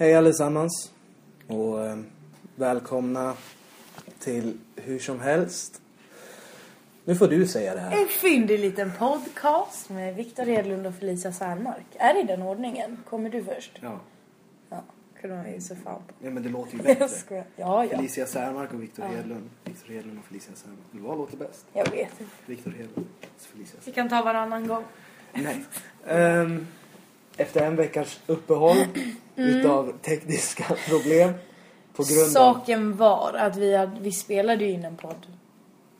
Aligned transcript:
Hej 0.00 0.14
allesammans 0.14 0.92
och 1.46 1.86
eh, 1.86 1.98
välkomna 2.56 3.34
till 4.18 4.58
Hur 4.76 4.98
som 4.98 5.20
helst. 5.20 5.80
Nu 7.04 7.14
får 7.16 7.28
du 7.28 7.46
säga 7.46 7.74
det 7.74 7.80
här. 7.80 8.02
En 8.02 8.08
fyndig 8.08 8.60
liten 8.60 8.92
podcast 8.98 9.90
med 9.90 10.14
Viktor 10.16 10.44
Hedlund 10.44 10.86
och 10.86 10.94
Felicia 10.94 11.32
Särmark. 11.32 11.84
Är 11.96 12.14
det 12.14 12.20
i 12.20 12.22
den 12.22 12.42
ordningen? 12.42 12.98
Kommer 13.08 13.30
du 13.30 13.44
först? 13.44 13.78
Ja, 13.82 14.00
Ja, 14.70 14.82
kunde 15.20 15.36
man 15.36 15.52
ju 15.52 15.60
se 15.60 15.74
fan 15.76 16.02
på. 16.06 16.14
ja 16.20 16.30
men 16.30 16.42
det 16.42 16.48
låter 16.48 16.72
ju 16.72 16.78
Jag 16.88 16.98
bättre. 16.98 17.08
skojar. 17.08 17.44
Ja, 17.56 17.84
ja. 17.84 17.96
Felicia 17.96 18.26
Särmark 18.26 18.72
och 18.74 18.82
Viktor 18.82 19.02
Hedlund. 19.02 19.50
Viktor 19.64 19.92
Hedlund 19.92 20.18
och 20.18 20.24
Felicia 20.24 20.54
Särmark. 20.54 20.78
Men 20.90 21.02
Vad 21.02 21.18
låter 21.18 21.36
bäst? 21.36 21.66
Jag 21.72 21.90
vet 21.90 22.20
inte. 22.20 22.32
Viktor 22.46 22.70
Hedlund 22.70 23.06
Felicia 23.38 23.76
Vi 23.78 23.82
Särmark. 23.84 23.94
kan 23.94 24.08
ta 24.08 24.22
varannan 24.22 24.66
gång. 24.66 24.84
Nej. 25.32 25.64
Ehm, 26.06 26.66
efter 27.40 27.66
en 27.66 27.76
veckas 27.76 28.20
uppehåll 28.26 28.76
utav 29.36 29.92
tekniska 30.02 30.64
problem 30.88 31.32
på 31.96 32.02
grund 32.02 32.36
av... 32.36 32.54
Saken 32.54 32.96
var 32.96 33.34
att 33.34 33.56
vi, 33.56 33.76
hade, 33.76 34.00
vi 34.00 34.12
spelade 34.12 34.64
ju 34.64 34.70
in 34.70 34.84
en 34.84 34.96
podd 34.96 35.26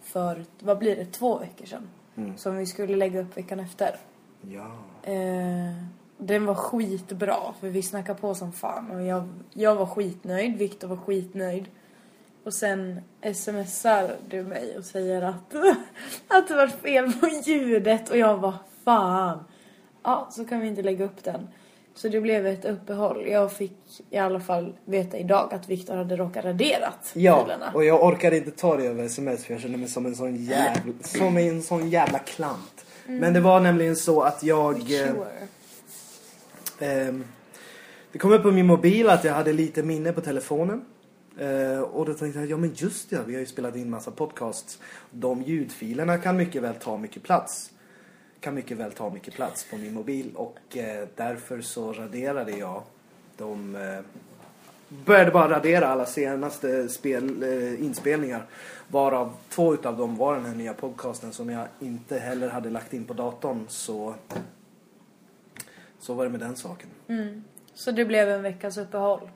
för, 0.03 0.45
vad 0.59 0.79
blir 0.79 0.97
det, 0.97 1.05
två 1.05 1.39
veckor 1.39 1.67
sedan. 1.67 1.89
Mm. 2.17 2.37
Som 2.37 2.57
vi 2.57 2.67
skulle 2.67 2.97
lägga 2.97 3.21
upp 3.21 3.37
veckan 3.37 3.61
efter. 3.61 3.97
Ja. 4.41 4.67
Eh, 5.03 5.75
den 6.19 6.47
var 6.47 6.55
skitbra 6.55 7.55
för 7.61 7.69
vi 7.69 7.83
snackade 7.83 8.21
på 8.21 8.35
som 8.35 8.53
fan 8.53 8.91
och 8.91 9.03
jag, 9.03 9.29
jag 9.53 9.75
var 9.75 9.87
skitnöjd, 9.87 10.57
Viktor 10.57 10.89
var 10.89 10.97
skitnöjd. 10.97 11.65
Och 12.45 12.55
sen 12.55 13.01
smsar 13.35 14.17
du 14.29 14.43
mig 14.43 14.79
och 14.79 14.85
säger 14.85 15.23
att, 15.23 15.55
att 16.29 16.49
det 16.49 16.55
var 16.55 16.67
fel 16.67 17.13
på 17.13 17.29
ljudet 17.45 18.11
och 18.11 18.17
jag 18.17 18.37
var 18.37 18.55
fan. 18.85 19.45
Ja, 20.03 20.29
så 20.31 20.45
kan 20.45 20.61
vi 20.61 20.67
inte 20.69 20.83
lägga 20.83 21.05
upp 21.05 21.25
den. 21.25 21.49
Så 21.95 22.09
det 22.09 22.21
blev 22.21 22.47
ett 22.47 22.65
uppehåll. 22.65 23.27
Jag 23.29 23.53
fick 23.53 23.73
i 24.11 24.17
alla 24.19 24.41
fall 24.41 24.73
veta 24.85 25.19
idag 25.19 25.55
att 25.55 25.69
Viktor 25.69 25.97
hade 25.97 26.17
råkat 26.17 26.45
raderat 26.45 27.11
Ja, 27.15 27.43
filerna. 27.45 27.71
och 27.75 27.85
jag 27.85 28.05
orkade 28.05 28.37
inte 28.37 28.51
ta 28.51 28.77
det 28.77 28.85
över 28.87 29.05
sms 29.05 29.45
för 29.45 29.53
jag 29.55 29.61
kände 29.63 29.79
mig 29.79 29.89
som 29.89 30.07
en 30.07 30.15
sån 30.17 30.37
jävla, 30.37 30.93
som 31.03 31.37
en 31.37 31.63
sån 31.63 31.91
jävla 31.91 32.19
klant. 32.19 32.85
Men 33.07 33.33
det 33.33 33.41
var 33.41 33.61
nämligen 33.61 33.97
så 33.97 34.23
att 34.23 34.43
jag... 34.43 34.77
eh, 34.81 34.87
Sure. 34.87 35.27
ehm, 36.79 37.25
det 38.13 38.19
kom 38.19 38.33
upp 38.33 38.43
på 38.43 38.51
min 38.51 38.67
mobil 38.67 39.09
att 39.09 39.25
jag 39.25 39.35
hade 39.35 39.53
lite 39.53 39.83
minne 39.83 40.13
på 40.13 40.21
telefonen. 40.21 40.85
Eh, 41.39 41.81
och 41.81 42.07
då 42.07 42.15
tänkte 42.15 42.41
jag, 42.41 42.51
ja 42.51 42.57
men 42.57 42.73
just 42.75 43.11
det, 43.11 43.19
vi 43.27 43.33
har 43.35 43.41
ju 43.41 43.47
spelat 43.47 43.77
in 43.77 43.91
massa 43.91 44.11
podcasts. 44.11 44.79
De 45.11 45.43
ljudfilerna 45.43 46.19
kan 46.19 46.37
mycket 46.37 46.63
väl 46.63 46.75
ta 46.75 46.97
mycket 46.97 47.23
plats. 47.23 47.71
Kan 48.41 48.55
mycket 48.55 48.77
väl 48.79 48.93
ta 48.93 49.11
mycket 49.11 49.35
plats 49.35 49.67
på 49.71 49.77
min 49.77 49.95
mobil 49.95 50.31
och 50.35 50.77
eh, 50.77 51.09
därför 51.17 51.61
så 51.61 51.93
raderade 51.93 52.53
jag 52.53 52.83
de... 53.37 53.77
Eh, 53.77 54.01
började 55.05 55.31
bara 55.31 55.51
radera 55.51 55.89
alla 55.89 56.07
senaste 56.07 56.89
spel, 56.89 57.43
eh, 57.43 57.85
inspelningar. 57.85 58.47
Varav 58.89 59.33
två 59.49 59.75
utav 59.75 59.97
dem 59.97 60.17
var 60.17 60.35
den 60.35 60.47
här 60.47 60.55
nya 60.55 60.75
podcasten 60.75 61.33
som 61.33 61.51
jag 61.51 61.67
inte 61.81 62.19
heller 62.19 62.49
hade 62.49 62.71
lagt 62.71 62.93
in 62.93 63.05
på 63.05 63.13
datorn. 63.13 63.65
Så, 63.69 64.15
så 65.99 66.15
var 66.15 66.25
det 66.25 66.31
med 66.31 66.41
den 66.41 66.57
saken. 66.57 66.89
Mm. 67.09 67.45
Så 67.75 67.91
det 67.91 68.05
blev 68.05 68.29
en 68.29 68.43
veckas 68.43 68.79
uppehåll. 68.79 69.31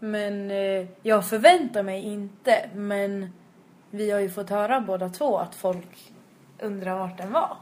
Men 0.00 0.50
eh, 0.50 0.86
jag 1.02 1.28
förväntar 1.28 1.82
mig 1.82 2.02
inte, 2.02 2.70
men 2.74 3.30
vi 3.90 4.10
har 4.10 4.20
ju 4.20 4.30
fått 4.30 4.50
höra 4.50 4.80
båda 4.80 5.08
två 5.08 5.38
att 5.38 5.54
folk 5.54 6.12
undrar 6.58 6.98
vart 6.98 7.18
den 7.18 7.32
var. 7.32 7.56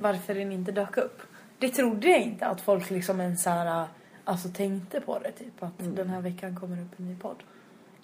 Varför 0.00 0.34
den 0.34 0.52
inte 0.52 0.72
dök 0.72 0.96
upp. 0.96 1.22
Det 1.58 1.68
trodde 1.68 2.08
jag 2.08 2.20
inte 2.20 2.46
att 2.46 2.60
folk 2.60 2.90
liksom 2.90 3.20
ens 3.20 3.42
så 3.42 3.50
här, 3.50 3.86
alltså 4.24 4.48
tänkte 4.48 5.00
på 5.00 5.18
det 5.18 5.32
typ 5.32 5.62
att 5.62 5.72
den 5.78 6.08
här 6.08 6.20
veckan 6.20 6.56
kommer 6.60 6.82
upp 6.82 6.98
en 7.00 7.06
ny 7.08 7.16
podd. 7.16 7.42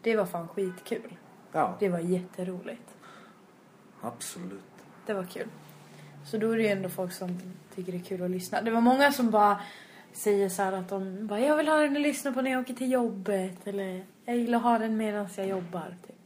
Det 0.02 0.16
var 0.16 0.26
fan 0.26 0.48
skitkul. 0.48 1.16
Ja, 1.52 1.76
Det 1.80 1.88
var 1.88 1.98
jätteroligt. 1.98 2.96
absolut. 4.00 4.62
Det 5.06 5.14
var 5.14 5.24
kul. 5.24 5.48
Så 6.26 6.38
då 6.38 6.50
är 6.50 6.56
det 6.56 6.62
ju 6.62 6.68
ändå 6.68 6.88
folk 6.88 7.12
som 7.12 7.40
tycker 7.74 7.92
det 7.92 7.98
är 7.98 8.02
kul 8.02 8.22
att 8.22 8.30
lyssna. 8.30 8.62
Det 8.62 8.70
var 8.70 8.80
många 8.80 9.12
som 9.12 9.30
bara 9.30 9.60
säger 10.12 10.48
så 10.48 10.62
här 10.62 10.72
att 10.72 10.88
de 10.88 11.26
bara 11.26 11.40
jag 11.40 11.56
vill 11.56 11.68
ha 11.68 11.76
den 11.76 11.96
och 11.96 12.02
lyssna 12.02 12.32
på 12.32 12.42
när 12.42 12.50
jag 12.50 12.60
åker 12.60 12.74
till 12.74 12.90
jobbet 12.92 13.66
eller 13.66 14.04
jag 14.24 14.36
gillar 14.36 14.58
att 14.58 14.64
ha 14.64 14.78
den 14.78 14.96
medan 14.96 15.28
jag 15.36 15.46
jobbar 15.46 15.94
typ. 16.06 16.21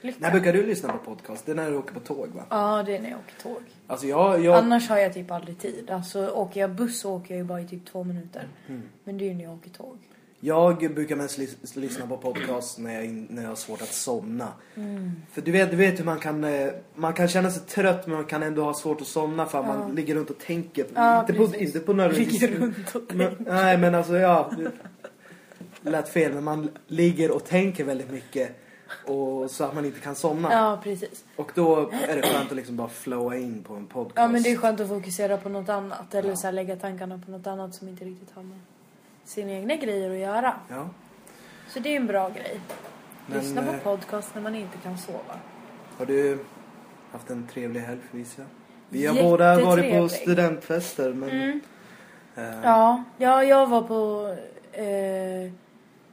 Lycka. 0.00 0.18
När 0.20 0.30
brukar 0.30 0.52
du 0.52 0.66
lyssna 0.66 0.92
på 0.92 0.98
podcast? 0.98 1.46
Det 1.46 1.52
är 1.52 1.56
när 1.56 1.70
du 1.70 1.76
åker 1.76 1.94
på 1.94 2.00
tåg 2.00 2.28
va? 2.28 2.44
Ja, 2.50 2.82
det 2.86 2.96
är 2.96 3.00
när 3.02 3.10
jag 3.10 3.18
åker 3.18 3.42
tåg. 3.42 3.62
Alltså 3.86 4.06
jag... 4.06 4.44
jag 4.44 4.54
Annars 4.56 4.88
har 4.88 4.98
jag 4.98 5.14
typ 5.14 5.30
aldrig 5.30 5.58
tid. 5.58 5.90
Alltså 5.90 6.28
åker 6.28 6.60
jag 6.60 6.70
buss 6.70 7.00
så 7.00 7.12
åker 7.14 7.34
jag 7.34 7.38
ju 7.38 7.44
bara 7.44 7.60
i 7.60 7.66
typ 7.68 7.86
två 7.86 8.04
minuter. 8.04 8.48
Mm. 8.68 8.82
Men 9.04 9.18
det 9.18 9.24
är 9.24 9.28
ju 9.28 9.34
när 9.34 9.44
jag 9.44 9.54
åker 9.54 9.70
tåg. 9.70 9.98
Jag 10.42 10.94
brukar 10.94 11.16
mest 11.16 11.38
lys- 11.38 11.78
lyssna 11.78 12.06
på 12.06 12.16
podcast 12.16 12.78
när 12.78 12.94
jag, 12.94 13.26
när 13.30 13.42
jag 13.42 13.48
har 13.48 13.56
svårt 13.56 13.82
att 13.82 13.92
somna. 13.92 14.48
För 15.32 15.40
du 15.42 15.52
vet, 15.52 15.70
du 15.70 15.76
vet 15.76 15.98
hur 15.98 16.04
man 16.04 16.18
kan, 16.18 16.44
eh, 16.44 16.68
man 16.94 17.12
kan 17.12 17.28
känna 17.28 17.50
sig 17.50 17.62
trött 17.62 18.06
men 18.06 18.16
man 18.16 18.24
kan 18.24 18.42
ändå 18.42 18.62
ha 18.64 18.74
svårt 18.74 19.00
att 19.00 19.06
somna 19.06 19.46
för 19.46 19.58
att 19.58 19.66
man 19.66 19.94
ligger 19.94 20.14
runt 20.14 20.30
och 20.30 20.38
tänker. 20.38 20.86
Ja, 20.94 21.20
inte, 21.20 21.32
på, 21.32 21.56
inte 21.56 21.80
på 21.80 21.92
nödvändigtvis... 21.92 22.40
Ligger 22.42 22.58
runt 22.58 22.94
och 22.94 23.14
Men, 23.14 23.36
nej 23.38 23.78
men 23.78 23.94
alltså 23.94 24.16
ja. 24.18 24.50
Lät 25.82 26.08
fel 26.08 26.32
men 26.34 26.44
man 26.44 26.70
ligger 26.86 27.30
och 27.30 27.44
tänker 27.44 27.84
väldigt 27.84 28.10
mycket. 28.10 28.56
Och 29.06 29.50
så 29.50 29.64
att 29.64 29.74
man 29.74 29.84
inte 29.84 30.00
kan 30.00 30.14
somna. 30.14 30.52
Ja, 30.52 30.80
precis. 30.82 31.24
Och 31.36 31.52
då 31.54 31.90
är 32.08 32.16
det 32.16 32.22
skönt 32.22 32.50
att 32.50 32.56
liksom 32.56 32.76
bara 32.76 32.88
flowa 32.88 33.36
in 33.36 33.62
på 33.62 33.74
en 33.74 33.86
podcast. 33.86 34.16
Ja, 34.16 34.28
men 34.28 34.42
det 34.42 34.50
är 34.50 34.56
skönt 34.56 34.80
att 34.80 34.88
fokusera 34.88 35.36
på 35.36 35.48
något 35.48 35.68
annat. 35.68 36.14
Eller 36.14 36.34
så 36.34 36.46
här, 36.46 36.52
lägga 36.52 36.76
tankarna 36.76 37.20
på 37.26 37.30
något 37.30 37.46
annat 37.46 37.74
som 37.74 37.88
inte 37.88 38.04
riktigt 38.04 38.30
har 38.34 38.42
med 38.42 38.58
sina 39.24 39.52
egna 39.52 39.76
grejer 39.76 40.10
att 40.10 40.18
göra. 40.18 40.54
Ja. 40.68 40.88
Så 41.68 41.78
det 41.80 41.88
är 41.92 41.96
en 41.96 42.06
bra 42.06 42.28
grej. 42.28 42.60
Men, 43.26 43.38
Lyssna 43.38 43.62
på 43.62 43.72
eh, 43.72 43.78
podcast 43.78 44.34
när 44.34 44.42
man 44.42 44.54
inte 44.54 44.78
kan 44.78 44.98
sova. 44.98 45.38
Har 45.98 46.06
du 46.06 46.38
haft 47.12 47.30
en 47.30 47.46
trevlig 47.46 47.80
helg 47.80 48.00
Felicia? 48.10 48.44
Vi 48.88 49.06
har 49.06 49.22
båda 49.22 49.64
varit 49.64 49.92
på 49.92 50.08
studentfester 50.08 51.12
men... 51.12 51.30
Mm. 51.30 51.60
eh, 52.36 52.60
Ja, 52.62 53.04
ja, 53.18 53.44
jag 53.44 53.66
var 53.66 53.82
på... 53.82 54.36
Eh, 54.72 55.52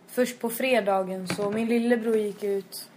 först 0.08 0.40
på 0.40 0.50
fredagen 0.50 1.28
så 1.28 1.52
min 1.52 1.68
lillebror 1.68 2.18
gick 2.18 2.44
ut... 2.44 2.90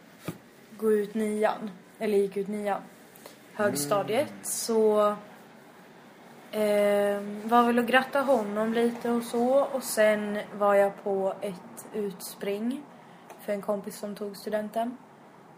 Gå 0.79 0.93
ut 0.93 1.15
nian. 1.15 1.71
Eller 1.99 2.19
gick 2.19 2.37
ut 2.37 2.49
nian. 2.49 2.81
Högstadiet. 3.55 4.33
Så... 4.43 5.01
Eh, 6.53 7.21
var 7.45 7.67
väl 7.67 7.79
och 7.79 7.87
gratta 7.87 8.21
honom 8.21 8.75
lite 8.75 9.11
och 9.11 9.23
så. 9.23 9.67
Och 9.73 9.83
sen 9.83 10.39
var 10.59 10.75
jag 10.75 11.05
på 11.05 11.35
ett 11.41 11.87
utspring. 11.95 12.83
För 13.41 13.53
en 13.53 13.63
kompis 13.63 13.99
som 13.99 14.15
tog 14.15 14.37
studenten. 14.37 14.97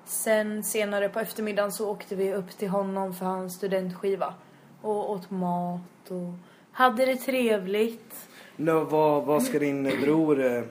Sen 0.05 0.65
senare 0.65 1.09
på 1.09 1.21
eftermiddagen 1.21 1.73
så 1.73 1.91
åkte 1.91 2.17
vi 2.17 2.35
upp 2.35 2.51
till 2.51 2.69
honom 2.69 3.15
för 3.15 3.27
hans 3.27 3.55
studentskiva. 3.55 4.35
Och 4.83 5.11
åt 5.11 5.31
mat 5.31 6.11
och 6.11 6.35
hade 6.73 7.07
det 7.07 7.17
trevligt. 7.17 8.29
Nå, 8.57 8.85
vad, 8.85 9.25
vad 9.25 9.43
ska 9.43 9.59
din 9.59 9.83
bror... 9.83 10.69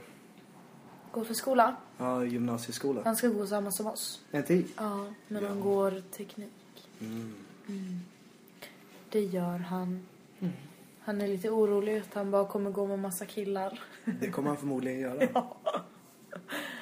Går 1.11 1.23
för 1.23 1.33
skola. 1.33 1.75
Ja, 1.97 2.25
gymnasieskola? 2.25 3.01
Han 3.05 3.16
ska 3.16 3.27
gå 3.27 3.47
samma 3.47 3.72
som 3.72 3.88
oss. 3.88 4.22
En 4.31 4.44
till? 4.44 4.66
Ja, 4.77 5.05
men 5.27 5.45
han 5.45 5.59
går 5.61 6.01
teknik. 6.17 6.51
Mm. 7.01 7.33
Det 9.09 9.19
gör 9.22 9.57
han. 9.57 10.07
Han 11.03 11.22
är 11.22 11.27
lite 11.27 11.49
orolig 11.49 11.97
att 11.97 12.13
han 12.13 12.31
bara 12.31 12.45
kommer 12.45 12.72
gå 12.72 12.85
med 12.88 12.99
massa 12.99 13.25
killar. 13.25 13.79
Det 14.05 14.29
kommer 14.29 14.47
han 14.47 14.57
förmodligen 14.57 14.99
göra. 14.99 15.27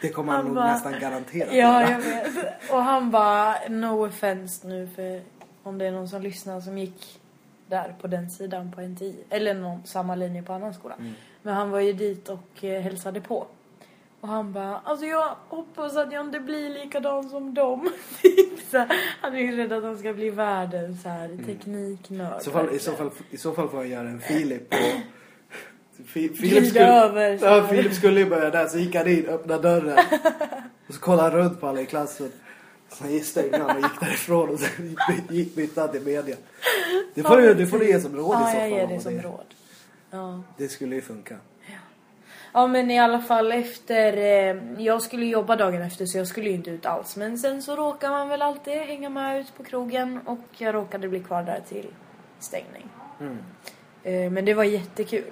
Det 0.02 0.10
kommer 0.10 0.32
han, 0.34 0.38
Han 0.38 0.46
nog 0.46 0.56
bara- 0.56 0.74
nästan 0.74 1.00
garanterat 1.00 1.54
Ja, 1.54 1.82
göra. 1.82 1.90
jag 1.92 2.00
vet. 2.02 2.72
Och 2.72 2.84
han 2.84 3.12
bara, 3.12 3.56
no 3.70 4.08
offense 4.08 4.68
nu 4.68 4.88
för 4.96 5.22
om 5.64 5.78
det 5.78 5.86
är 5.86 5.92
någon 5.92 6.10
som 6.10 6.22
lyssnar 6.22 6.62
som 6.62 6.78
gick 6.78 7.20
där 7.68 7.96
på 8.02 8.08
den 8.08 8.30
sidan 8.32 8.72
på 8.72 8.82
NTI. 8.82 9.16
Eller 9.30 9.54
någon, 9.54 9.86
samma 9.86 10.16
linje 10.16 10.44
på 10.44 10.54
annan 10.54 10.74
skola. 10.74 10.96
Men 11.42 11.54
han 11.56 11.70
var 11.72 11.80
ju 11.80 11.94
dit 11.94 12.30
och 12.30 12.64
eh, 12.64 12.82
hälsade 12.82 13.22
på. 13.22 13.48
Och 14.22 14.28
han 14.28 14.54
bara, 14.54 14.82
alltså 14.84 15.06
jag 15.06 15.36
hoppas 15.48 15.96
att 15.96 16.12
jag 16.14 16.26
inte 16.26 16.40
blir 16.40 16.70
likadan 16.70 17.30
som 17.30 17.54
dem. 17.54 17.90
Typ 18.22 18.60
så 18.72 18.78
här. 18.78 18.88
han 19.22 19.36
är 19.36 19.40
ju 19.40 19.58
rädd 19.58 19.74
att 19.74 19.84
han 19.84 19.98
ska 19.98 20.14
bli 20.14 20.30
världens 20.30 21.02
så 21.04 21.10
här, 21.10 21.38
tekniknörd. 21.46 22.42
I 22.42 22.44
så, 22.44 22.52
fall, 22.52 22.70
i, 22.76 22.80
så 22.80 22.92
fall, 22.92 23.10
I 23.32 23.38
så 23.38 23.52
fall 23.54 23.70
får 23.70 23.80
jag 23.80 23.88
göra 23.88 24.10
en 24.10 24.22
Filip 24.22 24.74
och... 24.74 25.02
Fi- 26.06 26.28
Glida 26.28 26.66
skulle, 26.70 26.86
över, 27.04 27.38
så 27.38 27.46
ja. 27.46 27.68
Filip 27.68 27.94
skulle 27.94 28.20
ju 28.20 28.30
börja 28.30 28.50
där 28.50 28.68
så 28.68 28.78
gick 28.78 28.96
han 28.96 29.08
in, 29.08 29.26
öppnade 29.26 29.62
dörren. 29.62 30.00
Och 30.88 30.94
så 30.96 31.00
kollade 31.02 31.30
han 31.30 31.32
runt 31.40 31.60
på 31.62 31.68
alla 31.68 31.82
i 31.82 31.86
klassen. 31.86 32.32
Sen 32.90 33.20
stängde 33.20 33.58
han 33.58 33.78
och 33.78 33.84
gick 33.84 34.00
därifrån 34.00 34.50
och 34.50 34.60
sen 34.60 34.98
gick 35.30 35.56
bytte 35.56 35.82
han 35.82 35.92
till 35.92 36.02
media. 36.06 36.36
Det 37.14 37.24
får, 37.24 37.38
du, 37.38 37.54
det 37.54 37.68
får 37.68 37.80
du 37.80 37.88
ge 37.88 38.00
som 38.00 38.16
råd 38.16 38.26
i 38.26 38.38
så 38.38 38.40
Ja, 38.40 38.46
fall. 38.46 38.60
jag 38.60 38.70
ger 38.70 38.88
det 38.88 39.00
som 39.00 39.16
det- 39.16 39.22
råd. 39.22 39.46
Ja. 40.12 40.44
Det 40.58 40.68
skulle 40.68 40.96
ju 40.96 41.02
funka. 41.02 41.36
Ja 42.54 42.68
men 42.68 42.92
i 42.92 43.00
alla 43.00 43.22
fall 43.22 43.52
efter, 43.52 44.18
eh, 44.18 44.84
jag 44.84 45.02
skulle 45.02 45.26
jobba 45.26 45.56
dagen 45.56 45.82
efter 45.82 46.06
så 46.06 46.18
jag 46.18 46.28
skulle 46.28 46.50
ju 46.50 46.56
inte 46.56 46.70
ut 46.70 46.86
alls. 46.86 47.16
Men 47.16 47.38
sen 47.38 47.62
så 47.62 47.76
råkar 47.76 48.10
man 48.10 48.30
väl 48.30 48.42
alltid 48.42 48.74
hänga 48.74 49.10
med 49.10 49.40
ut 49.40 49.58
på 49.58 49.64
krogen 49.64 50.20
och 50.26 50.40
jag 50.58 50.76
råkade 50.76 51.08
bli 51.08 51.20
kvar 51.20 51.44
där 51.44 51.62
till 51.70 51.88
stängning. 52.40 52.90
Mm. 53.20 53.38
Eh, 54.04 54.32
men 54.32 54.46
det 54.46 54.54
var 54.54 54.64
jättekul. 54.64 55.32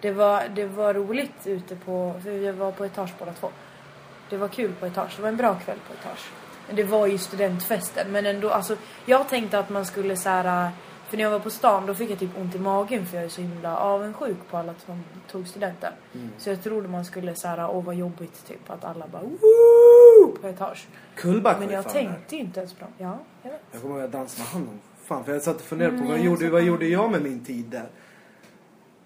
Det 0.00 0.12
var, 0.12 0.42
det 0.54 0.66
var 0.66 0.94
roligt 0.94 1.46
ute 1.46 1.76
på, 1.76 2.14
för 2.22 2.30
vi 2.30 2.50
var 2.50 2.72
på 2.72 2.84
etage 2.84 3.10
båda 3.18 3.32
två. 3.32 3.50
Det 4.30 4.36
var 4.36 4.48
kul 4.48 4.72
på 4.80 4.86
etage, 4.86 5.16
det 5.16 5.22
var 5.22 5.28
en 5.28 5.36
bra 5.36 5.54
kväll 5.54 5.78
på 5.88 5.92
etage. 5.94 6.30
Det 6.70 6.84
var 6.84 7.06
ju 7.06 7.18
studentfesten, 7.18 8.12
men 8.12 8.26
ändå, 8.26 8.50
alltså 8.50 8.76
jag 9.04 9.28
tänkte 9.28 9.58
att 9.58 9.70
man 9.70 9.86
skulle 9.86 10.16
så 10.16 10.28
här. 10.28 10.70
För 11.08 11.16
när 11.16 11.24
jag 11.24 11.30
var 11.30 11.38
på 11.40 11.50
stan 11.50 11.86
då 11.86 11.94
fick 11.94 12.10
jag 12.10 12.18
typ 12.18 12.38
ont 12.38 12.54
i 12.54 12.58
magen 12.58 13.06
för 13.06 13.16
jag 13.16 13.24
är 13.24 13.28
så 13.28 13.40
himla 13.40 13.76
avundsjuk 13.78 14.36
på 14.50 14.56
alla 14.56 14.74
som 14.86 15.04
tog 15.30 15.48
studenten. 15.48 15.92
Så 16.38 16.50
jag 16.50 16.62
trodde 16.62 16.88
man 16.88 17.04
skulle 17.04 17.34
så 17.34 17.48
här, 17.48 17.70
åh 17.70 17.84
vad 17.84 17.94
jobbigt 17.94 18.46
typ 18.46 18.70
att 18.70 18.84
alla 18.84 19.06
bara 19.08 19.22
Woo! 19.22 20.36
på 20.40 20.48
etage. 20.48 20.86
Kullback 21.14 21.58
Men 21.58 21.70
jag 21.70 21.88
tänkte 21.88 22.34
ju 22.36 22.40
inte 22.42 22.60
ens 22.60 22.72
på 22.72 22.80
dem. 22.80 22.92
Ja, 22.98 23.18
jag 23.42 23.50
vet. 23.50 23.60
Jag 23.72 23.82
kommer 23.82 23.94
ihåg 23.94 24.04
att 24.04 24.12
jag 24.12 24.20
dansade 24.20 24.42
med 24.42 24.52
honom. 24.52 24.80
Fan, 25.04 25.24
för 25.24 25.32
jag 25.32 25.42
satt 25.42 25.56
och 25.56 25.62
funderade 25.62 25.96
på 25.96 26.02
Mm, 26.04 26.08
vad, 26.10 26.18
jag 26.18 26.26
gjorde, 26.26 26.50
vad 26.50 26.62
gjorde 26.62 26.86
jag 26.86 27.10
med 27.10 27.22
min 27.22 27.44
tid 27.44 27.64
där? 27.64 27.88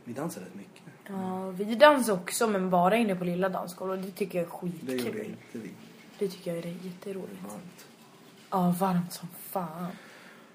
Vi 0.05 0.12
dansade 0.12 0.47
rätt 0.47 0.55
mycket. 0.55 0.82
Ja, 1.08 1.50
vi 1.50 1.75
dansade 1.75 2.19
också 2.20 2.47
men 2.47 2.70
bara 2.70 2.97
inne 2.97 3.17
på 3.17 3.25
lilla 3.25 3.49
dansgolvet 3.49 3.99
och 3.99 4.05
det 4.05 4.11
tycker 4.12 4.38
jag 4.38 4.49
är 4.49 4.70
Det 4.87 4.93
gjorde 4.93 5.02
skitkul. 5.05 5.25
inte 5.26 5.58
vi. 5.58 5.70
Det 6.19 6.29
tycker 6.29 6.55
jag 6.55 6.64
är 6.64 6.69
jätteroligt. 6.82 7.43
Varmt. 7.49 7.87
Ja, 8.50 8.75
varmt 8.79 9.12
som 9.12 9.29
fan. 9.50 9.87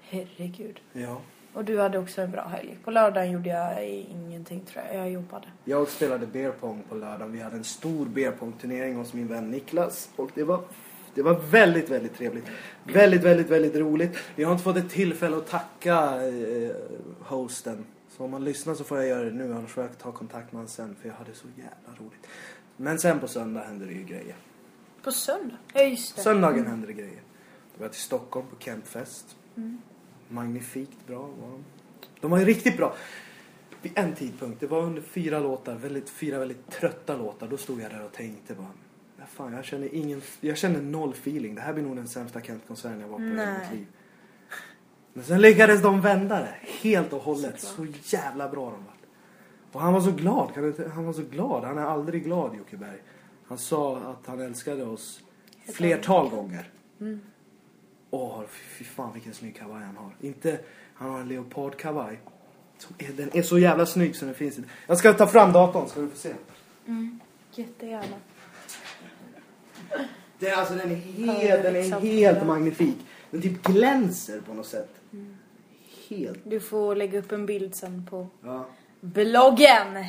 Herregud. 0.02 0.80
Ja. 0.92 1.20
Och 1.56 1.64
du 1.64 1.80
hade 1.80 1.98
också 1.98 2.22
en 2.22 2.30
bra 2.30 2.46
helg. 2.46 2.78
På 2.84 2.90
lördagen 2.90 3.30
gjorde 3.30 3.48
jag 3.48 3.88
ingenting 3.88 4.60
tror 4.60 4.84
jag. 4.84 4.96
Jag 4.96 5.10
jobbade. 5.10 5.46
Jag 5.64 5.88
spelade 5.88 6.26
beer 6.26 6.50
pong 6.50 6.82
på 6.88 6.94
lördagen. 6.94 7.32
Vi 7.32 7.40
hade 7.40 7.56
en 7.56 7.64
stor 7.64 8.06
beer 8.06 8.30
pong 8.30 8.52
turnering 8.52 8.96
hos 8.96 9.12
min 9.12 9.28
vän 9.28 9.50
Niklas. 9.50 10.10
Och 10.16 10.30
det 10.34 10.44
var, 10.44 10.64
det 11.14 11.22
var 11.22 11.34
väldigt, 11.34 11.90
väldigt 11.90 12.16
trevligt. 12.16 12.44
Väldigt, 12.84 13.22
väldigt, 13.22 13.50
väldigt 13.50 13.76
roligt. 13.76 14.18
Vi 14.34 14.44
har 14.44 14.52
inte 14.52 14.64
fått 14.64 14.76
ett 14.76 14.90
tillfälle 14.90 15.36
att 15.36 15.46
tacka 15.46 16.26
eh, 16.26 16.76
hosten. 17.20 17.84
Så 18.16 18.24
om 18.24 18.30
man 18.30 18.44
lyssnar 18.44 18.74
så 18.74 18.84
får 18.84 18.98
jag 18.98 19.06
göra 19.06 19.24
det 19.24 19.32
nu. 19.32 19.54
Annars 19.54 19.70
får 19.70 19.82
jag 19.84 19.98
ta 19.98 20.12
kontakt 20.12 20.52
med 20.52 20.58
honom 20.58 20.68
sen. 20.68 20.96
För 21.00 21.08
jag 21.08 21.16
hade 21.16 21.34
så 21.34 21.46
jävla 21.56 22.04
roligt. 22.04 22.26
Men 22.76 22.98
sen 22.98 23.20
på 23.20 23.28
söndag 23.28 23.60
hände 23.60 23.86
det 23.86 23.92
ju 23.92 24.04
grejer. 24.04 24.36
På 25.02 25.12
söndag? 25.12 25.56
Ja, 25.72 25.82
just 25.82 26.16
det. 26.16 26.22
Söndagen 26.22 26.66
hände 26.66 26.86
det 26.86 26.92
grejer. 26.92 27.22
Vi 27.74 27.82
var 27.82 27.88
till 27.88 28.00
Stockholm 28.00 28.46
på 28.50 28.56
Campfest. 28.56 29.36
Magnifikt 30.28 31.06
bra 31.06 31.18
var 31.20 31.48
de. 31.50 31.64
De 32.20 32.30
var 32.30 32.38
ju 32.38 32.44
riktigt 32.44 32.76
bra. 32.76 32.94
Vid 33.82 33.92
en 33.94 34.14
tidpunkt, 34.14 34.60
det 34.60 34.66
var 34.66 34.82
under 34.82 35.02
fyra 35.02 35.40
låtar, 35.40 35.74
väldigt, 35.74 36.10
fyra 36.10 36.38
väldigt 36.38 36.70
trötta 36.70 37.16
låtar. 37.16 37.48
Då 37.48 37.56
stod 37.56 37.80
jag 37.80 37.90
där 37.90 38.04
och 38.04 38.12
tänkte 38.12 38.54
bara, 38.54 38.70
"Ja, 39.18 39.24
fan 39.26 39.52
jag 39.52 39.64
känner 39.64 39.94
ingen, 39.94 40.22
jag 40.40 40.56
känner 40.56 40.80
noll 40.80 41.10
feeling. 41.10 41.54
Det 41.54 41.60
här 41.60 41.72
blir 41.72 41.84
nog 41.84 41.96
den 41.96 42.08
sämsta 42.08 42.40
Kent-konserten 42.40 43.00
jag 43.00 43.08
var 43.08 43.18
på 43.18 43.22
i 43.24 43.26
mitt 43.60 43.72
liv. 43.72 43.86
Men 45.12 45.24
sen 45.24 45.40
lyckades 45.40 45.82
de 45.82 46.00
vända 46.00 46.38
det 46.40 46.54
helt 46.82 47.12
och 47.12 47.22
hållet. 47.22 47.60
Så 47.60 47.86
jävla 48.16 48.48
bra 48.48 48.64
de 48.70 48.84
var. 48.84 48.94
Och 49.72 49.80
han 49.80 49.92
var 49.92 50.00
så 50.00 50.12
glad, 50.12 50.50
han 50.94 51.04
var 51.04 51.12
så 51.12 51.22
glad. 51.22 51.64
Han 51.64 51.78
är 51.78 51.82
aldrig 51.82 52.24
glad 52.24 52.56
Jocke 52.56 52.76
Berg. 52.76 52.98
Han 53.48 53.58
sa 53.58 53.96
att 53.98 54.26
han 54.26 54.40
älskade 54.40 54.84
oss 54.84 55.20
flertal 55.74 56.28
gånger. 56.30 56.70
Åh, 57.00 57.06
fy 58.50 58.84
fan 58.84 59.12
vilken 59.12 59.34
snygg 59.34 59.56
kavaj 59.56 59.82
han 59.82 59.96
har. 59.96 60.10
Inte, 60.20 60.58
han 60.94 61.10
har 61.10 61.20
en 61.20 61.28
leopardkavaj. 61.28 62.20
Den 63.16 63.30
är 63.36 63.42
så 63.42 63.58
jävla 63.58 63.86
snygg 63.86 64.16
så 64.16 64.24
den 64.24 64.34
finns 64.34 64.58
inte. 64.58 64.70
Jag 64.86 64.98
ska 64.98 65.12
ta 65.12 65.26
fram 65.26 65.52
datorn 65.52 65.88
ska 65.88 66.00
du 66.00 66.08
få 66.08 66.16
se. 66.16 66.34
Jättegärna. 67.54 68.16
Det 70.38 70.48
är, 70.48 70.56
alltså, 70.56 70.74
den 70.74 70.90
är 70.90 71.02
Ja, 71.26 71.32
helt, 71.32 71.62
den 71.62 71.76
är 71.76 72.00
helt 72.00 72.46
magnifik. 72.46 72.96
Den 73.30 73.42
typ 73.42 73.62
glänser 73.62 74.40
på 74.40 74.54
något 74.54 74.66
sätt. 74.66 74.90
Helt. 76.08 76.38
Du 76.44 76.60
får 76.60 76.94
lägga 76.96 77.18
upp 77.18 77.32
en 77.32 77.46
bild 77.46 77.74
sen 77.74 78.06
på 78.10 78.26
Ja. 78.44 78.66
bloggen. 79.00 80.04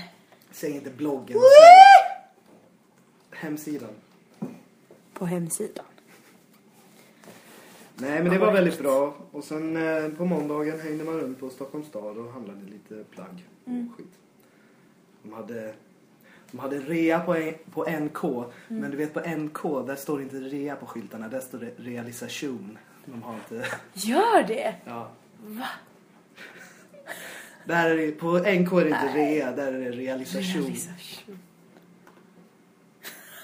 Säg 0.51 0.72
inte 0.72 0.89
bloggen. 0.89 1.38
Hemsidan. 3.31 3.89
På 5.13 5.25
hemsidan. 5.25 5.86
Nej 8.00 8.24
men 8.24 8.32
det 8.32 8.38
var 8.38 8.54
väldigt 8.54 8.80
bra. 8.80 9.14
Och 9.32 9.44
sen 9.44 9.78
eh, 9.78 10.10
på 10.10 10.26
måndagen 10.26 10.80
hängde 10.80 11.04
man 11.04 11.20
runt 11.20 11.40
på 11.40 11.50
Stockholms 11.50 11.88
stad 11.88 12.18
och 12.18 12.32
handlade 12.34 12.60
lite 12.66 13.04
plagg. 13.12 13.46
och 13.66 13.98
Skit. 13.98 14.08
De 15.24 15.34
hade, 15.34 15.74
de 16.52 16.60
hade 16.60 16.80
rea 16.80 17.20
på, 17.20 17.36
en- 17.36 17.54
på 17.74 17.84
NK. 17.90 18.48
Men 18.68 18.92
du 18.92 18.98
vet 18.98 19.14
på 19.14 19.20
NK 19.20 19.88
där 19.88 19.96
står 19.96 20.22
inte 20.22 20.36
rea 20.40 20.76
på 20.76 20.86
skyltarna. 20.86 21.28
Där 21.28 21.40
står 21.40 21.60
det 21.60 21.72
realisation. 21.78 22.78
De 23.06 23.24
har 23.24 23.34
inte... 23.34 23.68
Gör 23.94 24.44
det? 24.48 24.76
Ja. 24.86 25.10
Va? 25.46 25.68
Där 27.66 27.90
är 27.90 27.98
det, 27.98 28.12
på 28.12 28.28
NK 28.38 28.44
är 28.72 28.84
det 28.84 28.90
inte 28.90 29.12
Nej. 29.16 29.36
rea. 29.36 29.52
Där 29.52 29.74
är 29.74 29.80
det 29.80 29.92
realisation. 29.92 30.62
Realisation. 30.62 31.40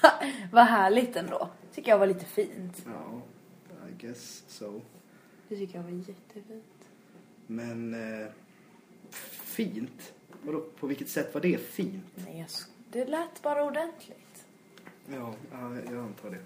Vad 0.52 0.66
härligt 0.66 1.16
ändå. 1.16 1.50
Tycker 1.76 1.92
jag 1.92 1.98
var 2.00 2.08
lite 2.08 2.26
fint. 2.26 2.86
Ja, 2.86 3.22
guess 4.04 4.44
so. 4.48 4.82
Det 5.50 5.56
tycker 5.58 5.76
jag 5.76 5.84
var 5.84 5.92
jättefint. 5.92 6.90
Men 7.48 7.94
eh, 7.94 8.28
fint? 9.44 10.14
Vadå, 10.42 10.64
på 10.80 10.88
vilket 10.88 11.10
sätt 11.10 11.34
var 11.34 11.42
det 11.42 11.58
fint? 11.58 12.04
Nej, 12.16 12.40
jag 12.40 12.48
sk- 12.48 12.68
det 12.92 13.06
lät 13.06 13.42
bara 13.42 13.64
ordentligt. 13.64 14.46
Ja, 15.14 15.34
ja 15.52 15.76
jag 15.92 16.04
antar 16.04 16.30
det. 16.30 16.40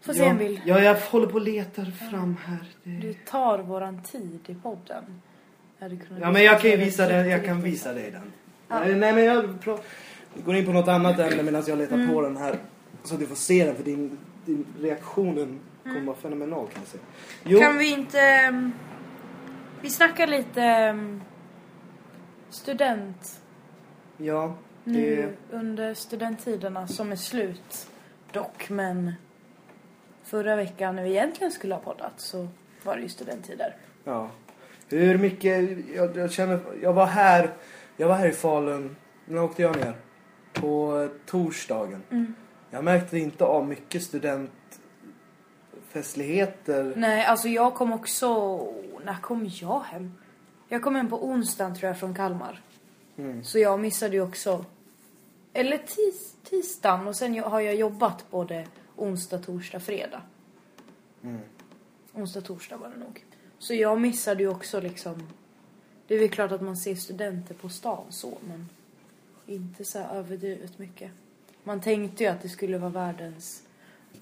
Får 0.00 0.12
se 0.12 0.18
ja, 0.18 0.26
en 0.30 0.38
bild. 0.38 0.60
Ja, 0.64 0.80
jag 0.80 0.94
håller 1.00 1.26
på 1.26 1.34
och 1.34 1.40
letar 1.40 1.84
fram 1.84 2.36
här. 2.36 2.66
Det... 2.84 2.90
Du 2.90 3.14
tar 3.14 3.58
våran 3.58 4.02
tid 4.02 4.38
i 4.46 4.54
podden. 4.54 5.04
Jag 5.78 5.84
hade 5.84 5.96
kunnat 5.96 6.20
Ja, 6.22 6.32
men 6.32 6.42
jag 6.44 6.60
kan 6.60 6.70
ju 6.70 6.76
visa 6.76 7.08
den. 7.08 7.28
Jag 7.28 7.44
kan 7.44 7.62
visa 7.62 7.92
dig 7.92 8.10
den. 8.10 8.32
Nej, 8.68 8.94
nej, 8.94 9.12
men 9.14 9.24
jag 9.24 9.44
pra- 9.44 9.80
går 10.44 10.56
in 10.56 10.66
på 10.66 10.72
något 10.72 10.88
annat 10.88 11.18
ämne 11.18 11.42
medan 11.42 11.62
jag 11.66 11.78
letar 11.78 12.12
på 12.12 12.20
den 12.20 12.36
här. 12.36 12.58
Så 13.04 13.14
att 13.14 13.20
du 13.20 13.26
får 13.26 13.34
se 13.34 13.64
den, 13.64 13.76
för 13.76 13.84
din 13.84 14.18
reaktionen 14.80 15.60
kommer 15.82 16.00
vara 16.00 16.16
fenomenal 16.16 16.66
kan 16.66 16.82
jag 16.82 16.88
säga. 16.88 17.02
Jo, 17.44 17.60
Kan 17.60 17.78
vi 17.78 17.92
inte... 17.92 18.20
ehm, 18.20 18.72
Vi 19.82 19.90
snackar 19.90 20.26
lite 20.26 20.62
ehm, 20.62 21.20
student 22.50 23.40
ja, 24.16 24.54
det... 24.84 24.90
nu 24.92 25.36
under 25.50 25.94
studenttiderna 25.94 26.86
som 26.86 27.12
är 27.12 27.16
slut 27.16 27.86
dock 28.32 28.70
men 28.70 29.12
förra 30.24 30.56
veckan 30.56 30.96
när 30.96 31.02
vi 31.02 31.10
egentligen 31.10 31.52
skulle 31.52 31.74
ha 31.74 31.80
poddat 31.80 32.12
så 32.16 32.48
var 32.82 32.96
det 32.96 33.02
ju 33.02 33.08
studenttider. 33.08 33.76
Ja. 34.04 34.30
Hur 34.88 35.18
mycket, 35.18 35.68
jag, 35.94 36.16
jag 36.16 36.32
känner, 36.32 36.60
jag 36.82 36.92
var 36.92 37.06
här, 37.06 37.50
jag 37.96 38.08
var 38.08 38.14
här 38.14 38.28
i 38.28 38.32
Falun, 38.32 38.96
när 39.24 39.42
åkte 39.42 39.62
jag 39.62 39.76
ner? 39.76 39.94
På 40.52 41.08
torsdagen. 41.26 42.02
Mm. 42.10 42.34
Jag 42.70 42.84
märkte 42.84 43.18
inte 43.18 43.44
av 43.44 43.68
mycket 43.68 44.02
studentfestligheter. 44.02 46.92
Nej, 46.96 47.24
alltså 47.24 47.48
jag 47.48 47.74
kom 47.74 47.92
också... 47.92 48.58
När 49.04 49.20
kom 49.20 49.50
jag 49.52 49.80
hem? 49.80 50.14
Jag 50.68 50.82
kom 50.82 50.94
hem 50.94 51.08
på 51.08 51.26
onsdagen 51.26 51.74
tror 51.74 51.88
jag 51.88 51.98
från 51.98 52.14
Kalmar. 52.14 52.62
Mm. 53.16 53.44
Så 53.44 53.58
jag 53.58 53.80
missade 53.80 54.16
ju 54.16 54.22
också... 54.22 54.64
Eller 55.52 55.78
tis, 55.78 56.36
tisdagen 56.44 57.08
och 57.08 57.16
sen 57.16 57.38
har 57.38 57.60
jag 57.60 57.74
jobbat 57.74 58.30
både 58.30 58.66
onsdag, 58.96 59.38
torsdag, 59.38 59.80
fredag. 59.80 60.22
Mm. 61.22 61.40
Onsdag, 62.12 62.40
torsdag 62.40 62.76
var 62.76 62.88
det 62.88 62.96
nog. 62.96 63.24
Så 63.58 63.74
jag 63.74 64.00
missade 64.00 64.42
ju 64.42 64.48
också 64.48 64.80
liksom... 64.80 65.28
Det 66.06 66.14
är 66.14 66.18
väl 66.18 66.30
klart 66.30 66.52
att 66.52 66.60
man 66.60 66.76
ser 66.76 66.94
studenter 66.94 67.54
på 67.54 67.68
stan 67.68 68.04
så 68.10 68.38
men 68.48 68.68
inte 69.46 69.84
så 69.84 69.98
här 69.98 70.14
överdrivet 70.14 70.78
mycket. 70.78 71.10
Man 71.64 71.80
tänkte 71.80 72.24
ju 72.24 72.30
att 72.30 72.42
det 72.42 72.48
skulle 72.48 72.78
vara 72.78 72.90
världens... 72.90 73.62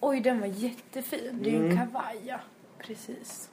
Oj, 0.00 0.20
den 0.20 0.40
var 0.40 0.46
jättefin. 0.46 1.38
Det 1.42 1.48
är 1.50 1.52
ju 1.52 1.56
en 1.58 1.64
Mm. 1.72 1.76
kavaj, 1.86 2.16
ja. 2.26 2.40
Precis. 2.78 3.48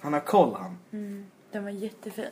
Han 0.00 0.12
har 0.12 0.20
koll 0.20 0.54
han. 0.54 0.78
Mm, 0.92 1.26
den 1.52 1.64
var 1.64 1.70
jättefin. 1.70 2.24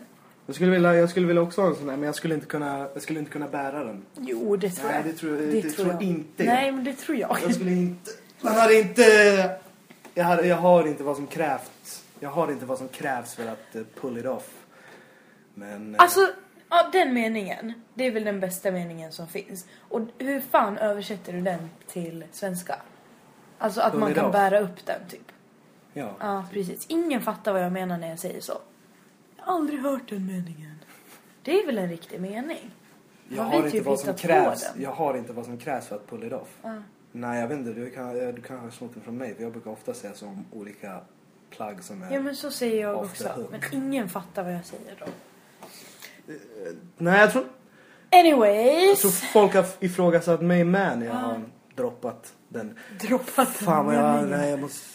Jag 0.46 0.54
skulle 0.56 0.70
vilja, 0.70 0.94
jag 0.94 1.10
skulle 1.10 1.26
vilja 1.26 1.42
också 1.42 1.60
ha 1.60 1.68
en 1.68 1.74
sån 1.76 1.86
där, 1.86 1.96
men 1.96 2.06
jag 2.06 2.14
skulle 2.14 2.34
inte 2.34 2.46
kunna, 2.46 2.78
jag 2.78 3.02
skulle 3.02 3.18
inte 3.18 3.30
kunna 3.32 3.48
bära 3.48 3.84
den. 3.84 4.02
Jo, 4.20 4.56
det 4.56 4.70
tror 4.70 4.88
Nej, 4.88 4.96
jag. 4.96 5.04
det 5.04 5.12
tror, 5.18 5.36
det 5.36 5.62
tror 5.70 6.02
inte 6.02 6.44
jag. 6.44 6.54
Nej, 6.54 6.72
men 6.72 6.84
det 6.84 6.92
tror 6.94 7.18
jag. 7.18 7.38
Jag 7.42 7.54
skulle 7.54 7.70
inte, 7.72 8.10
man 8.40 8.54
hade 8.54 8.74
inte, 8.80 9.02
jag, 10.14 10.24
hade, 10.24 10.46
jag 10.46 10.56
har 10.56 10.86
inte 10.88 11.02
vad 11.02 11.16
som 11.16 11.26
krävs. 11.26 12.04
Jag 12.20 12.30
har 12.30 12.52
inte 12.52 12.66
vad 12.66 12.78
som 12.78 12.88
krävs 12.88 13.34
för 13.34 13.46
att 13.46 13.74
eh, 13.76 13.82
pull 14.00 14.18
it 14.18 14.26
off. 14.26 14.50
Men... 15.54 15.94
eh, 15.94 16.02
Alltså, 16.02 16.20
ja, 16.76 16.88
den 16.92 17.14
meningen. 17.14 17.72
Det 17.94 18.06
är 18.06 18.10
väl 18.10 18.24
den 18.24 18.40
bästa 18.40 18.70
meningen 18.70 19.12
som 19.12 19.28
finns. 19.28 19.66
Och 19.78 20.00
hur 20.18 20.40
fan 20.40 20.78
översätter 20.78 21.32
du 21.32 21.40
den 21.40 21.70
till 21.86 22.24
svenska? 22.32 22.76
Alltså 23.58 23.80
att 23.80 23.94
man 23.94 24.14
kan 24.14 24.32
bära 24.32 24.60
upp 24.60 24.86
den 24.86 25.00
typ. 25.08 25.32
Ja. 25.92 26.16
Ja, 26.20 26.44
precis. 26.52 26.86
Ingen 26.88 27.22
fattar 27.22 27.52
vad 27.52 27.62
jag 27.62 27.72
menar 27.72 27.98
när 27.98 28.08
jag 28.08 28.18
säger 28.18 28.40
så. 28.40 28.58
Jag 29.36 29.44
har 29.44 29.54
aldrig 29.54 29.80
hört 29.80 30.08
den 30.08 30.26
meningen. 30.26 30.78
Det 31.42 31.60
är 31.60 31.66
väl 31.66 31.78
en 31.78 31.88
riktig 31.88 32.20
mening? 32.20 32.70
Jag 33.28 33.42
Har 33.42 33.50
har, 33.50 33.56
inte 33.56 33.70
typ 33.70 33.84
vad 33.84 34.00
som 34.00 34.14
krävs, 34.14 34.72
jag 34.76 34.92
har 34.92 35.16
inte 35.16 35.32
vad 35.32 35.44
som 35.44 35.58
krävs 35.58 35.86
för 35.86 35.96
att 35.96 36.10
pull 36.10 36.24
it 36.24 36.32
off. 36.32 36.58
Ja. 36.62 36.82
Nej, 37.12 37.40
jag 37.40 37.48
vet 37.48 37.58
inte. 37.58 37.72
Du 37.72 37.90
kan, 37.90 38.14
du 38.14 38.42
kan 38.42 38.58
ha 38.58 38.70
snott 38.70 38.94
den 38.94 39.02
från 39.02 39.16
mig. 39.16 39.34
För 39.34 39.42
jag 39.42 39.52
brukar 39.52 39.70
ofta 39.70 39.94
säga 39.94 40.14
så 40.14 40.26
om 40.26 40.44
olika 40.52 41.00
plagg 41.50 41.84
som 41.84 42.02
är... 42.02 42.12
Ja 42.12 42.20
men 42.20 42.36
så 42.36 42.50
säger 42.50 42.82
jag 42.82 43.04
också. 43.04 43.46
Men 43.50 43.60
ingen 43.72 44.08
fattar 44.08 44.44
vad 44.44 44.54
jag 44.54 44.64
säger 44.64 44.96
då. 44.98 45.06
Nej, 46.98 47.20
jag 47.20 47.32
tror, 47.32 47.44
Anyways. 48.12 48.88
jag 48.88 48.98
tror 48.98 49.10
folk 49.10 49.54
har 49.54 49.66
ifrågasatt 49.80 50.40
mig 50.42 50.64
med 50.64 50.98
när 50.98 51.06
jag 51.06 51.14
har 51.14 51.40
droppat 51.76 52.34
den. 52.48 52.78
Droppat 53.00 53.48
Fan 53.48 53.86
vad 53.86 53.94
jag, 53.94 54.28
nej 54.28 54.50
jag 54.50 54.60
måste, 54.60 54.86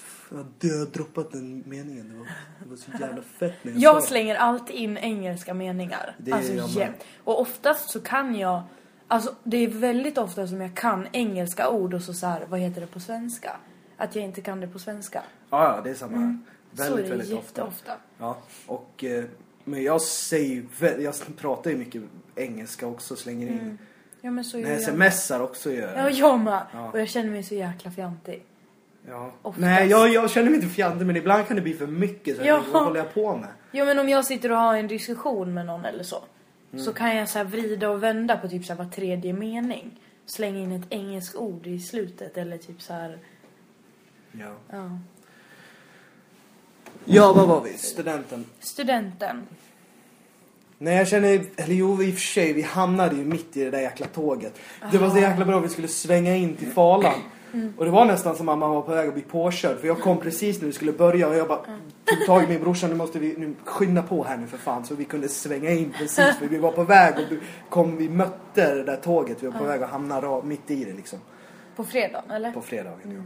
jag 0.60 0.78
har 0.78 0.86
droppat 0.86 1.32
den 1.32 1.64
meningen. 1.66 2.10
Det 2.10 2.18
var, 2.18 2.26
det 2.64 2.70
var 2.70 2.76
så 2.78 2.92
jävla 3.00 3.22
fett 3.22 3.54
när 3.64 3.72
jag, 3.72 3.82
Jag 3.82 4.04
slänger 4.04 4.36
alltid 4.36 4.76
in 4.76 4.98
engelska 4.98 5.54
meningar. 5.54 6.16
Det 6.18 6.32
alltså 6.32 6.54
jag 6.54 6.70
jämt. 6.70 7.04
Och 7.24 7.42
oftast 7.42 7.90
så 7.90 8.00
kan 8.00 8.36
jag, 8.36 8.62
alltså 9.08 9.36
det 9.44 9.58
är 9.58 9.68
väldigt 9.68 10.18
ofta 10.18 10.48
som 10.48 10.62
jag 10.62 10.76
kan 10.76 11.08
engelska 11.12 11.70
ord 11.70 11.94
och 11.94 12.02
så, 12.02 12.14
så 12.14 12.28
här, 12.28 12.46
vad 12.50 12.60
heter 12.60 12.82
det 12.82 12.88
på 12.88 13.00
svenska? 13.00 13.52
Att 13.98 14.16
jag 14.16 14.26
inte 14.26 14.42
kan 14.42 14.60
det 14.60 14.68
på 14.68 14.80
svenska. 14.80 15.24
Ja, 15.50 15.76
ja, 15.76 15.82
det 15.84 15.90
är 15.90 15.94
samma. 15.96 16.18
Mm. 16.18 16.46
så 16.74 16.84
är 16.84 16.88
Väldigt, 16.88 17.06
det 17.06 17.10
väldigt 17.18 17.38
ofta. 17.38 17.62
jätteofta. 17.62 17.92
Ja, 18.18 18.38
och 18.66 19.04
eh, 19.04 19.24
men 19.70 19.84
jag 19.84 20.02
säger 20.02 20.64
jag 21.00 21.14
pratar 21.38 21.72
ju 21.72 21.78
mycket 21.78 22.02
engelska 22.36 22.88
också, 22.88 23.16
slänger 23.16 23.48
in. 23.48 23.60
Mm. 23.60 23.78
Ja 24.22 24.32
men 24.32 24.44
så 24.44 24.60
gör 24.60 24.70
jag 24.70 24.82
jag. 24.82 25.14
smsar 25.14 25.40
också 25.40 25.72
gör 25.72 25.94
Ja, 25.96 26.02
jag. 26.04 26.12
jag 26.12 26.40
med. 26.40 26.62
Ja. 26.74 26.92
Och 26.92 27.00
jag 27.00 27.10
känner 27.10 27.30
mig 27.30 27.44
så 27.44 27.56
jäkla 27.56 27.92
fjantig. 27.92 28.44
Ja. 29.08 29.32
Oftast. 29.42 29.62
Nej, 29.62 29.88
jag, 29.88 30.10
jag 30.10 30.32
känner 30.32 30.50
mig 30.50 30.56
inte 30.60 30.70
fjantig 30.76 31.06
men 31.06 31.16
ibland 31.16 31.48
kan 31.48 31.56
det 31.56 31.62
bli 31.62 31.74
för 31.74 31.88
mycket 31.88 32.38
så 32.38 32.44
jag 32.44 32.58
Ja. 32.60 32.64
vad 32.72 32.84
håller 32.84 33.00
jag 33.00 33.14
på 33.14 33.38
med? 33.38 33.50
Jo 33.72 33.86
men 33.86 34.00
om 34.00 34.10
jag 34.10 34.26
sitter 34.26 34.52
och 34.52 34.58
har 34.58 34.76
en 34.76 34.88
diskussion 34.88 35.54
med 35.54 35.66
någon 35.66 35.86
eller 35.86 36.04
så. 36.04 36.24
Mm. 36.74 36.86
Så 36.86 36.94
kan 36.94 37.16
jag 37.16 37.30
så 37.30 37.44
vrida 37.44 37.90
och 37.90 38.04
vända 38.04 38.38
på 38.38 38.48
typ 38.50 38.66
så 38.66 38.74
här 38.74 38.84
var 38.84 38.92
tredje 38.92 39.34
mening. 39.34 40.00
Slänga 40.26 40.60
in 40.60 40.72
ett 40.72 40.86
engelskt 40.90 41.36
ord 41.36 41.68
i 41.68 41.80
slutet 41.80 42.38
eller 42.38 42.58
typ 42.58 42.82
så 42.82 42.94
här. 42.94 43.20
Ja. 44.32 44.54
Ja. 44.70 45.00
Ja, 47.06 47.34
vad 47.34 47.48
var 47.48 47.62
vi? 47.62 47.78
Studenten. 47.78 48.46
Studenten. 48.60 49.48
Nej, 50.78 50.98
jag 50.98 51.08
känner, 51.08 51.42
eller 51.56 51.76
jo 51.76 52.04
i 52.04 52.10
och 52.10 52.14
för 52.14 52.22
sig, 52.22 52.54
vi 52.54 52.62
hamnade 52.62 53.16
ju 53.16 53.26
mitt 53.26 53.58
i 53.58 53.64
det 53.64 53.72
där 53.72 53.80
jäkla 53.80 54.08
tåget. 54.08 54.60
Det 54.92 54.98
var 54.98 55.10
så 55.10 55.18
jäkla 55.18 55.46
bra, 55.46 55.60
vi 55.60 55.70
skulle 55.70 55.88
svänga 55.88 56.36
in 56.36 56.56
till 56.56 56.68
Falan. 56.68 57.14
Och 57.78 57.86
det 57.86 57.92
var 57.92 58.06
nästan 58.06 58.36
som 58.36 58.50
att 58.50 58.58
man 58.58 58.70
var 58.70 58.82
på 58.82 58.92
väg 58.92 59.08
att 59.08 59.14
bli 59.14 59.24
påkörd. 59.24 59.80
För 59.80 59.88
jag 59.88 60.02
kom 60.02 60.18
precis 60.18 60.60
när 60.60 60.68
vi 60.68 60.74
skulle 60.74 60.92
börja 60.92 61.28
och 61.28 61.36
jag 61.36 61.48
bara 61.48 61.60
tog 62.06 62.26
tag 62.26 62.44
i 62.44 62.48
min 62.48 62.62
brorsa, 62.62 62.88
nu 62.88 62.96
måste 62.96 63.20
vi 63.20 63.36
nu 63.38 63.56
skynda 63.64 64.04
på 64.04 64.24
här 64.24 64.38
nu 64.38 64.48
för 64.48 64.58
fan. 64.58 64.86
Så 64.86 64.96
vi 64.96 65.06
kunde 65.06 65.30
svänga 65.30 65.72
in 65.72 65.94
precis, 65.98 66.38
för 66.40 66.48
vi 66.48 66.58
var 66.58 66.72
på 66.72 66.84
väg 66.84 67.16
och 67.18 67.24
kom, 67.70 67.98
vi 67.98 68.10
mötte 68.10 68.76
det 68.76 68.84
där 68.84 68.96
tåget. 68.96 69.44
Vi 69.44 69.48
var 69.48 69.60
på 69.60 69.66
väg 69.66 69.84
att 69.84 69.90
hamna 69.90 70.42
mitt 70.44 70.72
i 70.72 70.86
det 70.86 70.94
liksom. 70.94 71.20
På 71.76 71.84
fredagen 71.84 72.32
eller? 72.32 72.52
På 72.52 72.62
fredagen, 72.62 73.00
ja. 73.04 73.24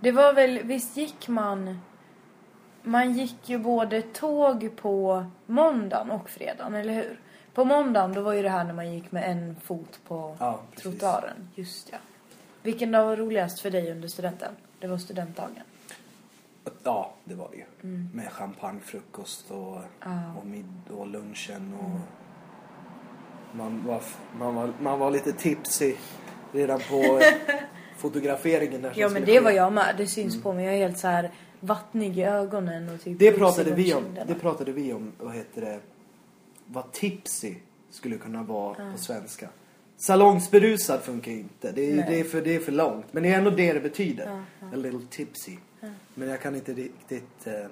Det 0.00 0.12
var 0.12 0.32
väl, 0.32 0.60
visst 0.64 0.96
gick 0.96 1.28
man... 1.28 1.78
Man 2.82 3.12
gick 3.12 3.48
ju 3.48 3.58
både 3.58 4.02
tåg 4.02 4.70
på 4.76 5.24
måndagen 5.46 6.10
och 6.10 6.30
fredagen, 6.30 6.74
eller 6.74 6.94
hur? 6.94 7.20
På 7.54 7.64
måndagen 7.64 8.12
då 8.12 8.20
var 8.20 8.32
ju 8.32 8.42
det 8.42 8.48
här 8.48 8.64
när 8.64 8.72
man 8.72 8.92
gick 8.94 9.12
med 9.12 9.30
en 9.30 9.56
fot 9.62 10.00
på 10.08 10.36
Ja, 10.40 10.60
precis. 10.70 10.82
trottoaren. 10.82 11.48
Just 11.54 11.88
ja. 11.92 11.98
Vilken 12.62 12.92
dag 12.92 13.04
var 13.04 13.16
roligast 13.16 13.60
för 13.60 13.70
dig 13.70 13.90
under 13.92 14.08
studenten? 14.08 14.52
Det 14.80 14.86
var 14.86 14.98
studentdagen. 14.98 15.50
Ja, 16.82 17.12
det 17.24 17.34
var 17.34 17.48
det 17.50 17.56
ju. 17.56 17.64
Med 18.12 18.32
champagnefrukost 18.32 19.50
och, 19.50 19.76
och, 20.38 20.46
mid- 20.46 20.90
och 20.96 21.06
lunchen 21.06 21.74
och... 21.80 22.00
Man 23.56 23.86
var, 23.86 24.00
man, 24.38 24.54
var, 24.54 24.72
man 24.80 24.98
var 24.98 25.10
lite 25.10 25.32
tipsy 25.32 25.94
redan 26.52 26.80
på 26.90 27.20
fotograferingen. 27.96 28.82
Där 28.82 28.92
Ja 28.96 29.08
men 29.08 29.24
det 29.24 29.32
ske. 29.32 29.40
var 29.40 29.50
jag 29.50 29.72
med. 29.72 29.94
Det 29.98 30.06
syns 30.06 30.42
på 30.42 30.52
mig. 30.52 30.64
Jag 30.64 30.74
är 30.74 30.78
helt 30.78 30.98
så 30.98 31.08
här 31.08 31.30
vattnig 31.64 32.18
i 32.18 32.22
ögonen 32.22 32.88
och 32.88 33.00
typ 33.02 33.18
Det 33.18 33.32
pratade, 33.32 33.74
vi 33.74 33.94
om, 33.94 34.02
kinderna. 34.04 34.26
det 34.26 34.34
pratade 34.34 34.72
vi 34.72 34.92
om, 34.92 35.12
vad 35.18 35.34
heter 35.34 35.60
det, 35.60 35.80
vad 36.66 36.92
tipsy 36.92 37.54
skulle 37.90 38.16
kunna 38.18 38.42
vara 38.42 38.92
på 38.92 38.98
svenska. 38.98 39.48
Salongsberusad 39.96 41.00
funkar 41.00 41.32
inte. 41.32 41.72
Det 41.72 41.92
är, 41.92 41.96
det, 41.96 42.20
är 42.20 42.24
för, 42.24 42.42
det 42.42 42.54
är 42.54 42.60
för 42.60 42.72
långt. 42.72 43.06
Men 43.12 43.22
det 43.22 43.28
är 43.28 43.38
ändå 43.38 43.50
det 43.50 43.72
det 43.72 43.80
betyder. 43.80 44.42
A 44.72 44.76
little 44.76 45.00
tipsy. 45.10 45.56
Men 46.14 46.28
jag 46.28 46.40
kan 46.40 46.54
inte 46.54 46.72
riktigt... 46.72 47.46
Eh... 47.46 47.66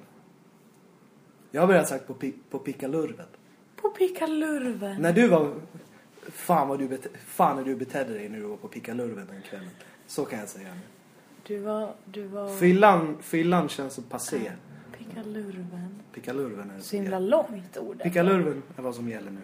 Jag 1.51 1.63
har 1.63 1.67
börjat 1.67 1.89
sagt 1.89 2.07
på, 2.07 2.15
pi- 2.15 2.35
på 2.51 2.59
pickalurven. 2.59 3.27
På 3.77 3.89
pickalurven. 3.89 5.03
När 5.03 5.13
du 5.13 5.29
var... 5.29 5.55
Fan 6.29 6.69
vad 6.69 6.79
du, 6.79 6.99
fan 7.27 7.57
när 7.57 7.65
du 7.65 7.77
betedde 7.77 8.13
dig 8.15 8.29
när 8.29 8.39
du 8.39 8.45
var 8.45 8.57
på 8.57 8.69
pickalurven 8.69 9.27
den 9.31 9.43
kvällen. 9.43 9.71
Så 10.07 10.25
kan 10.25 10.39
jag 10.39 10.49
säga 10.49 10.69
nu. 10.75 10.81
Du 11.51 11.59
var, 11.59 11.95
du 12.05 12.27
var 12.27 12.57
Fyllan, 12.57 13.17
fyllan 13.23 13.69
känns 13.69 13.95
så 13.95 14.03
passé. 14.03 14.53
pickalurven. 14.99 16.03
Pickalurven 16.13 16.71
är 16.71 16.81
Så 16.81 16.97
himla 16.97 17.19
långt 17.19 17.77
ord. 17.77 18.03
Pickalurven 18.03 18.63
är 18.77 18.83
vad 18.83 18.95
som 18.95 19.09
gäller 19.09 19.31
nu. 19.31 19.41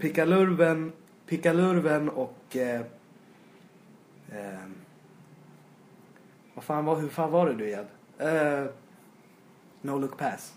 Pickalurven, 0.00 0.92
pickalurven 1.26 2.08
och... 2.08 2.56
Eh, 2.56 2.80
eh, 4.30 4.60
vad 6.54 6.64
fan 6.64 6.84
var, 6.84 6.96
hur 7.00 7.08
fan 7.08 7.30
var 7.30 7.46
det 7.46 7.54
du 7.54 7.66
igen? 7.66 7.86
Eh, 8.18 8.64
no 9.80 9.98
look 9.98 10.18
pass. 10.18 10.54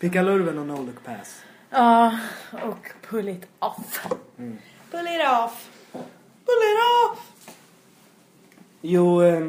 Pickalurven 0.00 0.58
och 0.58 0.66
no 0.66 0.86
look 0.86 1.04
pass. 1.04 1.42
Ja, 1.70 2.18
och 2.52 2.90
pull 3.02 3.28
it 3.28 3.48
off. 3.58 4.06
Mm. 4.38 4.58
Pull 4.90 5.06
it 5.06 5.28
off. 5.44 5.70
Pull 6.44 6.62
it 6.70 6.78
off. 7.10 7.54
Jo, 8.80 9.22
eh, 9.22 9.46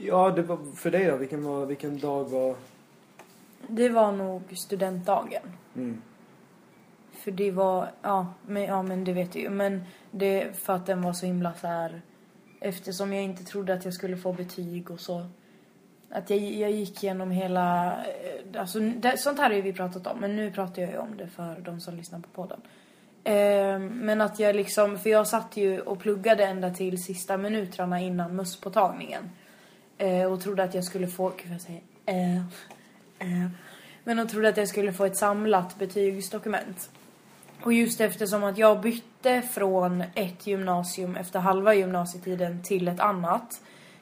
ja 0.00 0.30
det 0.30 0.42
var 0.42 0.58
för 0.76 0.90
dig 0.90 1.06
då. 1.06 1.16
Vilken, 1.16 1.44
var, 1.44 1.66
vilken 1.66 1.98
dag 1.98 2.24
var... 2.24 2.54
Det 3.68 3.88
var 3.88 4.12
nog 4.12 4.42
studentdagen. 4.56 5.42
Mm. 5.76 6.02
För 7.12 7.30
det 7.30 7.50
var, 7.50 7.90
ja 8.02 8.34
men, 8.46 8.62
ja, 8.62 8.82
men 8.82 9.04
det 9.04 9.12
vet 9.12 9.32
du 9.32 9.38
ju. 9.38 9.50
Men 9.50 9.84
det 10.10 10.56
för 10.56 10.72
att 10.72 10.86
den 10.86 11.02
var 11.02 11.12
så 11.12 11.26
himla 11.26 11.54
så 11.54 11.66
här. 11.66 12.02
Eftersom 12.60 13.12
jag 13.12 13.24
inte 13.24 13.44
trodde 13.44 13.74
att 13.74 13.84
jag 13.84 13.94
skulle 13.94 14.16
få 14.16 14.32
betyg 14.32 14.90
och 14.90 15.00
så. 15.00 15.26
Att 16.10 16.30
jag, 16.30 16.38
jag 16.38 16.70
gick 16.70 17.04
igenom 17.04 17.30
hela, 17.30 17.92
eh, 17.92 18.60
alltså 18.60 18.80
det, 18.80 19.18
sånt 19.18 19.38
här 19.38 19.48
har 19.48 19.56
ju 19.56 19.62
vi 19.62 19.72
pratat 19.72 20.06
om. 20.06 20.20
Men 20.20 20.36
nu 20.36 20.50
pratar 20.50 20.82
jag 20.82 20.90
ju 20.90 20.98
om 20.98 21.16
det 21.16 21.26
för 21.26 21.60
de 21.64 21.80
som 21.80 21.96
lyssnar 21.96 22.18
på 22.18 22.28
podden. 22.28 22.60
Eh, 23.24 23.78
men 23.78 24.20
att 24.20 24.38
jag 24.38 24.56
liksom, 24.56 24.98
för 24.98 25.10
jag 25.10 25.28
satt 25.28 25.56
ju 25.56 25.80
och 25.80 25.98
pluggade 25.98 26.44
ända 26.44 26.70
till 26.70 27.04
sista 27.04 27.36
minuterna 27.36 28.00
innan 28.00 28.36
musspåtagningen. 28.36 29.30
Eh, 30.02 30.32
och 30.32 30.40
trodde 30.40 30.62
att 30.62 30.74
jag 30.74 30.84
skulle 30.84 31.06
få, 31.06 31.28
gud 31.28 31.46
vad 31.46 31.54
jag 31.54 31.60
säger, 31.60 31.82
eh, 32.06 32.36
eh. 33.18 33.48
Men 34.04 34.16
de 34.16 34.28
trodde 34.28 34.48
att 34.48 34.56
jag 34.56 34.68
skulle 34.68 34.92
få 34.92 35.04
ett 35.04 35.16
samlat 35.16 35.78
betygsdokument. 35.78 36.90
Och 37.62 37.72
just 37.72 38.00
eftersom 38.00 38.44
att 38.44 38.58
jag 38.58 38.80
bytte 38.80 39.42
från 39.42 40.04
ett 40.14 40.46
gymnasium 40.46 41.16
efter 41.16 41.38
halva 41.38 41.74
gymnasietiden 41.74 42.62
till 42.62 42.88
ett 42.88 43.00
annat. 43.00 43.60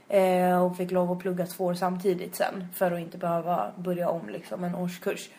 Eh, 0.09 0.65
och 0.65 0.77
fick 0.77 0.91
lov 0.91 1.13
att 1.13 1.19
plugga 1.19 1.47
två 1.47 1.65
år 1.65 1.75
samtidigt 1.75 2.35
sen. 2.35 2.67
För 2.75 2.93
att 2.93 3.01
inte 3.01 3.19
behöva 3.19 3.73
börja 3.77 4.09
om 4.09 4.29
liksom 4.29 4.65
en 4.65 4.75
årskurs. 4.75 5.31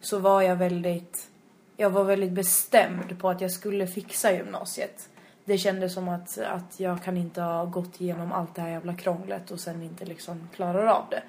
Så 0.00 0.18
var 0.18 0.42
jag 0.42 0.56
väldigt, 0.56 1.28
jag 1.76 1.90
var 1.90 2.04
väldigt 2.04 2.32
bestämd 2.32 3.18
på 3.18 3.30
att 3.30 3.40
jag 3.40 3.50
skulle 3.50 3.86
fixa 3.86 4.32
gymnasiet. 4.32 5.08
Det 5.48 5.58
kändes 5.58 5.94
som 5.94 6.08
att, 6.08 6.38
att 6.38 6.80
jag 6.80 7.02
kan 7.02 7.16
inte 7.16 7.42
ha 7.42 7.64
gått 7.64 8.00
igenom 8.00 8.32
allt 8.32 8.54
det 8.54 8.60
här 8.60 8.68
jävla 8.68 8.94
krånglet 8.94 9.50
och 9.50 9.60
sen 9.60 9.82
inte 9.82 10.04
liksom 10.04 10.48
klarar 10.54 10.86
av 10.86 11.04
det. 11.10 11.22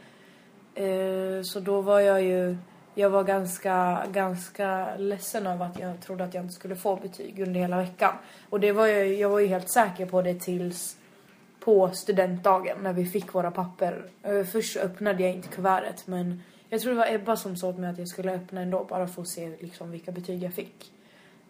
Eh, 0.84 1.42
så 1.44 1.60
då 1.60 1.82
var 1.82 2.00
jag 2.00 2.24
ju, 2.24 2.58
jag 2.96 3.10
var 3.10 3.24
ganska, 3.24 4.06
ganska 4.12 4.96
ledsen 4.98 5.48
över 5.48 5.66
att 5.66 5.80
jag 5.80 6.02
trodde 6.02 6.24
att 6.24 6.34
jag 6.34 6.44
inte 6.44 6.54
skulle 6.54 6.76
få 6.76 6.96
betyg 6.96 7.40
under 7.40 7.60
hela 7.60 7.78
veckan. 7.78 8.14
Och 8.50 8.60
det 8.60 8.72
var 8.72 8.88
jag, 8.88 9.14
jag 9.14 9.30
var 9.30 9.40
ju 9.40 9.48
helt 9.48 9.70
säker 9.70 10.06
på 10.06 10.22
det 10.22 10.40
tills 10.40 10.98
på 11.60 11.92
studentdagen 11.92 12.78
när 12.82 12.94
vi 12.94 13.06
fick 13.06 13.34
våra 13.34 13.52
papper. 13.52 14.06
Eh, 14.24 14.44
först 14.44 14.78
öppnade 14.78 15.24
jag 15.24 15.32
inte 15.32 15.48
kuvertet 15.48 16.08
men 16.08 16.44
jag 16.70 16.82
tror 16.82 16.92
det 16.92 16.98
var 16.98 17.14
Ebba 17.14 17.36
som 17.36 17.58
sa 17.58 17.68
åt 17.68 17.78
mig 17.78 17.90
att 17.90 18.00
jag 18.00 18.08
skulle 18.08 18.32
öppna 18.32 18.62
ändå 18.62 18.84
bara 18.90 19.08
för 19.08 19.22
att 19.22 19.28
se 19.28 19.50
liksom 19.60 19.92
vilka 19.92 20.12
betyg 20.12 20.44
jag 20.44 20.54
fick. 20.54 20.92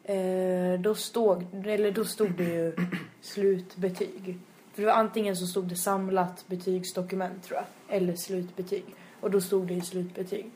Eh, 0.09 0.79
då, 0.79 0.95
stod, 0.95 1.65
eller 1.65 1.91
då 1.91 2.05
stod 2.05 2.31
det 2.31 2.43
ju 2.43 2.75
slutbetyg. 3.21 4.37
För 4.73 4.81
det 4.81 4.85
var 4.85 4.93
antingen 4.93 5.35
så 5.35 5.47
stod 5.47 5.67
det 5.67 5.75
samlat 5.75 6.45
betygsdokument 6.47 7.43
tror 7.43 7.59
jag. 7.59 7.97
Eller 7.97 8.15
slutbetyg. 8.15 8.83
Och 9.19 9.31
då 9.31 9.41
stod 9.41 9.67
det 9.67 9.73
ju 9.73 9.81
slutbetyg. 9.81 10.51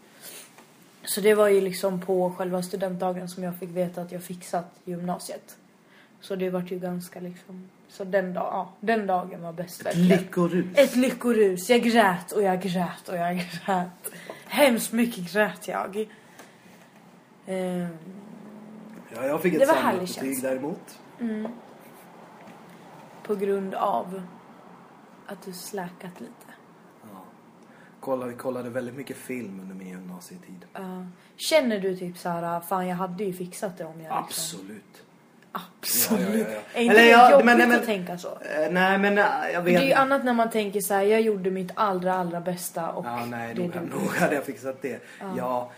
Så 1.03 1.21
det 1.21 1.33
var 1.33 1.47
ju 1.47 1.61
liksom 1.61 2.01
på 2.01 2.31
själva 2.31 2.63
studentdagen 2.63 3.29
som 3.29 3.43
jag 3.43 3.55
fick 3.59 3.69
veta 3.69 4.01
att 4.01 4.11
jag 4.11 4.23
fixat 4.23 4.75
gymnasiet. 4.85 5.57
Så 6.21 6.35
det 6.35 6.49
vart 6.49 6.71
ju 6.71 6.79
ganska 6.79 7.19
liksom... 7.19 7.69
Så 7.89 8.03
den, 8.03 8.33
dag, 8.33 8.43
ja, 8.43 8.73
den 8.79 9.07
dagen 9.07 9.41
var 9.41 9.53
bäst 9.53 9.85
verkligen. 9.85 10.07
Lyckorus. 10.07 10.65
Ett 10.75 10.95
lyckorus. 10.95 11.69
Jag 11.69 11.81
grät 11.81 12.31
och 12.31 12.43
jag 12.43 12.61
grät 12.61 13.09
och 13.09 13.17
jag 13.17 13.35
grät. 13.35 14.13
Hemskt 14.45 14.91
mycket 14.91 15.33
grät 15.33 15.67
jag. 15.67 16.07
Ehm, 17.45 17.87
Ja, 19.15 19.25
jag 19.25 19.41
fick 19.41 19.53
Det 19.53 19.61
ett 19.61 19.67
var 19.67 19.75
samlat 19.75 19.85
härlig 19.93 20.07
betyg 20.07 20.15
känsla. 20.33 20.49
däremot. 20.49 20.99
på 23.23 23.35
grund 23.35 23.73
av 23.75 24.21
att 25.27 25.41
du 25.45 25.53
släkat 25.53 26.19
lite. 26.21 26.33
Ja. 27.01 27.23
kollade, 27.99 28.31
vi 28.31 28.37
kollade 28.37 28.69
väldigt 28.69 28.95
mycket 28.95 29.17
film 29.17 29.59
under 29.61 29.75
min 29.75 29.87
gymnasietid. 29.87 30.65
Ja. 30.73 31.05
känner 31.35 31.79
du 31.79 31.95
typ 31.97 32.17
så 32.17 32.29
här, 32.29 32.59
fan 32.59 32.87
jag 32.87 32.95
hade 32.95 33.23
ju 33.23 33.33
fixat 33.33 33.77
det 33.77 33.85
om 33.85 33.91
jag 33.91 33.99
liksom... 34.01 34.23
Absolut. 34.23 35.03
Absolut. 35.51 36.19
Ja, 36.29 36.33
ja, 36.33 36.37
ja, 36.37 36.53
ja. 36.73 36.79
Är 36.79 36.81
inte 36.83 36.93
Eller 36.95 37.03
det 37.03 37.09
ja, 37.09 37.31
jobbigt 37.31 37.45
men- 37.45 37.57
men- 37.57 37.71
att 37.79 37.85
tänka 37.85 38.17
så? 38.17 38.27
Eh, 38.27 38.71
nej 38.71 38.97
men 38.97 39.17
eh, 39.17 39.25
jag 39.53 39.65
Det 39.65 39.75
är 39.75 39.79
vet 39.79 39.89
ju 39.89 39.93
annat 39.93 40.23
när 40.23 40.33
man 40.33 40.49
tänker 40.49 40.81
så 40.81 40.93
här, 40.93 41.01
jag 41.01 41.21
gjorde 41.21 41.51
mitt 41.51 41.71
allra 41.75 42.13
allra 42.13 42.41
bästa 42.41 42.91
och 42.91 43.05
Ja, 43.05 43.25
nej, 43.25 43.53
det 43.55 43.61
nog, 43.61 43.71
duger. 43.71 43.87
nog 43.99 44.15
hade 44.15 44.35
jag 44.35 44.43
fixat 44.43 44.81
det. 44.81 45.03
Ja. 45.37 45.71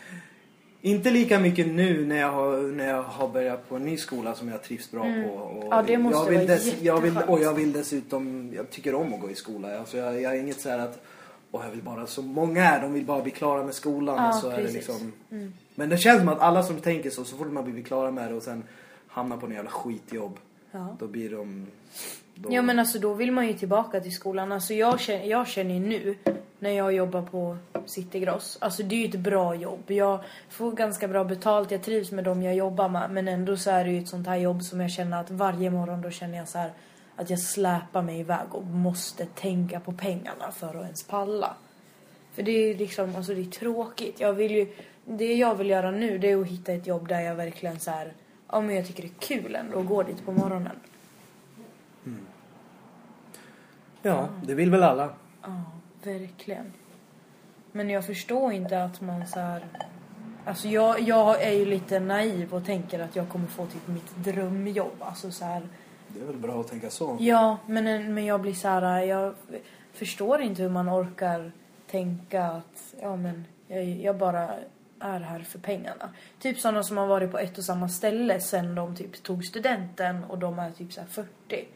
Inte 0.86 1.12
lika 1.12 1.40
mycket 1.40 1.68
nu 1.68 2.06
när 2.06 2.16
jag, 2.16 2.32
har, 2.32 2.58
när 2.58 2.88
jag 2.88 3.04
har 3.04 3.28
börjat 3.28 3.70
på 3.70 3.76
en 3.76 3.86
ny 3.86 3.98
skola 3.98 4.36
som 4.36 4.50
jag 4.50 4.64
trivs 4.64 4.92
bra 4.92 5.02
på. 5.02 5.08
Och 5.08 5.52
Mm. 5.56 5.68
Ja, 5.72 5.84
det 5.88 5.98
måste 5.98 6.34
jag 6.34 6.40
vill 6.40 6.48
vara 6.48 6.60
jag 6.82 7.02
vill. 7.02 7.18
Och 7.28 7.40
jag 7.42 7.54
vill 7.54 7.74
dessutom, 7.74 8.52
jag 8.56 8.70
tycker 8.70 8.96
om 8.96 9.14
att 9.14 9.22
gå 9.22 9.30
i 9.30 9.36
skola. 9.36 9.80
Alltså 9.80 9.98
jag, 9.98 10.22
jag 10.22 10.36
är 10.36 10.40
inget 10.40 10.60
så 10.60 10.70
här 10.70 10.80
att, 10.80 11.04
och 11.52 11.64
jag 11.66 11.70
vill 11.70 11.82
bara, 11.82 12.08
så 12.08 12.22
många 12.22 12.64
är, 12.64 12.82
de 12.82 12.94
vill 12.94 13.06
bara 13.06 13.22
bli 13.22 13.32
klara 13.32 13.64
med 13.64 13.74
skolan. 13.74 14.16
Ja, 14.16 14.30
och 14.30 14.36
så 14.36 14.48
är 14.48 14.52
det 14.52 14.58
precis. 14.58 14.76
liksom, 14.76 15.14
Mm. 15.32 15.54
Men 15.76 15.90
det 15.90 15.98
känns 15.98 16.20
som 16.20 16.30
att 16.30 16.40
alla 16.40 16.64
som 16.64 16.80
tänker 16.80 17.10
så, 17.10 17.24
så 17.24 17.38
fort 17.38 17.52
man 17.52 17.72
blir 17.72 17.84
klara 17.84 18.12
med 18.12 18.32
det 18.32 18.36
och 18.36 18.44
sen 18.44 18.64
hamnar 19.08 19.38
på 19.38 19.46
en 19.46 19.52
jävla 19.52 19.72
skitjobb. 19.72 20.40
Ja. 20.72 20.96
Då 21.00 21.08
blir 21.08 21.30
de... 21.30 21.68
Då, 22.36 22.50
Ja 22.54 22.62
men 22.62 22.80
alltså 22.80 23.00
då 23.00 23.14
vill 23.14 23.32
man 23.32 23.48
ju 23.48 23.54
tillbaka 23.54 24.00
till 24.00 24.16
skolan. 24.16 24.52
Alltså 24.52 24.74
jag 24.74 25.00
känner, 25.00 25.26
jag 25.26 25.48
känner 25.48 25.74
ju 25.74 25.80
nu 25.80 26.16
när 26.60 26.70
jag 26.70 26.94
jobbar 26.94 27.22
på 27.22 27.58
Citygross. 27.86 28.58
Alltså 28.62 28.84
det 28.84 28.96
är 28.96 29.00
ju 29.00 29.06
ett 29.06 29.20
bra 29.20 29.56
jobb. 29.56 29.92
Jag 29.92 30.20
får 30.50 30.72
ganska 30.72 31.08
bra 31.08 31.24
betalt, 31.24 31.72
jag 31.72 31.84
trivs 31.84 32.12
med 32.12 32.24
dem 32.24 32.44
jag 32.44 32.56
jobbar 32.56 32.90
med. 32.90 33.12
Men 33.12 33.28
ändå 33.28 33.58
så 33.58 33.72
är 33.72 33.86
det 33.86 33.92
ju 33.92 34.00
ett 34.00 34.08
sånt 34.08 34.28
här 34.28 34.36
jobb 34.36 34.64
som 34.64 34.82
jag 34.82 34.92
känner 34.92 35.22
att 35.22 35.32
varje 35.32 35.70
morgon 35.70 36.02
då 36.02 36.10
känner 36.10 36.38
jag 36.38 36.48
så 36.48 36.58
här 36.58 36.72
att 37.16 37.30
jag 37.30 37.40
släpar 37.40 38.02
mig 38.02 38.20
iväg 38.20 38.48
och 38.52 38.64
måste 38.64 39.26
tänka 39.26 39.80
på 39.80 39.94
pengarna 39.94 40.52
för 40.52 40.68
att 40.68 40.84
ens 40.84 41.04
palla. 41.04 41.56
För 42.34 42.44
det 42.44 42.52
är 42.52 42.78
liksom, 42.78 43.16
alltså 43.16 43.34
det 43.34 43.42
är 43.42 43.46
tråkigt. 43.46 44.20
Jag 44.20 44.34
vill 44.34 44.52
ju, 44.52 44.68
det 45.06 45.34
jag 45.34 45.56
vill 45.56 45.70
göra 45.70 45.92
nu 45.92 46.18
det 46.18 46.32
är 46.32 46.42
att 46.42 46.48
hitta 46.48 46.74
ett 46.74 46.88
jobb 46.88 47.08
där 47.08 47.22
jag 47.22 47.36
verkligen 47.36 47.80
så 47.80 47.92
här, 47.92 48.14
ja 48.52 48.62
men 48.62 48.76
jag 48.76 48.88
tycker 48.88 49.04
det 49.04 49.10
är 49.10 49.20
kul 49.20 49.56
ändå 49.56 49.80
att 49.80 49.86
gå 49.86 50.04
dit 50.04 50.26
på 50.26 50.32
morgonen. 50.32 50.76
Ja, 54.02 54.30
det 54.44 54.54
vill 54.54 54.72
väl 54.72 54.84
alla. 54.84 55.10
Ja, 55.42 55.64
verkligen. 56.06 56.74
Men 57.72 57.90
jag 57.90 58.06
förstår 58.06 58.54
inte 58.54 58.84
att 58.84 59.02
man 59.02 59.28
så 59.28 59.40
här... 59.40 59.66
Alltså 60.46 60.68
jag, 60.68 61.02
jag 61.02 61.42
är 61.42 61.52
ju 61.52 61.66
lite 61.66 62.00
naiv 62.00 62.54
och 62.54 62.66
tänker 62.66 63.00
att 63.00 63.16
jag 63.16 63.30
kommer 63.30 63.48
få 63.48 63.66
typ 63.66 63.88
mitt 63.88 64.16
drömjobb. 64.16 64.96
Alltså 65.00 65.32
så 65.32 65.46
här... 65.46 65.68
Det 66.08 66.22
är 66.22 66.26
väl 66.26 66.38
bra 66.38 66.60
att 66.60 66.68
tänka 66.68 66.90
så. 66.90 67.18
Ja, 67.20 67.58
men, 67.68 68.14
men 68.14 68.26
jag 68.26 68.42
blir 68.42 68.54
så 68.54 68.68
här... 68.68 69.02
Jag 69.02 69.34
förstår 69.94 70.42
inte 70.42 70.62
hur 70.62 70.70
man 70.70 70.90
orkar 70.90 71.52
tänka 71.88 72.44
att 72.44 72.96
ja 73.02 73.16
men 73.16 73.46
jag, 73.68 73.86
jag 73.86 74.18
bara 74.18 74.50
är 75.00 75.20
här 75.20 75.40
för 75.40 75.60
pengarna. 75.60 76.10
Typ 76.40 76.60
sådana 76.60 76.84
som 76.84 76.98
har 76.98 77.08
varit 77.08 77.32
på 77.32 77.40
ett 77.40 77.58
och 77.58 77.64
samma 77.64 77.90
ställe 77.90 78.40
sen 78.40 78.76
de 78.76 78.96
typ 78.96 79.24
tog 79.24 79.46
studenten 79.46 80.24
och 80.24 80.38
de 80.38 80.60
är 80.60 80.72
typ 80.72 80.94
så 80.94 81.02
här 81.02 81.08
40. 81.08 81.68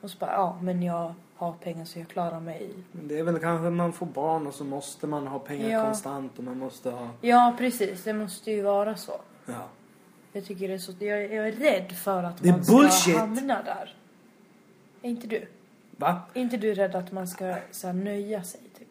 Och 0.00 0.10
så 0.10 0.18
bara 0.18 0.32
ja 0.32 0.58
men 0.62 0.82
jag 0.82 1.14
har 1.36 1.52
pengar 1.52 1.84
så 1.84 1.98
jag 1.98 2.08
klarar 2.08 2.40
mig 2.40 2.70
Men 2.92 3.08
det 3.08 3.18
är 3.18 3.22
väl 3.22 3.38
kanske 3.38 3.70
man 3.70 3.92
får 3.92 4.06
barn 4.06 4.46
och 4.46 4.54
så 4.54 4.64
måste 4.64 5.06
man 5.06 5.26
ha 5.26 5.38
pengar 5.38 5.68
Ja. 5.70 5.84
konstant 5.84 6.38
och 6.38 6.44
man 6.44 6.58
måste 6.58 6.90
ha... 6.90 7.08
Ja, 7.20 7.54
precis. 7.58 8.04
Det 8.04 8.12
måste 8.12 8.50
ju 8.50 8.62
vara 8.62 8.96
så. 8.96 9.20
Ja. 9.46 9.68
Jag 10.32 10.44
tycker 10.44 10.68
det 10.68 10.74
är 10.74 10.78
så... 10.78 10.92
Jag, 10.98 11.22
jag 11.34 11.48
är 11.48 11.52
rädd 11.52 11.92
för 11.92 12.22
att 12.22 12.42
Det 12.42 12.50
man 12.52 12.64
ska 12.64 12.76
bullshit. 12.76 13.16
hamna 13.16 13.62
där. 13.62 13.96
Är 15.02 15.08
inte 15.10 15.26
du? 15.26 15.46
Va? 15.96 16.20
Är 16.34 16.40
inte 16.40 16.56
du 16.56 16.74
rädd 16.74 16.94
att 16.94 17.12
man 17.12 17.28
ska 17.28 17.56
så 17.70 17.86
här, 17.86 17.94
nöja 17.94 18.42
sig, 18.42 18.60
typ? 18.78 18.88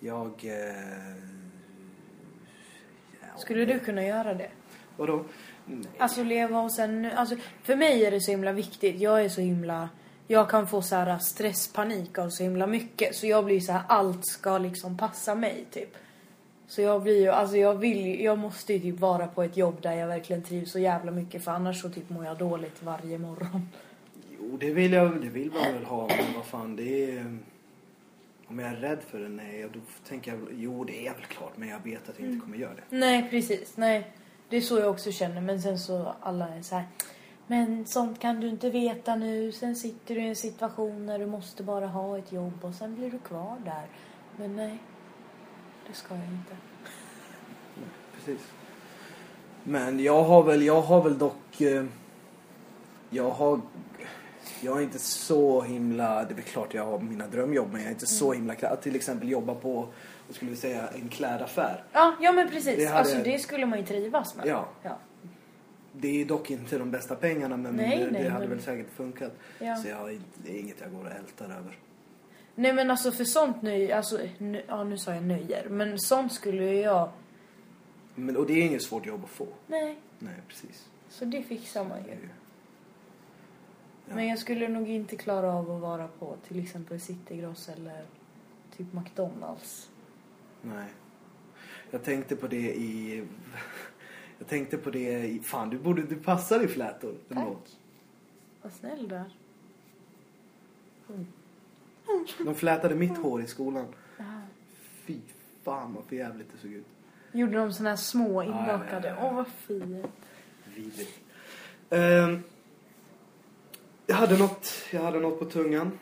Jag... 0.00 0.44
Eh... 0.44 1.16
ja, 3.20 3.26
Skulle 3.38 3.64
du 3.64 3.78
kunna 3.78 4.02
göra 4.02 4.34
det? 4.34 4.50
Vadå? 4.96 5.24
Nej. 5.66 5.86
Alltså 5.98 6.22
leva 6.22 6.60
och 6.60 6.72
sen... 6.72 7.10
Alltså, 7.16 7.36
för 7.62 7.76
mig 7.76 8.04
är 8.04 8.10
det 8.10 8.20
så 8.20 8.30
himla 8.30 8.52
viktigt. 8.52 9.00
Jag 9.00 9.24
är 9.24 9.28
så 9.28 9.40
himla... 9.40 9.88
Jag 10.26 10.50
kan 10.50 10.66
få 10.66 10.82
så 10.82 10.96
här 10.96 11.18
stresspanik 11.18 12.18
av 12.18 12.28
så 12.28 12.42
himla 12.42 12.66
mycket. 12.66 13.16
Så 13.16 13.26
jag 13.26 13.44
blir 13.44 13.60
så 13.60 13.72
här, 13.72 13.82
allt 13.88 14.26
ska 14.26 14.58
liksom 14.58 14.98
passa 14.98 15.34
mig, 15.34 15.64
typ. 15.70 15.96
Så 16.66 16.80
jag 16.80 17.02
blir 17.02 17.20
ju, 17.20 17.28
alltså 17.28 17.56
jag 17.56 17.74
vill 17.74 18.20
jag 18.20 18.38
måste 18.38 18.72
ju 18.72 18.78
typ 18.78 19.00
vara 19.00 19.26
på 19.26 19.42
ett 19.42 19.56
jobb 19.56 19.82
där 19.82 19.92
jag 19.92 20.06
verkligen 20.06 20.42
trivs 20.42 20.72
så 20.72 20.78
jävla 20.78 21.10
mycket. 21.12 21.44
För 21.44 21.50
annars 21.50 21.82
så 21.82 21.90
typ 21.90 22.10
mår 22.10 22.24
jag 22.24 22.38
dåligt 22.38 22.82
varje 22.82 23.18
morgon. 23.18 23.68
Jo, 24.38 24.56
det 24.60 24.70
vill 24.70 24.92
jag 24.92 25.20
det 25.20 25.28
vill 25.28 25.50
man 25.52 25.72
väl 25.74 25.84
ha, 25.84 26.06
men 26.06 26.34
vad 26.36 26.44
fan, 26.44 26.76
det 26.76 27.10
är... 27.10 27.38
Om 28.46 28.58
jag 28.58 28.68
är 28.68 28.76
rädd 28.76 28.98
för 29.10 29.18
det, 29.18 29.28
nej, 29.28 29.66
då 29.72 29.80
tänker 30.08 30.30
jag 30.30 30.40
jo, 30.52 30.84
det 30.84 31.06
är 31.06 31.14
väl 31.14 31.24
klart, 31.24 31.52
men 31.56 31.68
jag 31.68 31.78
vet 31.84 32.08
att 32.08 32.18
jag 32.18 32.28
inte 32.28 32.44
kommer 32.44 32.56
göra 32.56 32.74
det. 32.74 32.96
Nej, 32.96 33.30
precis. 33.30 33.76
Nej. 33.76 34.10
Det 34.48 34.56
är 34.56 34.60
så 34.60 34.78
jag 34.78 34.90
också 34.90 35.12
känner. 35.12 35.40
Men 35.40 35.62
sen 35.62 35.78
så 35.78 36.14
alla 36.20 36.48
är 36.48 36.62
så 36.62 36.74
här. 36.74 36.84
Men 37.46 37.86
sånt 37.86 38.20
kan 38.20 38.40
du 38.40 38.48
inte 38.48 38.70
veta 38.70 39.16
nu. 39.16 39.52
Sen 39.52 39.76
sitter 39.76 40.14
du 40.14 40.20
i 40.20 40.28
en 40.28 40.36
situation 40.36 41.06
där 41.06 41.18
du 41.18 41.26
måste 41.26 41.62
bara 41.62 41.86
ha 41.86 42.18
ett 42.18 42.32
jobb 42.32 42.58
och 42.62 42.74
sen 42.74 42.94
blir 42.94 43.10
du 43.10 43.18
kvar 43.18 43.56
där. 43.64 43.86
Men 44.36 44.56
nej, 44.56 44.78
det 45.86 45.92
ska 45.92 46.14
jag 46.14 46.24
inte. 46.24 46.56
Precis. 48.16 48.46
Men 49.64 50.00
jag 50.00 50.22
har 50.22 50.42
väl, 50.42 50.62
jag 50.62 50.82
har 50.82 51.02
väl 51.02 51.18
dock... 51.18 51.60
Eh, 51.60 51.84
jag 53.10 53.30
har... 53.30 53.60
Jag 54.60 54.78
är 54.78 54.82
inte 54.82 54.98
så 54.98 55.62
himla... 55.62 56.24
Det 56.24 56.34
är 56.38 56.42
klart 56.42 56.74
jag 56.74 56.84
har 56.84 56.98
mina 56.98 57.26
drömjobb, 57.26 57.68
men 57.72 57.80
jag 57.80 57.88
är 57.88 57.92
inte 57.92 58.06
så 58.06 58.32
himla... 58.32 58.54
Att 58.62 58.82
till 58.82 58.96
exempel 58.96 59.28
jobba 59.30 59.54
på, 59.54 59.88
vad 60.26 60.36
skulle 60.36 60.50
vi 60.50 60.56
säga, 60.56 60.88
en 60.88 61.08
klädaffär. 61.08 61.84
Ja, 61.92 62.14
ja 62.20 62.32
men 62.32 62.48
precis. 62.48 62.76
Det 62.76 62.84
hade- 62.86 62.98
Alltså 62.98 63.16
det 63.24 63.38
skulle 63.38 63.66
man 63.66 63.78
ju 63.78 63.84
trivas 63.86 64.36
med. 64.36 64.46
Ja. 64.46 64.68
ja. 64.82 64.98
Det 65.92 66.20
är 66.20 66.24
dock 66.24 66.50
inte 66.50 66.78
de 66.78 66.90
bästa 66.90 67.16
pengarna, 67.16 67.56
men 67.56 67.76
Nej, 67.76 67.98
det, 67.98 68.10
nej, 68.10 68.22
det 68.22 68.28
hade 68.28 68.46
men- 68.46 68.56
väl 68.56 68.64
säkert 68.64 68.90
funkat. 68.94 69.32
Ja. 69.58 69.76
Så 69.76 69.88
jag, 69.88 70.20
det 70.36 70.56
är 70.56 70.60
inget 70.60 70.80
jag 70.80 70.90
går 70.92 71.04
och 71.04 71.10
ältar 71.10 71.44
över. 71.44 71.78
Nej 72.54 72.72
men 72.72 72.90
alltså 72.90 73.12
för 73.12 73.24
sånt 73.24 73.62
nöje, 73.62 73.96
alltså 73.96 74.18
nu, 74.38 74.64
ja 74.68 74.84
nu 74.84 74.98
sa 74.98 75.14
jag 75.14 75.24
nöjer. 75.24 75.68
Men 75.68 75.98
sånt 75.98 76.32
skulle 76.32 76.64
ju 76.64 76.80
jag, 76.80 77.08
Men, 78.14 78.36
och 78.36 78.46
det 78.46 78.52
är 78.52 78.66
inget 78.66 78.82
svårt 78.82 79.06
jobb 79.06 79.24
att 79.24 79.30
få. 79.30 79.46
nej. 79.66 79.96
Nej, 80.18 80.34
precis. 80.48 80.88
Så 81.08 81.24
det 81.24 81.42
fixar 81.42 81.84
man 81.84 81.98
ju. 82.04 82.10
ju- 82.10 82.28
Ja. 84.08 84.14
Men 84.14 84.26
jag 84.28 84.38
skulle 84.38 84.68
nog 84.68 84.88
inte 84.88 85.16
klara 85.16 85.52
av 85.54 85.70
att 85.70 85.80
vara 85.80 86.08
på 86.08 86.36
till 86.48 86.62
exempel 86.62 87.00
Citygross 87.00 87.68
eller 87.68 88.04
typ 88.76 88.92
McDonalds. 88.92 89.88
Nej. 90.64 90.88
Jag 91.90 92.04
tänkte 92.04 92.36
på 92.36 92.46
det 92.46 92.74
i... 92.74 93.24
Jag 94.38 94.48
tänkte 94.48 94.78
på 94.78 94.90
det 94.90 95.24
i... 95.26 95.40
Fan, 95.40 95.70
du 95.70 95.78
borde... 95.78 96.02
Du 96.02 96.16
passar 96.16 96.64
i 96.64 96.68
flätor. 96.68 97.14
Tack. 97.28 97.78
Vad 98.62 98.72
snäll 98.72 99.08
du 99.08 99.14
är. 99.14 99.30
De 102.44 102.54
flätade 102.54 102.94
mitt 102.94 103.18
hår 103.18 103.42
i 103.42 103.46
skolan. 103.46 103.86
Ja. 104.18 104.24
Fy 105.04 105.18
fan 105.62 105.94
vad 105.94 106.04
för 106.04 106.16
jävligt 106.16 106.52
det 106.52 106.58
såg 106.58 106.70
ut. 106.70 106.86
Gjorde 107.32 107.56
de 107.56 107.72
såna 107.72 107.88
här 107.88 107.96
små 107.96 108.42
inbakade? 108.42 109.16
Åh 109.18 109.24
ja. 109.24 109.32
vad 109.32 109.46
fint. 109.46 110.06
Vidrigt. 110.74 111.20
Ehm, 111.90 112.42
jag 114.06 114.16
hade 114.16 114.38
något, 114.38 114.72
jag 114.92 115.02
hade 115.02 115.20
något 115.20 115.38
på 115.38 115.44
tungan. 115.44 115.98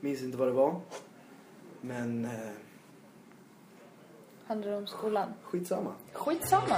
Minns 0.00 0.22
inte 0.22 0.38
vad 0.38 0.48
det 0.48 0.52
var. 0.52 0.80
Men 1.80 2.24
eh, 2.24 2.30
Handlar 4.48 4.70
det 4.70 4.76
om 4.76 4.86
skolan? 4.86 5.28
skitsamma. 5.42 5.92
Skitsamma. 6.12 6.76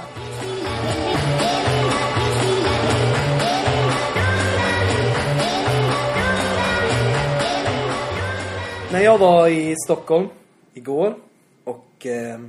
När 8.91 9.01
jag 9.01 9.17
var 9.17 9.47
i 9.47 9.75
Stockholm 9.85 10.27
igår 10.73 11.15
och 11.63 12.05
eh, 12.05 12.39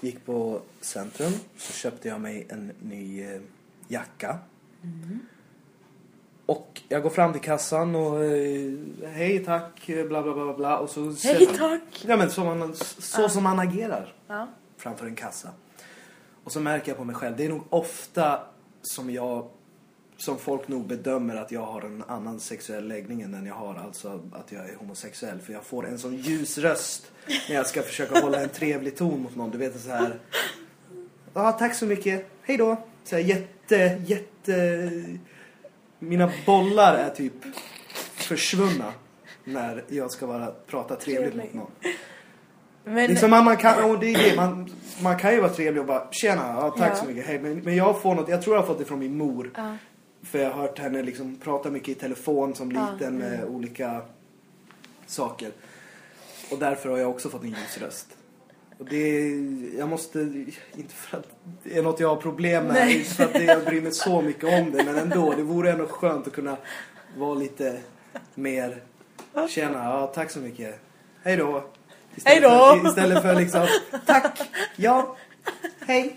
gick 0.00 0.26
på 0.26 0.60
Centrum 0.80 1.32
så 1.56 1.72
köpte 1.72 2.08
jag 2.08 2.20
mig 2.20 2.46
en 2.48 2.72
ny 2.80 3.22
eh, 3.22 3.40
jacka. 3.88 4.38
Och 6.52 6.80
jag 6.88 7.02
går 7.02 7.10
fram 7.10 7.32
till 7.32 7.42
kassan 7.42 7.94
och 7.94 8.24
eh, 8.24 8.72
hej 9.12 9.44
tack, 9.44 9.86
bla 9.86 10.22
bla 10.22 10.34
bla 10.34 10.54
bla 10.54 10.78
och 10.78 10.90
så... 10.90 11.14
Hej 11.24 11.46
tack. 11.58 12.04
Ja 12.06 12.16
men 12.16 12.30
så, 12.30 12.44
man, 12.44 12.74
så 12.98 13.28
som 13.28 13.42
man 13.42 13.58
agerar 13.58 14.14
Ja. 14.28 14.48
framför 14.76 15.06
en 15.06 15.14
kassa. 15.14 15.48
Och 16.44 16.52
så 16.52 16.60
märker 16.60 16.88
jag 16.88 16.98
på 16.98 17.04
mig 17.04 17.14
själv, 17.14 17.36
det 17.36 17.44
är 17.44 17.48
nog 17.48 17.62
ofta 17.70 18.40
som 18.82 19.10
jag 19.10 19.48
som 20.16 20.38
folk 20.38 20.68
nog 20.68 20.86
bedömer 20.86 21.36
att 21.36 21.52
jag 21.52 21.66
har 21.66 21.80
en 21.82 22.04
annan 22.08 22.40
sexuell 22.40 22.88
läggning 22.88 23.22
än 23.22 23.32
den 23.32 23.46
jag 23.46 23.54
har, 23.54 23.74
alltså 23.74 24.20
att 24.32 24.52
jag 24.52 24.68
är 24.70 24.76
homosexuell. 24.76 25.38
För 25.40 25.52
jag 25.52 25.64
får 25.64 25.86
en 25.86 25.98
sån 25.98 26.16
ljus 26.16 26.58
röst 26.58 27.12
när 27.48 27.56
jag 27.56 27.66
ska 27.66 27.82
försöka 27.82 28.20
hålla 28.20 28.40
en 28.42 28.48
trevlig 28.48 28.96
ton 28.96 29.22
mot 29.22 29.36
någon. 29.36 29.50
Du 29.50 29.58
vet 29.58 29.80
så 29.80 29.90
här. 29.90 30.18
Ja, 31.34 31.52
tack 31.52 31.74
så 31.74 31.86
mycket. 31.86 32.26
Hej 32.42 32.56
då. 32.56 32.76
Så 33.04 33.16
här 33.16 33.22
jätte, 33.22 34.02
jätte... 34.06 34.90
Mina 36.02 36.30
bollar 36.46 36.94
är 36.94 37.10
typ 37.10 37.32
försvunna. 38.14 38.92
när 39.44 39.84
jag 39.88 40.10
ska 40.10 40.26
vara, 40.26 40.52
prata 40.66 40.96
trevligt 40.96 41.34
mot 41.34 41.54
någon. 41.54 41.70
Men, 42.84 43.10
Liksom 43.10 43.30
man, 43.30 43.44
man, 43.44 43.56
kan, 43.56 43.90
och 43.90 43.98
det 43.98 44.06
är 44.14 44.30
det, 44.30 44.36
man, 44.36 44.70
man 45.02 45.18
kan 45.18 45.32
ju 45.34 45.40
vara 45.40 45.52
trevlig 45.52 45.80
och 45.80 45.86
bara 45.86 46.08
tjena, 46.10 46.42
ja, 46.42 46.70
tack 46.78 46.90
Ja. 46.92 46.96
så 46.96 47.04
mycket, 47.04 47.26
hej. 47.26 47.38
Men, 47.38 47.58
men 47.58 47.76
jag 47.76 48.02
får 48.02 48.14
något, 48.14 48.28
jag 48.28 48.42
tror 48.42 48.56
jag 48.56 48.62
har 48.62 48.66
fått 48.66 48.78
det 48.78 48.84
från 48.84 48.98
min 48.98 49.16
mor. 49.18 49.50
ja. 49.56 49.76
För 50.22 50.38
jag 50.38 50.50
har 50.50 50.62
hört 50.62 50.78
henne 50.78 51.02
liksom 51.02 51.36
prata 51.36 51.70
mycket 51.70 51.88
i 51.88 51.94
telefon 51.94 52.54
som 52.54 52.70
Ja, 52.70 52.88
liten 52.92 53.18
med 53.18 53.34
mm. 53.34 53.54
olika 53.54 54.02
saker. 55.06 55.50
Och 56.50 56.58
därför 56.58 56.88
har 56.88 56.98
jag 56.98 57.10
också 57.10 57.28
fått 57.28 57.42
en 57.42 57.48
ljus 57.48 57.78
röst. 57.80 58.16
Och 58.78 58.84
det 58.84 59.28
jag 59.78 59.88
måste, 59.88 60.20
inte 60.76 60.94
för 60.94 61.18
att 61.18 61.26
det 61.62 61.78
är 61.78 61.82
något 61.82 62.00
jag 62.00 62.08
har 62.08 62.16
problem 62.16 62.64
med, 62.64 62.74
Nej. 62.74 63.04
för 63.04 63.24
att 63.24 63.32
det, 63.32 63.44
jag 63.44 63.64
bryr 63.64 63.80
mig 63.80 63.92
så 63.92 64.22
mycket 64.22 64.44
om 64.44 64.72
det, 64.72 64.84
men 64.84 64.96
ändå, 64.96 65.34
det 65.36 65.42
vore 65.42 65.72
ändå 65.72 65.86
skönt 65.86 66.26
att 66.26 66.32
kunna 66.32 66.56
vara 67.16 67.34
lite 67.34 67.80
mer, 68.34 68.82
tjena, 69.48 69.84
ja 69.84 70.06
tack 70.14 70.30
så 70.30 70.38
mycket, 70.38 70.80
hej 71.22 71.36
då. 71.36 71.64
Istället 72.14 72.42
Hej 72.42 72.50
då. 72.50 72.80
För, 72.82 72.88
istället 72.88 73.22
för 73.22 73.34
liksom, 73.34 73.66
tack, 74.06 74.40
ja, 74.76 75.16
hej, 75.80 76.16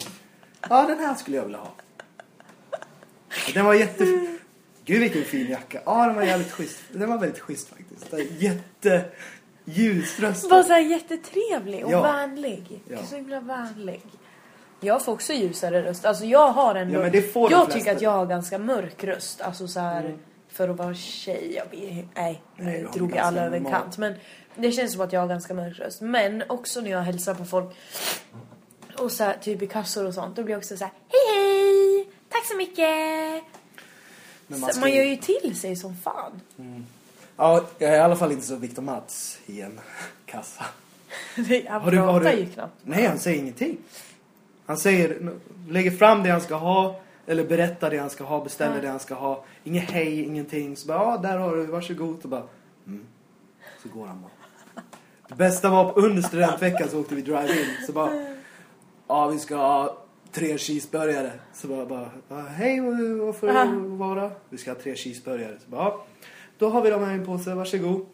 ja 0.69 0.85
den 0.87 0.99
här 0.99 1.15
skulle 1.15 1.37
jag 1.37 1.43
vilja 1.43 1.59
ha. 1.59 1.75
Den 3.53 3.65
var 3.65 3.73
jätte... 3.73 4.05
Gud 4.85 4.99
vilken 4.99 5.23
fin 5.23 5.51
jacka. 5.51 5.81
Ja, 5.85 6.05
den 6.05 6.15
var 6.15 6.23
jävligt 6.23 6.51
schysst. 6.51 6.79
Den 6.91 7.09
var 7.09 7.17
väldigt 7.17 7.39
schysst 7.39 7.69
faktiskt. 7.69 8.31
Jätte... 8.41 9.05
Ljusröst. 9.65 10.49
Var 10.49 10.63
så 10.63 10.73
här 10.73 10.80
jättetrevlig 10.80 11.86
och 11.86 11.91
Ja. 11.91 12.01
vänlig. 12.01 12.82
Ja. 12.88 12.97
Så 13.10 13.15
himla 13.15 13.39
vänlig. 13.39 14.01
Jag 14.80 15.06
får 15.06 15.12
också 15.12 15.34
ljusare 15.34 15.82
röst. 15.84 16.06
Alltså 16.06 16.25
jag 16.25 16.51
har 16.51 16.75
ändå... 16.75 16.93
Ja, 16.93 16.99
men 16.99 17.12
det 17.12 17.21
får 17.21 17.51
jag 17.51 17.71
tycker 17.71 17.95
att 17.95 18.01
jag 18.01 18.12
har 18.12 18.25
ganska 18.25 18.58
mörk 18.58 19.04
röst. 19.04 19.41
Alltså 19.41 19.67
så 19.67 19.80
här 19.80 20.06
Mm. 20.06 20.19
för 20.47 20.69
att 20.69 20.78
vara 20.78 20.93
tjej. 20.93 21.54
Jag 21.56 21.65
nej, 22.15 22.41
nu 22.56 22.63
Nej, 22.65 22.84
har 22.84 22.93
drog 22.93 23.12
jag 23.12 23.17
alla 23.17 23.45
över 23.45 23.58
en 23.58 23.65
kant. 23.65 23.97
Men 23.97 24.13
det 24.56 24.71
känns 24.71 24.91
som 24.93 25.01
att 25.01 25.13
jag 25.13 25.19
har 25.21 25.28
ganska 25.28 25.54
mörk 25.54 25.80
röst. 25.80 26.01
Men 26.01 26.43
också 26.47 26.82
när 26.82 26.91
jag 26.91 27.01
hälsar 27.01 27.34
på 27.34 27.45
folk 27.45 27.75
och 28.99 29.12
så 29.12 29.23
här, 29.23 29.38
typ 29.41 29.62
i 29.62 29.67
kassor 29.67 30.06
och 30.06 30.13
sånt. 30.13 30.36
Då 30.36 30.43
blir 30.43 30.54
jag 30.54 30.60
också 30.60 30.78
så 30.78 30.84
här: 30.84 30.93
hej 31.10 31.43
hej! 31.43 32.10
Tack 32.30 32.45
så 32.45 32.58
mycket! 32.58 33.43
Man, 34.47 34.69
ska 34.69 34.80
man 34.80 34.91
gör 34.91 35.04
ju 35.04 35.15
till 35.15 35.60
sig 35.60 35.75
som 35.75 35.95
fan. 35.97 36.41
Ja, 37.38 37.65
jag 37.78 37.89
är 37.91 37.95
i 37.95 38.00
alla 38.00 38.15
fall 38.15 38.32
inte 38.32 38.45
så 38.45 38.56
Victor 38.56 38.82
Mats 38.82 39.39
i 39.45 39.62
en 39.62 39.80
kassa. 40.26 40.65
Han 41.67 41.82
Har 41.82 41.91
du- 41.91 41.98
har 41.98 42.13
pratar 42.19 42.32
du- 42.36 42.39
ju 42.39 42.45
knappt. 42.45 42.74
Nej, 42.84 43.06
han 43.06 43.19
säger 43.19 43.39
ingenting. 43.39 43.78
Han 44.65 44.78
säger, 44.78 45.32
lägger 45.69 45.91
fram 45.91 46.24
det 46.24 46.30
han 46.30 46.41
ska 46.41 46.56
ha. 46.56 47.00
Eller 47.28 47.43
berättar 47.48 47.89
det 47.91 47.98
han 47.98 48.10
ska 48.10 48.24
ha, 48.24 48.43
beställer 48.43 48.76
Ja. 48.76 48.82
det 48.82 48.88
han 48.88 49.00
ska 49.00 49.15
ha. 49.15 49.43
Inget 49.63 49.91
hej, 49.91 50.24
ingenting. 50.24 50.76
Så 50.78 50.88
bara, 50.88 50.98
ja 50.98 51.17
där 51.17 51.38
har 51.38 51.56
du, 51.56 51.65
varsågod. 51.65 52.24
Och 52.24 52.30
bara, 52.30 52.43
mm. 52.88 53.06
Så 53.84 53.89
går 53.89 54.06
han 54.08 54.21
bara. 54.21 54.32
Det 55.30 55.36
bästa 55.36 55.69
var 55.69 56.00
under 56.00 56.21
studentveckan 56.21 56.89
så 56.89 57.00
åkte 57.00 57.15
vi 57.15 57.21
drive-in. 57.21 57.86
Så 57.86 57.91
bara, 57.93 58.26
ja 59.08 59.28
vi 59.28 59.39
ska 59.39 59.56
ha 59.56 59.98
tre 60.32 60.58
cheeseburgare. 60.58 61.32
Så 61.54 61.67
bara, 61.67 61.86
bara 62.28 62.41
hej 62.41 62.80
vad- 62.80 63.36
får 63.36 63.48
det 63.48 63.98
vara? 63.98 64.32
Vi 64.50 64.58
ska 64.58 64.71
ha 64.71 64.80
tre 64.80 64.95
cheeseburgare. 64.95 65.58
Så 65.65 65.69
bara, 65.71 65.84
ja, 65.84 66.06
då 66.57 66.69
har 66.69 66.81
vi 66.81 66.89
dem 66.89 67.03
här 67.03 67.11
i 67.11 67.15
en 67.15 67.25
påse, 67.25 67.53
varsågod. 67.53 68.05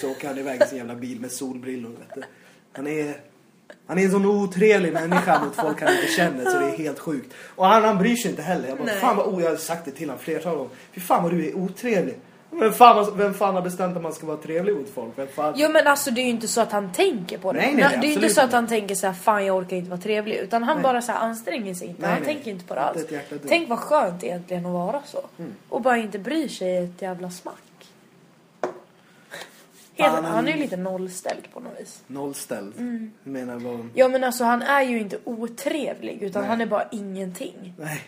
Så 0.00 0.10
åker 0.10 0.28
han 0.28 0.38
iväg 0.38 0.62
i 0.62 0.66
sin 0.66 0.78
jävla 0.78 0.94
bil 0.94 1.20
med 1.20 1.32
solbrillor. 1.32 1.90
Vet 1.90 2.14
du. 2.14 2.22
Han 2.72 2.86
är, 2.86 3.16
han 3.86 3.98
är 3.98 4.04
en 4.04 4.10
sån 4.10 4.26
otrevlig 4.26 4.92
människa 4.92 5.44
mot 5.44 5.54
folk 5.56 5.80
han 5.80 5.94
inte 5.94 6.12
känner 6.12 6.44
så 6.44 6.58
det 6.58 6.64
är 6.64 6.76
helt 6.76 6.98
sjukt. 6.98 7.34
Och 7.36 7.66
han, 7.66 7.84
han 7.84 7.98
bryr 7.98 8.16
sig 8.16 8.30
inte 8.30 8.42
heller. 8.42 8.68
Jag 8.68 8.78
bara, 8.78 8.86
Nej. 8.86 9.00
fan 9.00 9.16
vad 9.16 9.34
o, 9.34 9.40
jag 9.40 9.50
har 9.50 9.56
sagt 9.56 9.84
det 9.84 9.90
till 9.90 10.08
honom 10.08 10.22
flertal 10.22 10.56
gånger. 10.56 10.70
Fy 10.92 11.00
fan 11.00 11.22
vad 11.22 11.32
du 11.32 11.48
är 11.48 11.56
otrevlig. 11.56 12.14
Vem 12.54 12.72
fan, 12.72 13.12
vem 13.18 13.34
fan 13.34 13.54
har 13.54 13.62
bestämt 13.62 13.96
att 13.96 14.02
man 14.02 14.12
ska 14.12 14.26
vara 14.26 14.36
trevlig 14.36 14.74
mot 14.76 14.88
folk? 14.94 15.12
Vem 15.18 15.28
fan? 15.28 15.54
Jo 15.56 15.68
men 15.72 15.86
alltså 15.86 16.10
det 16.10 16.20
är 16.20 16.24
ju 16.24 16.30
inte 16.30 16.48
så 16.48 16.60
att 16.60 16.72
han 16.72 16.92
tänker 16.92 17.38
på 17.38 17.52
det. 17.52 17.58
Nej, 17.58 17.74
nej, 17.74 17.98
det 18.00 18.06
är 18.06 18.08
ju 18.08 18.14
inte 18.14 18.28
så 18.30 18.40
att 18.40 18.52
han 18.52 18.66
tänker 18.66 18.94
så 18.94 19.06
här, 19.06 19.14
fan 19.14 19.46
jag 19.46 19.56
orkar 19.56 19.76
inte 19.76 19.90
vara 19.90 20.00
trevlig. 20.00 20.36
Utan 20.36 20.62
han 20.62 20.76
Nej. 20.76 20.82
bara 20.82 21.02
så 21.02 21.12
här 21.12 21.18
anstränger 21.18 21.74
sig 21.74 21.88
inte. 21.88 22.02
Nej, 22.02 22.10
han 22.10 22.22
tänker 22.22 22.50
inte 22.50 22.64
på 22.64 22.74
det 22.74 22.80
alls. 22.80 23.06
Tänk 23.48 23.68
vad 23.68 23.78
skönt 23.78 24.24
egentligen 24.24 24.66
att 24.66 24.72
vara 24.72 25.02
så. 25.06 25.20
Mm. 25.38 25.52
Och 25.68 25.82
bara 25.82 25.96
inte 25.96 26.18
bry 26.18 26.48
sig 26.48 26.76
ett 26.76 27.02
jävla 27.02 27.30
smack. 27.30 27.54
Helt, 29.94 30.14
Fan, 30.14 30.24
han 30.24 30.44
är 30.44 30.46
ju 30.46 30.52
han- 30.52 30.60
lite 30.60 30.76
nollställd 30.76 31.52
på 31.52 31.60
något 31.60 31.80
vis. 31.80 32.02
Nollställd. 32.06 32.74
Mm. 32.78 33.12
Menar 33.22 33.56
vad? 33.58 33.88
Ja 33.94 34.08
men 34.08 34.24
alltså 34.24 34.44
han 34.44 34.62
är 34.62 34.82
ju 34.82 35.00
inte 35.00 35.18
otrevlig 35.24 36.22
utan 36.22 36.44
han 36.44 36.60
är 36.60 36.66
bara 36.66 36.84
ingenting. 36.92 37.74
Nej. 37.78 38.00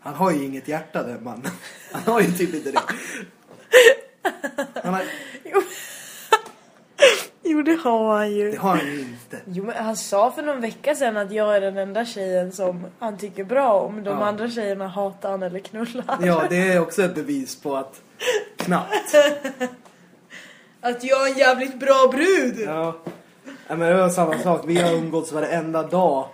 Han 0.00 0.14
har 0.14 0.30
ju 0.30 0.44
inget 0.44 0.68
hjärta 0.68 1.02
den 1.02 1.24
mannen. 1.24 1.50
Han 1.92 2.02
har 2.14 2.20
ju 2.20 2.32
typ 2.32 2.54
inte 2.54 2.70
det. 2.72 2.78
Han 4.82 4.94
har, 4.94 5.02
Jo, 5.44 5.62
jo 7.42 7.62
det 7.62 7.74
har 7.76 8.16
han 8.16 8.32
ju. 8.32 8.50
det 8.50 8.56
har 8.56 8.76
han 8.76 8.86
ju 8.86 9.00
inte. 9.00 9.38
Jo 9.44 9.64
men 9.64 9.76
han 9.84 9.96
sa 9.96 10.30
för 10.30 10.42
någon 10.42 10.60
vecka 10.60 10.94
sedan 10.94 11.16
att 11.16 11.32
jag 11.32 11.56
är 11.56 11.60
den 11.60 11.76
enda 11.78 12.04
tjejen 12.04 12.52
som 12.52 12.86
han 12.98 13.18
tycker 13.18 13.44
bra 13.44 13.72
om. 13.80 14.04
De 14.04 14.10
Ja. 14.18 14.24
andra 14.26 14.50
tjejerna 14.50 14.88
hatar 14.88 15.30
han 15.30 15.42
eller 15.42 15.58
knullar. 15.60 16.18
Ja, 16.22 16.42
det 16.50 16.72
är 16.72 16.80
också 16.80 17.02
ett 17.02 17.14
bevis 17.14 17.56
på 17.62 17.76
att 17.76 18.00
knappt. 18.56 19.14
Att 20.80 21.04
jag 21.04 21.28
är 21.28 21.32
en 21.32 21.38
jävligt 21.38 21.80
bra 21.80 22.08
brud! 22.12 22.60
Ja. 22.66 22.96
Nej, 23.68 23.78
men 23.78 23.80
det 23.80 23.94
var 23.94 24.08
samma 24.08 24.38
sak. 24.38 24.62
Vi 24.66 24.76
har 24.80 24.92
umgåtts 24.92 25.32
varenda 25.32 25.82
dag. 25.82 26.28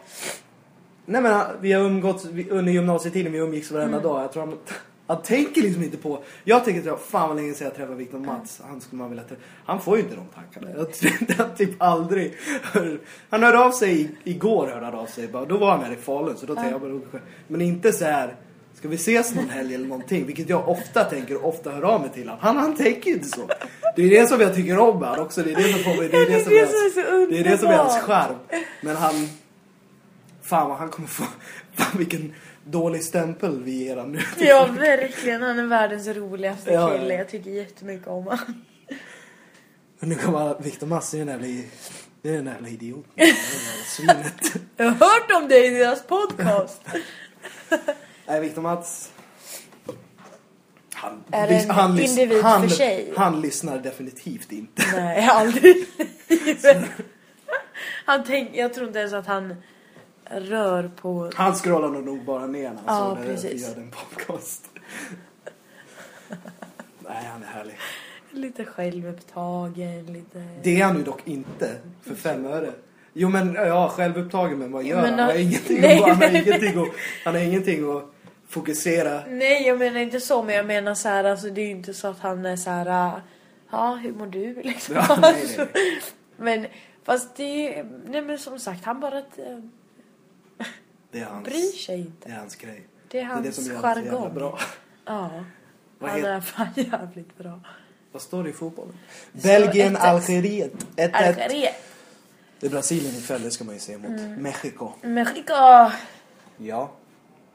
Nej 1.05 1.23
men 1.23 1.41
vi 1.61 1.73
har 1.73 1.83
umgåtts 1.83 2.25
under 2.51 2.73
gymnasietiden, 2.73 3.33
vi 3.33 3.39
umgicks 3.39 3.71
varenda 3.71 3.99
Mm. 3.99 4.09
dag. 4.09 4.23
Jag 4.23 4.33
tror 4.33 4.47
han, 4.47 4.59
han 5.07 5.23
tänker 5.23 5.63
liksom 5.63 5.83
inte 5.83 5.97
på... 5.97 6.23
Jag 6.45 6.65
tänker 6.65 6.93
att 6.93 7.01
fan 7.03 7.29
vad 7.29 7.37
länge 7.37 7.55
sedan 7.55 7.65
jag 7.65 7.77
träffade 7.77 7.97
Victor 7.97 8.19
Mats. 8.19 8.61
Han 8.69 8.81
skulle 8.81 8.99
man 9.03 9.09
vilja 9.11 9.25
träffa. 9.25 9.43
Han 9.65 9.81
får 9.81 9.97
ju 9.97 10.03
inte 10.03 10.17
de 10.17 10.27
tankarna. 10.35 10.79
Jag 10.79 10.93
tror 10.93 11.13
han 11.39 11.55
typ 11.57 11.83
aldrig... 11.83 12.35
hör- 12.63 13.01
Han 13.31 13.43
hörde 13.43 13.59
av 13.59 13.73
sig 13.73 14.11
igår, 14.25 14.67
hörde 14.67 14.85
han 14.87 14.95
av 14.95 15.07
sig. 15.07 15.29
Bara, 15.29 15.45
då 15.45 15.57
var 15.59 15.71
han 15.71 15.85
här 15.85 15.93
i 15.93 15.97
Falun, 15.97 16.37
så 16.37 16.47
då 16.47 16.55
tänkte 16.55 16.71
jag 16.71 16.81
bara... 16.81 17.21
Men 17.49 17.61
inte 17.61 17.93
så 17.93 18.05
här... 18.05 18.37
Ska 18.75 18.89
vi 18.89 18.95
ses 18.97 19.35
någon 19.35 19.49
helg 19.49 19.75
eller 19.75 19.87
någonting? 19.89 20.27
Vilket 20.27 20.49
jag 20.49 20.69
ofta 20.69 21.05
tänker 21.05 21.37
och 21.37 21.49
ofta 21.49 21.71
hör 21.71 21.83
av 21.83 22.01
mig 22.01 22.11
till 22.11 22.23
honom. 22.29 22.39
Han, 22.41 22.57
han 22.57 22.77
tänker 22.77 23.11
ju 23.11 23.17
inte 23.17 23.29
så. 23.29 23.49
Det 23.97 24.03
är 24.03 24.11
det 24.11 24.27
som 24.27 24.41
jag 24.41 24.55
tycker 24.55 24.79
om 24.79 24.95
honom 25.03 25.21
också. 25.21 25.43
Det 25.43 25.53
är 25.53 25.57
det 25.57 25.83
som 25.85 25.97
mig... 25.97 26.09
Det 26.09 26.17
är 26.17 26.31
det 26.31 26.45
som 26.45 26.53
är, 26.53 26.59
hans, 26.61 26.95
det 27.31 27.39
är 27.39 27.45
det 27.45 27.59
som 27.59 27.69
är 27.69 27.77
hans 27.77 27.99
charm. 27.99 28.35
Men 28.83 28.97
han... 28.97 29.15
Fan 30.43 30.69
vad 30.69 30.79
han 30.79 30.89
kommer 30.89 31.09
få... 31.09 31.25
Fan 31.75 31.99
vilken 31.99 32.33
dålig 32.65 33.05
stämpel 33.05 33.63
vi 33.63 33.85
ger 33.85 33.97
honom 33.97 34.13
nu. 34.13 34.21
Ja 34.47 34.67
verkligen, 34.67 35.43
han 35.43 35.59
är 35.59 35.67
världens 35.67 36.07
roligaste 36.09 36.73
Ja, 36.73 36.91
kille. 36.91 37.15
Jag 37.15 37.29
tycker 37.29 37.51
jättemycket 37.51 38.09
om 38.09 38.25
honom. 38.25 38.65
Och 40.01 40.09
nu 40.09 40.15
kommer 40.15 40.63
Victor 40.63 40.87
Mass, 40.87 41.11
det 41.11 41.19
är 41.21 41.25
jävla, 41.25 41.47
det 42.23 42.29
är 42.29 42.33
den 42.37 42.47
jävla 42.47 42.69
idioten. 42.69 43.11
Det 43.15 43.23
är 43.23 43.27
det 43.27 43.33
jävla 43.33 43.85
svinet. 44.25 44.63
Jag 44.77 44.85
har 44.85 44.93
hört 44.93 45.43
om 45.43 45.49
dig 45.49 45.67
i 45.67 45.71
deras 45.79 46.03
podcast. 46.07 46.81
Nej, 48.27 48.41
Victor 48.41 48.63
Mats. 48.63 49.13
Han, 50.95 51.25
Är 51.31 51.49
lys- 51.49 51.65
en 51.65 51.71
han, 51.71 51.99
individ 52.01 52.43
han, 52.43 52.69
för 52.69 52.77
sig. 52.77 53.13
Han 53.17 53.41
lyssnar 53.41 53.79
definitivt 53.79 54.53
inte. 54.53 54.83
Nej, 54.95 55.29
aldrig. 55.33 55.87
Han 58.05 58.25
tänk, 58.25 58.51
Jag 58.57 58.75
tror 58.75 58.87
inte 58.87 58.99
ens 58.99 59.13
att 59.13 59.27
han 59.27 59.55
rör 60.33 60.91
på... 60.97 61.31
Han 61.35 61.55
scrollar 61.55 61.89
nog 61.89 62.25
bara 62.25 62.47
ner 62.47 62.71
när 62.71 62.83
han 62.87 63.11
Ja, 63.11 63.17
såg 63.17 63.27
precis. 63.27 63.63
gör 63.69 63.83
en 63.83 63.91
podcast. 63.91 64.71
Nej, 66.99 67.25
han 67.33 67.43
är 67.43 67.47
härlig. 67.47 67.79
Lite 68.31 68.65
självupptagen, 68.65 70.07
lite... 70.07 70.45
Det 70.63 70.81
är 70.81 70.85
han 70.85 70.97
ju 70.97 71.03
dock 71.03 71.21
inte, 71.29 71.77
för 72.03 72.15
fem 72.15 72.47
öre. 72.47 72.71
Jo 73.13 73.29
men 73.29 73.55
ja, 73.55 73.89
självupptagen 73.89 74.59
men 74.59 74.73
vad 74.73 74.85
gör 74.85 75.03
men 75.03 75.11
han? 75.11 75.19
Han 75.19 75.29
har 75.29 75.35
ingenting, 75.39 75.81
Nej, 75.81 75.99
att, 76.03 76.09
han 76.09 76.17
har 76.17 76.29
ingenting, 76.29 76.83
att, 76.83 76.89
han 77.25 77.35
har 77.35 77.41
ingenting 77.43 77.97
att 77.97 78.05
fokusera. 78.49 79.23
Nej, 79.29 79.67
jag 79.67 79.79
menar 79.79 80.01
inte 80.01 80.21
så, 80.21 80.43
men 80.43 80.55
jag 80.55 80.67
menar 80.67 80.95
så 80.95 81.09
här, 81.09 81.25
alltså 81.25 81.51
det 81.51 81.61
är 81.61 81.65
ju 81.65 81.71
inte 81.71 81.95
så 81.95 82.09
att 82.09 82.19
han 82.21 82.47
är 82.47 82.57
så 82.57 82.71
här, 82.71 82.87
äh, 83.17 83.19
ja, 83.71 83.95
hur 83.95 84.13
mår 84.13 84.27
du 84.27 84.55
liksom? 84.63 84.95
Ja, 84.95 85.19
nej, 85.23 85.35
nej, 85.59 85.69
Men, 86.37 86.67
fast 87.05 87.37
det 87.37 87.79
är, 87.79 87.85
nej 88.07 88.23
men 88.23 88.39
som 88.39 88.59
sagt, 88.59 88.85
han 88.85 89.01
bara 89.01 89.19
äh, 89.19 89.25
Det 91.13 91.19
är 91.21 91.25
hans, 91.25 91.45
bryr 91.45 91.73
sig 91.87 91.97
det 91.97 92.03
inte. 92.03 92.29
är 92.29 92.37
hans 92.37 92.57
grej. 92.57 92.87
Det 93.09 93.19
är 93.19 93.23
Det 93.25 93.31
är 93.31 93.35
hans 93.35 93.47
det 93.47 93.53
som 93.53 93.65
gör 93.65 93.75
det 93.75 93.81
så 93.81 93.87
jävla 94.01 94.13
jargong. 94.13 94.35
bra. 94.35 94.59
Ja, 95.05 95.31
Vad 95.99 96.11
han 96.11 96.25
är 96.25 96.41
fan 96.41 96.67
jävligt 96.77 97.39
bra. 97.39 97.61
Vad 98.13 98.23
står 98.23 98.45
det 98.45 98.51
i 98.51 98.53
fotbollen? 98.53 98.95
står 99.39 99.49
Belgien, 99.49 99.97
1-1. 99.97 100.01
Algeriet. 100.01 100.73
1-1. 100.97 101.11
Algeriet, 101.13 101.75
Det 102.61 102.67
är 102.67 102.71
Brasilien 102.71 103.15
ikväll, 103.15 103.43
det 103.43 103.51
ska 103.51 103.65
man 103.65 103.75
ju 103.75 103.81
se 103.81 103.99
mot 103.99 104.11
Mm. 104.11 104.35
Mexiko. 104.35 104.93
Mexico. 105.03 105.55
Ja. 106.57 106.91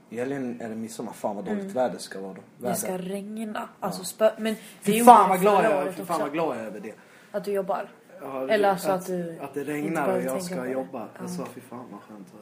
I 0.09 0.17
helgen 0.19 0.61
är 0.61 0.69
det 0.69 0.75
midsommar. 0.75 1.13
Fan 1.13 1.35
vad 1.35 1.45
dåligt 1.45 1.65
väder 1.75 1.97
ska 1.99 2.21
vara 2.21 2.33
då. 2.33 2.41
Det 2.57 2.63
Väder. 2.63 2.75
ska 2.75 2.97
regna. 2.97 3.69
Alltså 3.79 4.03
spö... 4.03 4.31
Men 4.37 4.53
det 4.53 4.59
Fy 4.81 5.03
fan 5.03 5.29
vad 5.29 5.41
glad 5.41 5.65
jag 5.65 5.71
är, 5.87 5.91
fy 5.91 6.05
fan 6.05 6.21
vad 6.21 6.31
glad 6.33 6.55
jag 6.57 6.63
är 6.63 6.67
över 6.67 6.79
det. 6.79 6.93
Att 7.31 7.43
du 7.45 7.51
jobbar. 7.51 7.89
Ja, 8.21 8.49
Eller 8.49 8.69
alltså 8.69 8.91
att, 8.91 9.01
att 9.01 9.07
du 9.07 9.37
att 9.41 9.53
det 9.53 9.63
regnar 9.63 10.17
och 10.17 10.23
jag 10.23 10.43
ska 10.43 10.61
det. 10.61 10.69
jobba. 10.69 10.99
Ja. 10.99 11.07
Jag 11.19 11.29
sa 11.29 11.45
fy 11.55 11.61
fan 11.61 11.85
vad 11.91 12.01
skönt. 12.01 12.27
Det 12.31 12.37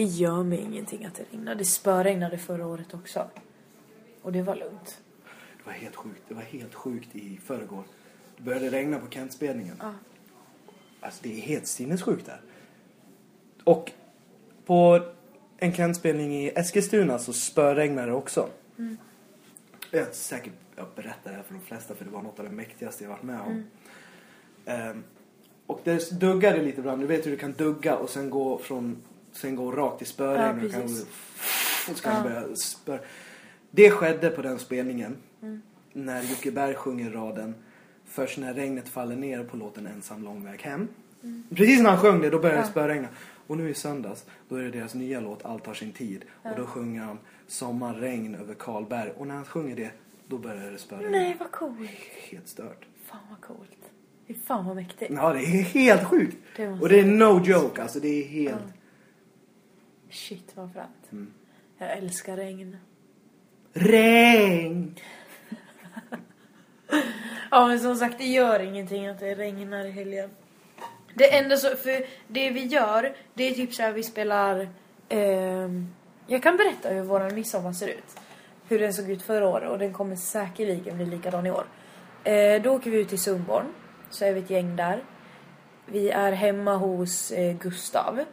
gör 0.00 0.42
mig 0.42 0.58
ingenting 0.58 1.04
att 1.04 1.14
det 1.14 1.24
regnar. 1.32 1.54
Det 1.54 1.64
spöregnade 1.64 2.38
förra 2.38 2.66
året 2.66 2.94
också. 2.94 3.30
Och 4.22 4.32
det 4.32 4.42
var 4.42 4.56
lugnt. 4.56 5.00
Det 5.58 5.66
var 5.66 5.72
helt 5.72 5.96
sjukt. 5.96 6.22
Det 6.28 6.34
var 6.34 6.42
helt 6.42 6.74
sjukt 6.74 7.16
i 7.16 7.40
förrgår. 7.44 7.84
Det 8.36 8.42
började 8.42 8.70
regna 8.70 8.98
på 8.98 9.10
Kentspelningen. 9.10 9.76
Ja. 9.80 9.92
Alltså 11.00 11.20
det 11.22 11.38
är 11.38 11.40
helt 11.40 11.66
sinnessjukt 11.66 12.26
där. 12.26 12.40
Och 13.64 13.92
på 14.66 15.00
en 15.58 15.72
Kentspelning 15.72 16.34
i 16.36 16.48
Eskilstuna 16.48 17.18
så 17.18 17.32
spöregnade 17.32 18.06
det 18.06 18.14
också. 18.14 18.48
Jag 19.90 20.02
är 20.02 20.12
säkert, 20.12 20.52
jag 20.76 20.86
berättar 20.94 21.30
det 21.30 21.36
här 21.36 21.42
för 21.42 21.54
de 21.54 21.60
flesta 21.60 21.94
för 21.94 22.04
det 22.04 22.10
var 22.10 22.22
något 22.22 22.38
av 22.38 22.44
det 22.44 22.50
mäktigaste 22.50 23.04
jag 23.04 23.10
varit 23.10 23.22
med 23.22 23.40
om. 23.40 23.64
Ehm, 24.64 25.04
och 25.66 25.80
det 25.84 26.20
duggade 26.20 26.62
lite 26.62 26.80
ibland. 26.80 27.00
Du 27.00 27.06
vet 27.06 27.26
hur 27.26 27.30
det 27.30 27.36
kan 27.36 27.52
dugga 27.52 27.96
och 27.96 28.10
sen 28.10 28.30
gå 28.30 28.58
från 28.58 28.96
sen 29.32 29.56
gå 29.56 29.72
rakt 29.72 30.02
i 30.02 30.04
spöregn. 30.04 30.70
Ja, 30.72 30.78
och 30.78 30.84
och 31.90 31.96
så 31.96 32.02
kan 32.02 32.32
Ja. 32.32 32.40
det 32.40 32.56
börja. 32.86 33.00
Det 33.70 33.90
skedde 33.90 34.30
på 34.30 34.42
den 34.42 34.58
spelningen. 34.58 35.16
Mm. 35.42 35.62
När 35.92 36.22
Jocke 36.22 36.50
Berg 36.50 36.74
sjunger 36.74 37.10
raden 37.10 37.54
Först 38.04 38.38
när 38.38 38.54
regnet 38.54 38.88
faller 38.88 39.16
ner 39.16 39.44
på 39.44 39.56
låten 39.56 39.86
Ensam 39.86 40.24
lång 40.24 40.44
väg 40.44 40.62
hem. 40.62 40.88
Precis 41.54 41.80
när 41.80 41.90
han 41.90 41.98
sjöng 41.98 42.20
det, 42.20 42.30
då 42.30 42.38
började 42.38 42.48
det 42.48 42.62
Mm. 42.62 42.66
Ja. 42.66 42.70
spöregna. 42.70 43.08
Och 43.46 43.56
nu 43.56 43.70
i 43.70 43.74
söndags, 43.74 44.24
då 44.48 44.56
är 44.56 44.62
det 44.62 44.70
deras 44.70 44.94
nya 44.94 45.20
låt 45.20 45.44
Allt 45.44 45.66
har 45.66 45.74
sin 45.74 45.92
tid. 45.92 46.24
Och 46.42 46.56
då 46.56 46.66
sjunger 46.66 47.02
han 47.02 47.18
Sommarregn 47.46 48.34
över 48.34 48.54
Karlberg. 48.54 49.10
Och 49.16 49.26
när 49.26 49.34
han 49.34 49.44
sjunger 49.44 49.76
det, 49.76 49.90
då 50.26 50.38
börjar 50.38 50.70
det 50.70 50.78
spöregna. 50.78 51.10
Nej, 51.10 51.36
vad 51.38 51.50
coolt. 51.50 51.90
Helt 52.30 52.48
stört. 52.48 52.84
Fan 53.06 53.20
vad 53.30 53.40
coolt. 53.40 53.78
Fy 54.26 54.34
fan 54.34 54.66
vad 54.66 54.76
mäktigt. 54.76 55.12
Ja, 55.14 55.32
det 55.32 55.38
är 55.40 55.62
helt 55.62 56.04
sjukt. 56.04 56.36
Det 56.56 56.68
Och 56.68 56.88
det 56.88 57.00
är 57.00 57.04
no 57.04 57.40
joke, 57.44 57.82
alltså 57.82 58.00
det 58.00 58.08
är 58.08 58.24
helt... 58.24 58.54
Shit 60.12 60.52
vad 60.54 60.72
fränt. 60.72 61.12
Mm. 61.12 61.32
Jag 61.78 61.92
älskar 61.98 62.36
regn. 62.36 62.76
Regn! 63.72 64.94
Ja 67.50 67.66
men 67.66 67.80
som 67.80 67.96
sagt 67.96 68.18
det 68.18 68.24
gör 68.24 68.60
ingenting 68.60 69.06
att 69.06 69.18
det 69.18 69.34
regnar 69.34 69.84
i 69.84 69.90
helgen. 69.90 70.30
Det 71.14 71.36
enda 71.36 71.56
så, 71.56 71.76
för 71.76 72.06
det 72.28 72.50
vi 72.50 72.66
gör 72.66 73.16
det 73.34 73.44
är 73.44 73.54
typ 73.54 73.74
så 73.74 73.82
här 73.82 73.92
vi 73.92 74.02
spelar 74.02 74.68
ehm, 75.08 75.94
Jag 76.26 76.42
kan 76.42 76.56
berätta 76.56 76.88
hur 76.88 77.02
våran 77.02 77.34
midsommar 77.34 77.72
ser 77.72 77.88
ut. 77.88 78.20
Hur 78.68 78.78
den 78.78 78.94
såg 78.94 79.10
ut 79.10 79.22
förra 79.22 79.48
året 79.48 79.70
och 79.70 79.78
den 79.78 79.92
kommer 79.92 80.16
säkerligen 80.16 80.96
bli 80.96 81.06
likadan 81.06 81.46
i 81.46 81.50
år. 81.50 81.64
Eh, 82.24 82.62
då 82.62 82.70
åker 82.70 82.90
vi 82.90 83.00
ut 83.00 83.08
till 83.08 83.22
Sundborn. 83.22 83.66
Så 84.10 84.24
är 84.24 84.32
vi 84.32 84.40
ett 84.40 84.50
gäng 84.50 84.76
där. 84.76 85.02
Vi 85.86 86.10
är 86.10 86.32
hemma 86.32 86.76
hos 86.76 87.30
eh, 87.30 87.56
Gustav. 87.56 88.24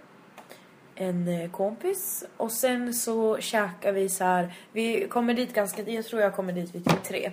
En 1.02 1.28
eh, 1.28 1.50
kompis. 1.50 2.26
Och 2.38 2.52
sen 2.52 2.94
så 2.94 3.38
käkar 3.38 3.92
vi 3.92 4.10
så 4.10 4.24
här. 4.24 4.54
Vi 4.72 5.08
kommer 5.08 5.34
dit 5.34 5.54
ganska, 5.54 5.82
jag 5.82 6.06
tror 6.06 6.22
jag 6.22 6.36
kommer 6.36 6.54
dit 6.54 6.76
vid 6.76 6.86
typ 6.86 7.04
tre. 7.04 7.32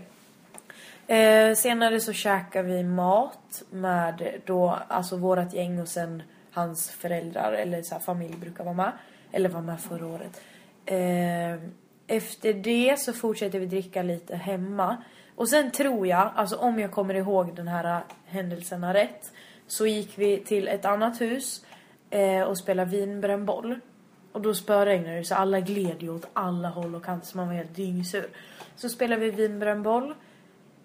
Eh, 1.07 1.55
senare 1.55 2.01
så 2.01 2.13
käkar 2.13 2.63
vi 2.63 2.83
mat 2.83 3.63
med 3.71 4.41
då, 4.45 4.79
alltså 4.89 5.17
vårat 5.17 5.55
gäng 5.55 5.81
och 5.81 5.89
sen 5.89 6.23
hans 6.53 6.91
föräldrar 6.91 7.53
eller 7.53 7.83
så 7.83 7.95
här, 7.95 8.03
familj 8.03 8.37
brukar 8.37 8.65
vara 8.65 8.75
med. 8.75 8.93
Eller 9.33 9.49
var 9.49 9.61
med 9.61 9.81
förra 9.81 10.07
året. 10.07 10.41
Eh, 10.87 11.71
efter 12.07 12.53
det 12.53 13.01
så 13.01 13.13
fortsätter 13.13 13.59
vi 13.59 13.67
dricka 13.67 14.03
lite 14.03 14.37
hemma. 14.37 14.97
Och 15.37 15.49
sen 15.49 15.71
tror 15.71 16.07
jag, 16.07 16.31
alltså 16.35 16.57
om 16.57 16.79
jag 16.79 16.93
kommer 16.93 17.15
ihåg 17.15 17.55
den 17.57 17.69
här 17.69 18.03
händelserna 18.27 18.95
rätt. 18.95 19.33
Så 19.67 19.87
gick 19.87 20.19
vi 20.19 20.39
till 20.39 20.69
ett 20.69 20.85
annat 20.85 21.21
hus 21.21 21.66
eh, 22.17 22.43
och 22.43 22.59
spelade 22.59 22.91
vinbrännboll. 22.91 23.81
Och 24.33 24.41
då 24.41 24.55
spöregnade 24.55 25.17
det 25.17 25.25
så 25.25 25.35
alla 25.35 25.61
gled 25.61 26.03
ju 26.03 26.11
åt 26.15 26.29
alla 26.33 26.69
håll 26.69 26.95
och 26.95 27.05
kanter 27.05 27.27
så 27.27 27.37
man 27.37 27.47
var 27.47 27.55
helt 27.55 27.77
dyngsur. 27.77 28.29
Så 28.77 28.89
spelade 28.89 29.21
vi 29.21 29.31
vinbrännboll. 29.31 30.15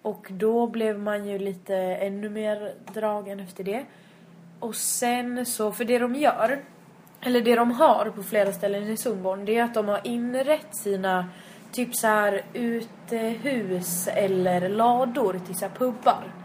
Och 0.02 0.26
då 0.30 0.66
blev 0.66 0.98
man 0.98 1.28
ju 1.28 1.38
lite 1.38 1.76
ännu 1.76 2.28
mer 2.28 2.74
dragen 2.94 3.40
efter 3.40 3.64
det. 3.64 3.84
Och 4.60 4.74
sen 4.74 5.46
så, 5.46 5.72
för 5.72 5.84
det 5.84 5.98
de 5.98 6.14
gör, 6.14 6.62
eller 7.20 7.40
det 7.40 7.56
de 7.56 7.70
har 7.70 8.12
på 8.16 8.22
flera 8.22 8.52
ställen 8.52 8.90
i 8.90 8.96
Sundborn, 8.96 9.44
det 9.44 9.58
är 9.58 9.62
att 9.64 9.74
de 9.74 9.88
har 9.88 10.00
inrett 10.04 10.76
sina 10.76 11.28
typ 11.72 11.96
så 11.96 12.06
här 12.06 12.42
utehus 12.52 14.08
eller 14.08 14.68
lador 14.68 15.40
till 15.46 15.54
så 15.54 15.66
här 15.66 15.74
pubbar. 15.74 16.41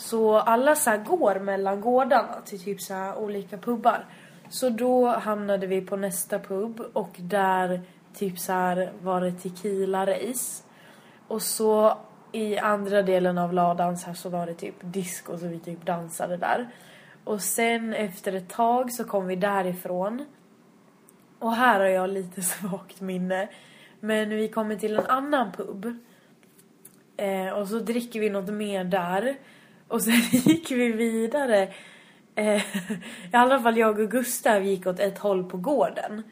Så 0.00 0.36
alla 0.36 0.74
så 0.74 0.90
här 0.90 0.98
går 0.98 1.40
mellan 1.40 1.80
gårdarna 1.80 2.40
till 2.44 2.60
typ 2.60 2.80
så 2.80 2.94
här 2.94 3.18
olika 3.18 3.58
pubbar. 3.58 4.06
Så 4.48 4.68
då 4.68 5.08
hamnade 5.08 5.66
vi 5.66 5.80
på 5.80 5.96
nästa 5.96 6.38
pub 6.38 6.80
och 6.92 7.10
där 7.16 7.82
typ 8.14 8.38
så 8.38 8.52
här 8.52 8.92
var 9.02 9.20
det 9.20 9.32
tequila 9.32 10.06
race. 10.06 10.62
Och 11.28 11.42
så 11.42 11.98
i 12.32 12.58
andra 12.58 13.02
delen 13.02 13.38
av 13.38 13.52
ladan 13.52 13.98
så, 13.98 14.06
här 14.06 14.14
så 14.14 14.28
var 14.28 14.46
det 14.46 14.54
typ 14.54 14.74
disco 14.80 15.38
så 15.38 15.46
vi 15.46 15.58
typ 15.58 15.86
dansade 15.86 16.36
där. 16.36 16.68
Och 17.24 17.40
sen 17.40 17.94
efter 17.94 18.32
ett 18.32 18.48
tag 18.48 18.92
så 18.92 19.04
kom 19.04 19.26
vi 19.26 19.36
därifrån. 19.36 20.26
Och 21.38 21.52
här 21.52 21.80
har 21.80 21.86
jag 21.86 22.10
lite 22.10 22.42
svagt 22.42 23.00
minne. 23.00 23.48
Men 24.00 24.28
vi 24.28 24.48
kommer 24.48 24.76
till 24.76 24.98
en 24.98 25.06
annan 25.06 25.52
pub. 25.52 25.98
Eh, 27.16 27.48
och 27.48 27.68
så 27.68 27.78
dricker 27.78 28.20
vi 28.20 28.30
något 28.30 28.52
mer 28.52 28.84
där. 28.84 29.36
Och 29.90 30.02
sen 30.02 30.14
gick 30.32 30.70
vi 30.70 30.92
vidare. 30.92 31.68
Eh, 32.34 32.56
I 32.56 33.32
alla 33.32 33.60
fall 33.60 33.78
jag 33.78 34.00
och 34.00 34.10
Gustav 34.10 34.64
gick 34.64 34.86
åt 34.86 35.00
ett 35.00 35.18
håll 35.18 35.44
på 35.44 35.56
gården. 35.56 36.22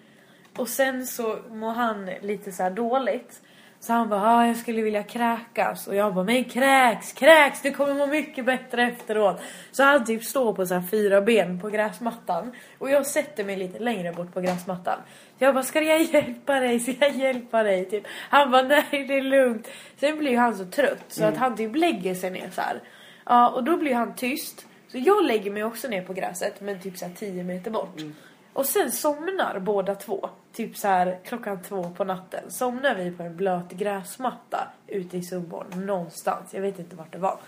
Och 0.57 0.69
sen 0.69 1.07
så 1.07 1.39
mår 1.51 1.73
han 1.73 2.11
lite 2.23 2.53
så 2.53 2.69
dåligt. 2.69 3.43
Så 3.81 3.93
han 3.93 4.09
bara, 4.09 4.23
ah, 4.23 4.47
jag 4.47 4.57
skulle 4.57 4.83
vilja 4.83 5.03
kräkas. 5.03 5.87
Och 5.87 5.95
jag 5.95 6.15
bara, 6.15 6.25
men 6.25 6.45
kräks, 6.45 7.13
kräks, 7.13 7.63
du 7.63 7.71
kommer 7.71 7.95
må 7.95 8.07
mycket 8.07 8.45
bättre 8.45 8.83
efteråt. 8.83 9.41
Så 9.71 9.83
han 9.83 10.05
typ 10.05 10.25
står 10.25 10.53
på 10.53 10.67
så 10.67 10.75
här 10.75 10.83
fyra 10.91 11.21
ben 11.21 11.61
på 11.61 11.69
gräsmattan. 11.69 12.53
Och 12.79 12.91
jag 12.91 13.07
sätter 13.07 13.45
mig 13.45 13.57
lite 13.57 13.79
längre 13.79 14.13
bort 14.13 14.35
på 14.35 14.41
gräsmattan. 14.41 14.99
Så 15.39 15.45
jag 15.45 15.55
bara, 15.55 15.65
ska 15.65 15.81
jag 15.81 16.03
hjälpa 16.03 16.61
dig? 16.61 16.81
Ska 16.81 16.93
jag 17.01 17.17
hjälpa 17.17 17.63
dig? 17.63 17.85
Typ. 17.85 18.05
Han 18.31 18.51
bara, 18.51 18.63
nej 18.63 19.05
det 19.09 19.19
är 19.19 19.23
lugnt. 19.23 19.69
Sen 19.97 20.19
blir 20.19 20.39
han 20.39 20.57
så 20.57 20.65
trött 20.65 21.05
så 21.09 21.25
att 21.25 21.37
han 21.37 21.57
typ 21.57 21.77
lägger 21.77 22.15
sig 22.15 22.31
ner 22.31 22.51
så 22.51 22.61
här. 22.61 22.81
Ja, 23.29 23.51
och 23.51 23.65
då 23.65 23.77
blir 23.77 23.95
han 23.95 24.15
tyst. 24.15 24.67
Så 24.89 24.99
jag 24.99 25.25
lägger 25.25 25.51
mig 25.51 25.65
också 25.65 25.89
ner 25.89 26.03
på 26.03 26.13
gräset, 26.13 26.61
men 26.61 26.81
typ 26.81 26.99
så 26.99 27.07
här 27.07 27.15
10 27.15 27.45
meter 27.45 27.71
bort. 27.71 28.01
Och 28.53 28.67
sen 28.67 28.93
somnar 28.93 29.59
båda 29.59 29.95
två. 29.95 30.31
Typ 30.53 30.77
så 30.77 30.89
här 30.89 31.19
klockan 31.25 31.63
två 31.63 31.91
på 31.97 32.05
natten. 32.05 32.51
Somnar 32.51 32.95
vi 32.95 33.11
på 33.11 33.23
en 33.23 33.37
blöt 33.37 33.71
gräsmatta 33.71 34.69
ute 34.87 35.17
i 35.17 35.23
Sundborn. 35.23 35.87
Någonstans. 35.87 36.55
Jag 36.55 36.61
vet 36.61 36.79
inte 36.79 36.97
vart 36.97 37.13
det 37.13 37.19
var. 37.19 37.39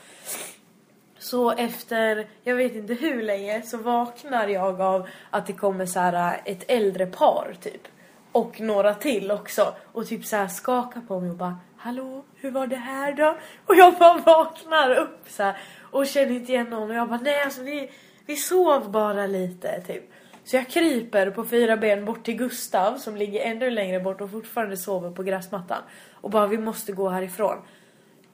Så 1.18 1.50
efter, 1.50 2.26
jag 2.42 2.56
vet 2.56 2.74
inte 2.74 2.94
hur 2.94 3.22
länge, 3.22 3.62
så 3.62 3.76
vaknar 3.76 4.48
jag 4.48 4.80
av 4.80 5.08
att 5.30 5.46
det 5.46 5.52
kommer 5.52 5.86
så 5.86 6.00
här 6.00 6.40
ett 6.44 6.64
äldre 6.68 7.06
par 7.06 7.56
typ. 7.60 7.82
Och 8.32 8.60
några 8.60 8.94
till 8.94 9.30
också. 9.30 9.74
Och 9.92 10.06
typ 10.06 10.24
så 10.24 10.36
här 10.36 10.48
skakar 10.48 11.00
på 11.00 11.20
mig 11.20 11.30
och 11.30 11.36
bara 11.36 11.58
Hallå, 11.82 12.24
hur 12.36 12.50
var 12.50 12.66
det 12.66 12.76
här 12.76 13.12
då? 13.12 13.36
Och 13.66 13.74
jag 13.74 13.94
bara 13.98 14.18
vaknar 14.18 14.94
upp 14.94 15.28
så 15.28 15.42
här 15.42 15.56
och 15.80 16.06
känner 16.06 16.32
inte 16.32 16.52
igen 16.52 16.66
någon. 16.66 16.90
Och 16.90 16.96
jag 16.96 17.08
bara 17.08 17.20
nej 17.22 17.42
alltså 17.42 17.62
vi, 17.62 17.90
vi 18.26 18.36
sov 18.36 18.90
bara 18.90 19.26
lite 19.26 19.80
typ. 19.80 20.02
Så 20.44 20.56
jag 20.56 20.68
kryper 20.68 21.30
på 21.30 21.44
fyra 21.44 21.76
ben 21.76 22.04
bort 22.04 22.24
till 22.24 22.36
Gustav 22.36 22.96
som 22.96 23.16
ligger 23.16 23.40
ännu 23.40 23.70
längre 23.70 24.00
bort 24.00 24.20
och 24.20 24.30
fortfarande 24.30 24.76
sover 24.76 25.10
på 25.10 25.22
gräsmattan. 25.22 25.82
Och 26.12 26.30
bara 26.30 26.46
vi 26.46 26.58
måste 26.58 26.92
gå 26.92 27.08
härifrån. 27.08 27.58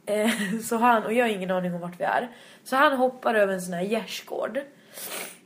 Eh, 0.07 0.31
så 0.63 0.77
han, 0.77 1.03
och 1.03 1.13
jag 1.13 1.25
har 1.25 1.31
ingen 1.31 1.51
aning 1.51 1.75
om 1.75 1.81
vart 1.81 2.01
vi 2.01 2.05
är. 2.05 2.29
Så 2.65 2.77
han 2.77 2.93
hoppar 2.93 3.35
över 3.35 3.55
en 3.55 3.63
sån 3.63 3.75
här 3.75 3.83
gärdsgård. 3.83 4.61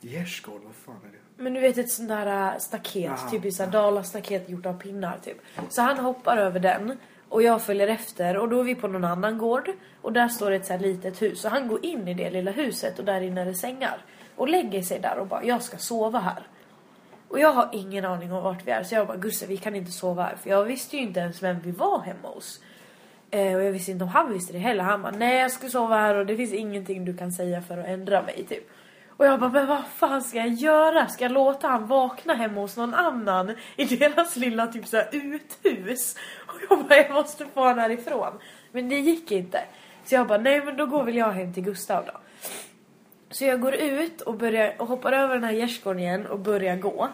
Gärdsgård, 0.00 0.60
vad 0.64 0.74
fan 0.74 1.08
är 1.08 1.12
det? 1.12 1.42
Men 1.42 1.54
du 1.54 1.60
vet 1.60 1.78
ett 1.78 1.90
sånt 1.90 2.08
där 2.08 2.52
äh, 2.52 2.58
staket, 2.58 3.30
typ 3.30 3.44
i 3.44 3.50
sån 3.50 3.64
här 3.64 3.72
dalastaket 3.72 4.48
gjort 4.48 4.66
av 4.66 4.80
pinnar 4.80 5.18
typ. 5.24 5.36
Så 5.68 5.82
han 5.82 5.98
hoppar 5.98 6.36
över 6.36 6.60
den 6.60 6.98
och 7.30 7.42
jag 7.42 7.62
följer 7.62 7.88
efter 7.88 8.36
och 8.36 8.48
då 8.48 8.60
är 8.60 8.64
vi 8.64 8.74
på 8.74 8.88
någon 8.88 9.04
annan 9.04 9.38
gård 9.38 9.70
och 10.02 10.12
där 10.12 10.28
står 10.28 10.50
ett 10.50 10.66
så 10.66 10.72
här 10.72 10.80
litet 10.80 11.22
hus. 11.22 11.40
Så 11.40 11.48
han 11.48 11.68
går 11.68 11.84
in 11.86 12.08
i 12.08 12.14
det 12.14 12.30
lilla 12.30 12.50
huset 12.50 12.98
och 12.98 13.04
där 13.04 13.20
inne 13.20 13.40
är 13.40 13.44
det 13.44 13.54
sängar. 13.54 13.98
Och 14.36 14.48
lägger 14.48 14.82
sig 14.82 15.00
där 15.00 15.18
och 15.18 15.26
bara, 15.26 15.44
jag 15.44 15.62
ska 15.62 15.76
sova 15.76 16.18
här. 16.18 16.42
Och 17.28 17.40
jag 17.40 17.52
har 17.52 17.68
ingen 17.72 18.04
aning 18.04 18.32
om 18.32 18.42
vart 18.42 18.66
vi 18.66 18.70
är 18.70 18.82
så 18.82 18.94
jag 18.94 19.06
bara, 19.06 19.16
Gusse 19.16 19.46
vi 19.46 19.56
kan 19.56 19.76
inte 19.76 19.92
sova 19.92 20.22
här. 20.22 20.36
För 20.36 20.50
jag 20.50 20.64
visste 20.64 20.96
ju 20.96 21.02
inte 21.02 21.20
ens 21.20 21.42
vem 21.42 21.60
vi 21.60 21.70
var 21.70 22.00
hemma 22.00 22.28
hos. 22.28 22.60
Eh, 23.30 23.54
och 23.54 23.62
jag 23.62 23.72
visste 23.72 23.90
inte 23.90 24.04
om 24.04 24.10
han 24.10 24.32
visste 24.32 24.52
det 24.52 24.58
heller. 24.58 24.84
Han 24.84 25.02
bara, 25.02 25.12
nej 25.12 25.40
jag 25.40 25.50
ska 25.50 25.68
sova 25.68 25.96
här 25.96 26.14
och 26.14 26.26
det 26.26 26.36
finns 26.36 26.52
ingenting 26.52 27.04
du 27.04 27.16
kan 27.16 27.32
säga 27.32 27.62
för 27.62 27.78
att 27.78 27.86
ändra 27.86 28.22
mig 28.22 28.46
typ. 28.48 28.70
Och 29.20 29.26
jag 29.26 29.40
bara, 29.40 29.50
men 29.50 29.66
vad 29.66 29.84
fan 29.86 30.22
ska 30.22 30.38
jag 30.38 30.48
göra? 30.48 31.08
Ska 31.08 31.24
jag 31.24 31.32
låta 31.32 31.68
han 31.68 31.86
vakna 31.86 32.34
hemma 32.34 32.60
hos 32.60 32.76
någon 32.76 32.94
annan 32.94 33.56
i 33.76 33.84
deras 33.84 34.36
lilla 34.36 34.66
typ 34.66 34.86
så 34.86 34.96
här 34.96 35.08
uthus? 35.12 36.16
Och 36.46 36.54
jag 36.70 36.86
bara, 36.86 36.96
jag 36.96 37.12
måste 37.12 37.46
få 37.46 37.60
honom 37.60 37.78
härifrån. 37.78 38.32
Men 38.72 38.88
det 38.88 38.98
gick 38.98 39.32
inte. 39.32 39.64
Så 40.04 40.14
jag 40.14 40.26
bara, 40.26 40.38
nej 40.38 40.64
men 40.64 40.76
då 40.76 40.86
går 40.86 41.04
väl 41.04 41.16
jag 41.16 41.32
hem 41.32 41.54
till 41.54 41.62
Gustav 41.62 42.04
då. 42.06 42.12
Så 43.30 43.44
jag 43.44 43.60
går 43.60 43.74
ut 43.74 44.20
och, 44.20 44.34
börjar, 44.34 44.74
och 44.78 44.86
hoppar 44.86 45.12
över 45.12 45.34
den 45.34 45.44
här 45.44 45.52
gärdsgården 45.52 46.00
igen 46.00 46.26
och 46.26 46.38
börjar 46.38 46.76
gå. 46.76 47.08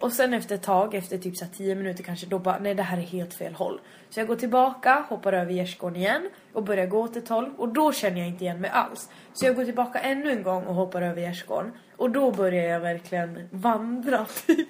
Och 0.00 0.12
sen 0.12 0.34
efter 0.34 0.54
ett 0.54 0.62
tag, 0.62 0.94
efter 0.94 1.18
typ 1.18 1.36
så 1.36 1.44
här 1.44 1.52
10 1.52 1.74
minuter 1.74 2.04
kanske, 2.04 2.26
då 2.26 2.38
bara 2.38 2.58
nej 2.58 2.74
det 2.74 2.82
här 2.82 2.98
är 2.98 3.02
helt 3.02 3.34
fel 3.34 3.54
håll. 3.54 3.80
Så 4.10 4.20
jag 4.20 4.26
går 4.26 4.36
tillbaka, 4.36 5.04
hoppar 5.08 5.32
över 5.32 5.52
gärdsgården 5.52 5.96
igen 5.96 6.30
och 6.52 6.62
börjar 6.62 6.86
gå 6.86 7.00
åt 7.00 7.16
ett 7.16 7.28
håll 7.28 7.50
och 7.58 7.68
då 7.68 7.92
känner 7.92 8.18
jag 8.18 8.28
inte 8.28 8.44
igen 8.44 8.60
mig 8.60 8.70
alls. 8.70 9.08
Så 9.32 9.46
jag 9.46 9.56
går 9.56 9.64
tillbaka 9.64 9.98
ännu 9.98 10.30
en 10.30 10.42
gång 10.42 10.64
och 10.64 10.74
hoppar 10.74 11.02
över 11.02 11.20
gärdsgården 11.22 11.72
och 11.96 12.10
då 12.10 12.30
börjar 12.30 12.64
jag 12.64 12.80
verkligen 12.80 13.48
vandra 13.50 14.24
typ. 14.46 14.68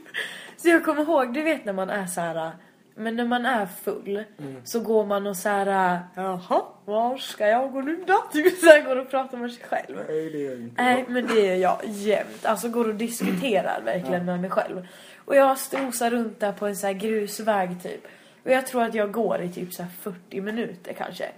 Så 0.57 0.69
jag 0.69 0.85
kommer 0.85 1.03
ihåg, 1.03 1.35
du 1.35 1.43
vet 1.43 1.65
när 1.65 1.73
man 1.73 1.91
är 1.91 2.07
så 2.07 2.21
här. 2.21 2.51
Men 2.99 3.17
när 3.17 3.25
man 3.25 3.47
är 3.47 3.67
full 3.67 4.25
så 4.65 4.81
går 4.81 5.07
man 5.07 5.27
och 5.27 5.37
så 5.37 5.49
här. 5.49 6.01
Jaha, 6.15 6.63
var 6.85 7.17
ska 7.17 7.47
jag 7.47 7.73
gå 7.73 7.81
nu 7.81 8.05
då? 8.07 8.25
Typ 8.33 8.59
så 8.59 8.67
här 8.67 8.83
går 8.83 8.97
och 8.97 9.11
pratar 9.11 9.39
med 9.39 9.53
sig 9.53 9.65
själv. 9.65 9.97
Nej, 10.09 10.31
det 10.31 10.39
gör 10.39 10.51
jag 10.51 10.61
inte. 10.61 10.83
Nej 10.83 11.05
men 11.09 11.27
det 11.27 11.49
är 11.49 11.57
jag 11.57 11.81
jämt. 11.85 12.45
Alltså 12.47 12.69
går 12.69 12.89
och 12.89 12.95
diskuterar 12.95 13.83
verkligen 13.85 14.25
med 14.25 14.41
mig 14.41 14.51
själv. 14.51 14.87
Och 15.27 15.37
jag 15.37 15.59
strosar 15.59 16.11
runt 16.11 16.41
där 16.41 16.53
på 16.53 16.67
en 16.67 16.77
så 16.77 16.87
här 16.87 16.95
grusväg 16.95 17.83
typ. 17.83 18.07
Och 18.45 18.51
jag 18.51 18.67
tror 18.67 18.83
att 18.83 18.95
jag 18.95 19.13
går 19.13 19.43
i 19.43 19.53
typ 19.53 19.73
så 19.73 19.83
här 19.83 19.91
40 20.01 20.41
minuter 20.41 20.93
kanske. 20.93 21.29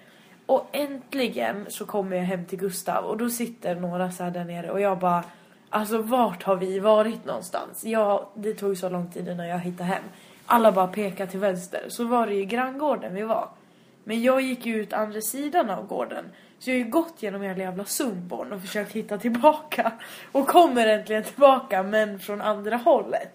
Och 0.46 0.68
äntligen 0.72 1.66
så 1.68 1.86
kommer 1.86 2.16
jag 2.16 2.24
hem 2.24 2.44
till 2.44 2.58
Gustav 2.58 3.04
och 3.04 3.16
då 3.16 3.30
sitter 3.30 3.74
några 3.74 4.10
så 4.10 4.24
här 4.24 4.30
där 4.30 4.44
nere 4.44 4.70
och 4.70 4.80
jag 4.80 4.98
bara 4.98 5.24
Alltså 5.70 5.98
vart 5.98 6.42
har 6.42 6.56
vi 6.56 6.78
varit 6.78 7.24
någonstans? 7.24 7.84
Ja, 7.84 8.30
det 8.34 8.54
tog 8.54 8.76
så 8.76 8.88
lång 8.88 9.10
tid 9.10 9.28
innan 9.28 9.48
jag 9.48 9.58
hittade 9.58 9.84
hem. 9.84 10.02
Alla 10.46 10.72
bara 10.72 10.86
pekar 10.86 11.26
till 11.26 11.40
vänster. 11.40 11.84
Så 11.88 12.04
var 12.04 12.26
det 12.26 12.34
ju 12.34 12.44
granngården 12.44 13.14
vi 13.14 13.22
var. 13.22 13.48
Men 14.04 14.22
jag 14.22 14.40
gick 14.40 14.66
ju 14.66 14.76
ut 14.76 14.92
andra 14.92 15.20
sidan 15.20 15.70
av 15.70 15.86
gården. 15.86 16.24
Så 16.58 16.70
jag 16.70 16.74
har 16.74 16.84
ju 16.84 16.90
gått 16.90 17.22
genom 17.22 17.42
hela 17.42 17.62
jävla 17.62 17.84
Sundborn 17.84 18.52
och 18.52 18.60
försökt 18.60 18.92
hitta 18.92 19.18
tillbaka. 19.18 19.92
Och 20.32 20.46
kommer 20.46 20.86
äntligen 20.86 21.24
tillbaka 21.24 21.82
men 21.82 22.18
från 22.18 22.40
andra 22.40 22.76
hållet. 22.76 23.34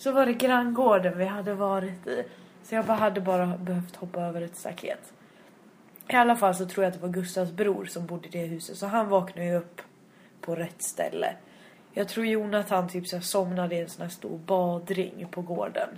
Så 0.00 0.12
var 0.12 0.26
det 0.26 0.32
granngården 0.32 1.18
vi 1.18 1.24
hade 1.24 1.54
varit 1.54 2.06
i. 2.06 2.24
Så 2.62 2.74
jag 2.74 2.84
bara 2.84 2.96
hade 2.96 3.20
bara 3.20 3.46
behövt 3.46 3.96
hoppa 3.96 4.20
över 4.20 4.42
ett 4.42 4.56
staket. 4.56 5.12
I 6.08 6.14
alla 6.14 6.36
fall 6.36 6.54
så 6.54 6.66
tror 6.66 6.84
jag 6.84 6.90
att 6.90 7.00
det 7.00 7.06
var 7.06 7.12
Gustavs 7.12 7.52
bror 7.52 7.84
som 7.84 8.06
bodde 8.06 8.28
i 8.28 8.30
det 8.30 8.46
huset. 8.46 8.76
Så 8.76 8.86
han 8.86 9.08
vaknade 9.08 9.48
ju 9.48 9.56
upp 9.56 9.80
på 10.40 10.54
rätt 10.54 10.82
ställe. 10.82 11.36
Jag 11.92 12.08
tror 12.08 12.26
Jonathan 12.26 12.88
typ 12.88 13.06
så 13.06 13.20
somnade 13.20 13.74
i 13.74 13.80
en 13.80 13.88
sån 13.88 14.02
här 14.02 14.08
stor 14.08 14.38
badring 14.38 15.26
på 15.30 15.42
gården. 15.42 15.88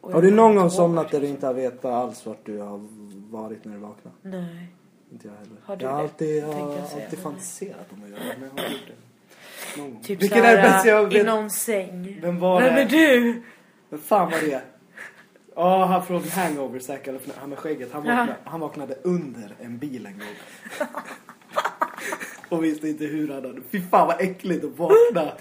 Och 0.00 0.12
Har 0.12 0.22
du 0.22 0.30
någon 0.30 0.56
gång 0.56 0.70
somnat 0.70 1.10
där 1.10 1.20
du 1.20 1.26
inte 1.26 1.46
har 1.46 1.54
vetat 1.54 1.84
alls 1.84 2.26
vart 2.26 2.46
du 2.46 2.58
har 2.58 2.80
varit 3.30 3.64
när 3.64 3.72
du 3.72 3.78
vaknade? 3.78 4.16
Nej. 4.22 4.74
Inte 5.12 5.28
jag 5.28 5.34
heller. 5.34 5.56
Har 5.64 5.76
du 5.76 5.84
jag 5.84 5.92
har 5.92 6.02
alltid, 6.02 6.42
jag 6.42 6.78
alltid 6.78 7.18
fantiserat 7.18 7.92
om 7.92 8.04
att 8.04 8.10
göra 8.10 8.20
det. 8.20 8.34
Men 8.40 8.50
jag 8.56 8.62
har 8.62 8.70
gjort 8.70 8.86
det. 8.86 9.13
Någon. 9.78 10.02
Typ 10.02 10.22
Vilken 10.22 10.38
såhär, 10.38 10.56
är 10.56 10.62
bäst 10.62 10.86
jag 10.86 11.12
i 11.14 11.16
vet? 11.16 11.26
någon 11.26 11.50
säng. 11.50 12.18
Vem 12.22 12.38
var 12.40 12.60
Vem 12.62 12.74
det? 12.74 12.80
är 12.82 12.86
du? 12.88 13.42
Vem 13.90 14.00
fan 14.00 14.30
var 14.30 14.38
det? 14.38 14.62
Ja, 15.56 15.84
han 15.84 16.06
från 16.06 16.22
Hangover 16.22 16.80
säkert. 16.80 17.14
Han 17.36 17.48
med 17.48 17.58
skägget. 17.58 17.88
Han 17.92 18.04
Ja. 18.04 18.10
vaknade, 18.16 18.38
han 18.44 18.60
vaknade 18.60 18.94
under 19.02 19.54
en 19.60 19.78
bil 19.78 20.06
en 20.06 20.12
gång. 20.18 20.88
Och 22.48 22.64
visste 22.64 22.88
inte 22.88 23.04
hur 23.04 23.28
han 23.28 23.44
hade. 23.44 23.60
Fy 23.70 23.80
fan 23.80 24.06
vad 24.06 24.20
äckligt 24.20 24.64
att 24.64 24.78
vakna 24.78 25.32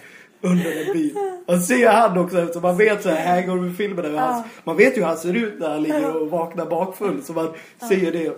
under 0.41 0.85
en 0.87 0.93
bil. 0.93 1.13
Man 1.47 1.61
ser 1.61 1.89
han 1.89 2.17
också 2.17 2.39
eftersom 2.39 2.61
man 2.61 2.77
vet 2.77 3.03
så 3.03 3.09
här 3.09 3.35
Hangover-filmerna. 3.41 4.19
han- 4.19 4.43
Man 4.63 4.77
vet 4.77 4.97
ju 4.97 5.01
hur 5.01 5.07
han 5.07 5.17
ser 5.17 5.33
ut 5.33 5.59
när 5.59 5.69
han 5.69 5.83
ligger 5.83 6.15
och 6.21 6.29
vaknar 6.31 6.65
bakfull. 6.65 7.23
Så 7.23 7.33
man 7.33 7.53
ser 7.89 8.11
det 8.11 8.33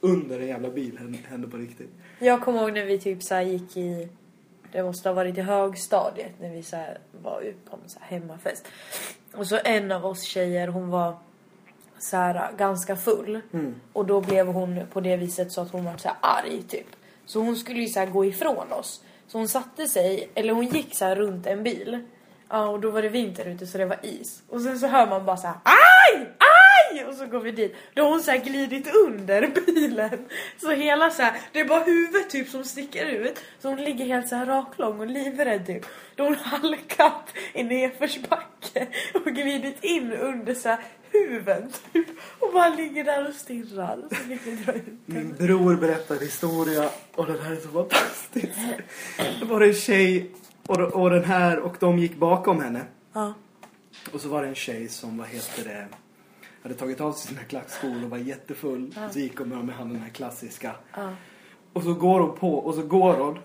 under 0.00 0.40
en 0.40 0.46
jävla 0.46 0.70
bil. 0.70 0.98
Hände- 1.28 1.48
på 1.48 1.56
riktigt. 1.56 1.90
Jag 2.18 2.40
kommer 2.42 2.60
ihåg 2.62 2.72
när 2.72 2.84
vi 2.84 2.98
typ 2.98 3.22
så 3.22 3.40
gick 3.40 3.76
i... 3.76 4.08
Det 4.72 4.82
måste 4.82 5.08
ha 5.08 5.14
varit 5.14 5.38
i 5.38 5.40
högstadiet 5.40 6.32
när 6.40 6.50
vi 6.50 6.62
så 6.62 6.76
var 7.22 7.40
ute 7.40 7.70
på 7.70 7.76
en 7.76 7.88
så 7.88 7.98
hemmafest. 8.02 8.68
Och 9.34 9.46
så 9.46 9.58
en 9.64 9.92
av 9.92 10.06
oss 10.06 10.22
tjejer 10.22 10.68
hon 10.68 10.90
var 10.90 11.16
så 11.98 12.16
här 12.16 12.52
ganska 12.56 12.96
full. 12.96 13.40
Och 13.92 14.06
då 14.06 14.20
blev 14.20 14.46
hon 14.46 14.86
på 14.92 15.00
det 15.00 15.16
viset 15.16 15.52
så 15.52 15.60
att 15.60 15.70
hon 15.70 15.84
var 15.84 15.96
så 15.96 16.08
här 16.08 16.16
arg 16.20 16.62
typ. 16.62 16.86
Så 17.26 17.40
hon 17.40 17.56
skulle 17.56 17.80
ju 17.80 17.88
så 17.88 18.06
gå 18.06 18.24
ifrån 18.24 18.72
oss. 18.72 19.04
Så 19.26 19.38
hon 19.38 19.48
satte 19.48 19.86
sig, 19.86 20.30
eller 20.34 20.52
hon 20.52 20.66
gick 20.66 20.96
så 20.96 21.04
här 21.04 21.16
runt 21.16 21.46
en 21.46 21.62
bil. 21.62 22.06
Ja 22.48 22.68
och 22.68 22.80
då 22.80 22.90
var 22.90 23.02
det 23.02 23.08
vinter 23.08 23.44
ute 23.44 23.66
så 23.66 23.78
det 23.78 23.86
var 23.86 23.98
is. 24.02 24.42
Och 24.48 24.60
sen 24.60 24.78
så 24.78 24.86
hör 24.86 25.06
man 25.06 25.24
bara 25.24 25.36
så 25.36 25.46
här 25.46 25.56
aj! 25.64 26.20
Aj! 26.20 26.57
Och 27.08 27.14
så 27.14 27.26
går 27.26 27.40
vi 27.40 27.50
dit. 27.50 27.76
Då 27.94 28.02
har 28.02 28.10
hon 28.10 28.22
så 28.22 28.30
här 28.30 28.38
glidit 28.38 28.94
under 29.06 29.46
bilen. 29.66 30.24
Så 30.60 30.70
hela 30.70 31.10
så 31.10 31.22
här, 31.22 31.40
det 31.52 31.60
är 31.60 31.64
bara 31.64 31.84
huvudet 31.84 32.30
typ 32.30 32.48
som 32.48 32.64
sticker 32.64 33.06
ut. 33.06 33.40
Så 33.58 33.68
hon 33.68 33.78
ligger 33.84 34.06
helt 34.06 34.28
så 34.28 34.36
här 34.36 34.46
raklång 34.46 35.00
och 35.00 35.06
livrädd 35.06 35.66
typ. 35.66 35.86
Då 36.14 36.22
har 36.24 36.28
hon 36.30 36.38
halkat 36.38 37.34
i 37.52 37.62
nedförsbacke 37.62 38.86
och 39.14 39.24
glidit 39.24 39.84
in 39.84 40.12
under 40.12 40.54
så 40.54 40.68
här 40.68 40.78
huven 41.12 41.72
typ. 41.92 42.06
Och 42.38 42.52
bara 42.52 42.68
ligger 42.68 43.04
där 43.04 43.28
och 43.28 43.34
stirrar. 43.34 44.02
Så 44.08 44.14
fick 44.14 44.46
vi 44.46 44.56
dra 44.56 44.72
ut. 44.72 44.84
Min 45.06 45.34
bror 45.34 45.76
berättar 45.76 46.14
en 46.14 46.20
historia 46.20 46.90
och 47.14 47.26
den 47.26 47.40
här 47.40 47.52
är 47.52 47.56
så 47.56 47.68
fantastisk. 47.68 48.58
Det 49.40 49.44
var 49.44 49.60
en 49.60 49.74
tjej 49.74 50.30
och, 50.66 50.80
och 50.80 51.10
den 51.10 51.24
här 51.24 51.58
och 51.58 51.76
de 51.80 51.98
gick 51.98 52.16
bakom 52.16 52.62
henne. 52.62 52.84
Ja. 53.12 53.34
Och 54.12 54.20
så 54.20 54.28
var 54.28 54.42
det 54.42 54.48
en 54.48 54.54
tjej 54.54 54.88
som, 54.88 55.18
vad 55.18 55.28
heter 55.28 55.64
det, 55.64 55.86
hade 56.62 56.74
tagit 56.74 57.00
av 57.00 57.12
sig 57.12 57.28
sina 57.28 57.44
klackskor 57.44 58.04
och 58.04 58.10
var 58.10 58.18
jättefull. 58.18 58.94
Så 59.12 59.18
gick 59.18 59.38
hon 59.38 59.48
med, 59.48 59.64
med 59.64 59.74
han 59.74 59.88
den 59.88 60.02
här 60.02 60.10
klassiska. 60.10 60.74
Ja. 60.94 61.10
Och 61.72 61.82
så 61.82 61.94
går 61.94 62.20
hon 62.20 62.36
på 62.36 62.54
och 62.54 62.74
så 62.74 62.82
går 62.82 63.14
hon. 63.14 63.38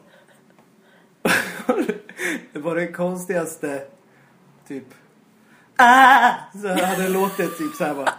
det 2.54 2.60
var 2.60 2.76
det 2.76 2.88
konstigaste, 2.88 3.84
typ. 4.67 4.86
Ah! 5.76 6.32
Så 6.62 6.67
hade 6.67 7.04
det 7.04 7.10
låtit 7.10 7.58
typ 7.58 7.76
så 7.78 7.84
här 7.84 7.93
bara. 7.93 8.13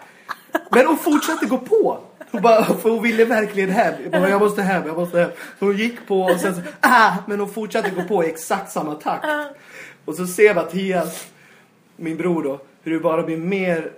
Men 0.71 0.87
hon 0.87 0.97
fortsatte 0.97 1.47
gå 1.47 1.59
på. 1.59 2.01
Hon 2.31 2.43
bara, 2.43 2.65
för 2.65 2.91
hon 2.91 3.03
ville 3.03 3.25
verkligen 3.25 3.71
hem. 3.71 3.95
Jag, 4.03 4.13
bara, 4.13 4.29
jag 4.29 4.41
måste 4.41 4.63
hem, 4.63 4.87
jag 4.87 4.97
måste 4.97 5.21
hem. 5.21 5.31
Så 5.59 5.65
hon 5.65 5.77
gick 5.77 6.07
på 6.07 6.21
och 6.21 6.41
sen 6.41 6.55
så, 6.55 6.61
ah! 6.81 7.13
Men 7.27 7.41
hon 7.41 7.49
fortsatte 7.49 7.91
gå 7.91 8.03
på 8.03 8.25
i 8.25 8.29
exakt 8.29 8.73
samma 8.73 8.95
takt. 8.95 9.27
Och 10.05 10.15
så 10.15 10.27
ser 10.27 10.55
Mattias, 10.55 11.27
min 11.97 12.17
bror 12.17 12.43
då, 12.43 12.61
hur 12.83 12.93
det 12.93 13.01
bara 13.01 13.23
blir 13.23 13.37
mer 13.37 13.93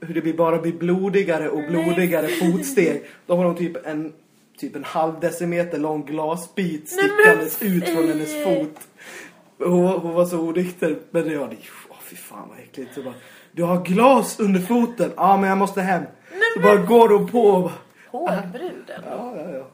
hur 0.00 0.14
det 0.14 0.20
blir 0.20 0.34
bara 0.34 0.58
blir 0.58 0.72
blodigare 0.72 1.48
och 1.48 1.62
blodigare 1.68 2.28
fotsteg. 2.28 3.02
Då 3.26 3.36
har 3.36 3.44
hon 3.44 3.56
typ 3.56 3.86
en, 3.86 4.12
typ 4.58 4.76
en 4.76 4.84
halv 4.84 5.20
decimeter 5.20 5.78
lång 5.78 6.04
glasbit 6.06 6.92
Nej, 6.96 7.08
stickandes 7.08 7.62
ut 7.62 7.88
från 7.88 8.08
hennes 8.08 8.44
fot. 8.44 8.88
Hon, 9.58 9.86
hon 9.88 10.14
var 10.14 10.26
så 10.26 10.40
onykter. 10.40 10.96
Men 11.10 11.30
jag, 11.30 11.56
åh 11.88 11.96
fy 12.02 12.16
fan 12.16 12.48
vad 12.48 12.58
äckligt. 12.58 12.94
Så 12.94 13.02
bara, 13.02 13.14
du 13.52 13.62
har 13.62 13.84
glas 13.84 14.40
under 14.40 14.60
foten. 14.60 15.12
Ja 15.16 15.36
men 15.36 15.48
jag 15.48 15.58
måste 15.58 15.80
hem. 15.80 16.02
Så 16.54 16.60
bara 16.60 16.76
går 16.76 17.08
hon 17.08 17.28
på 17.28 17.40
och 17.40 17.62
bara, 17.62 17.72
Hårdbruden. 18.10 19.02
ja 19.10 19.34
ja 19.36 19.64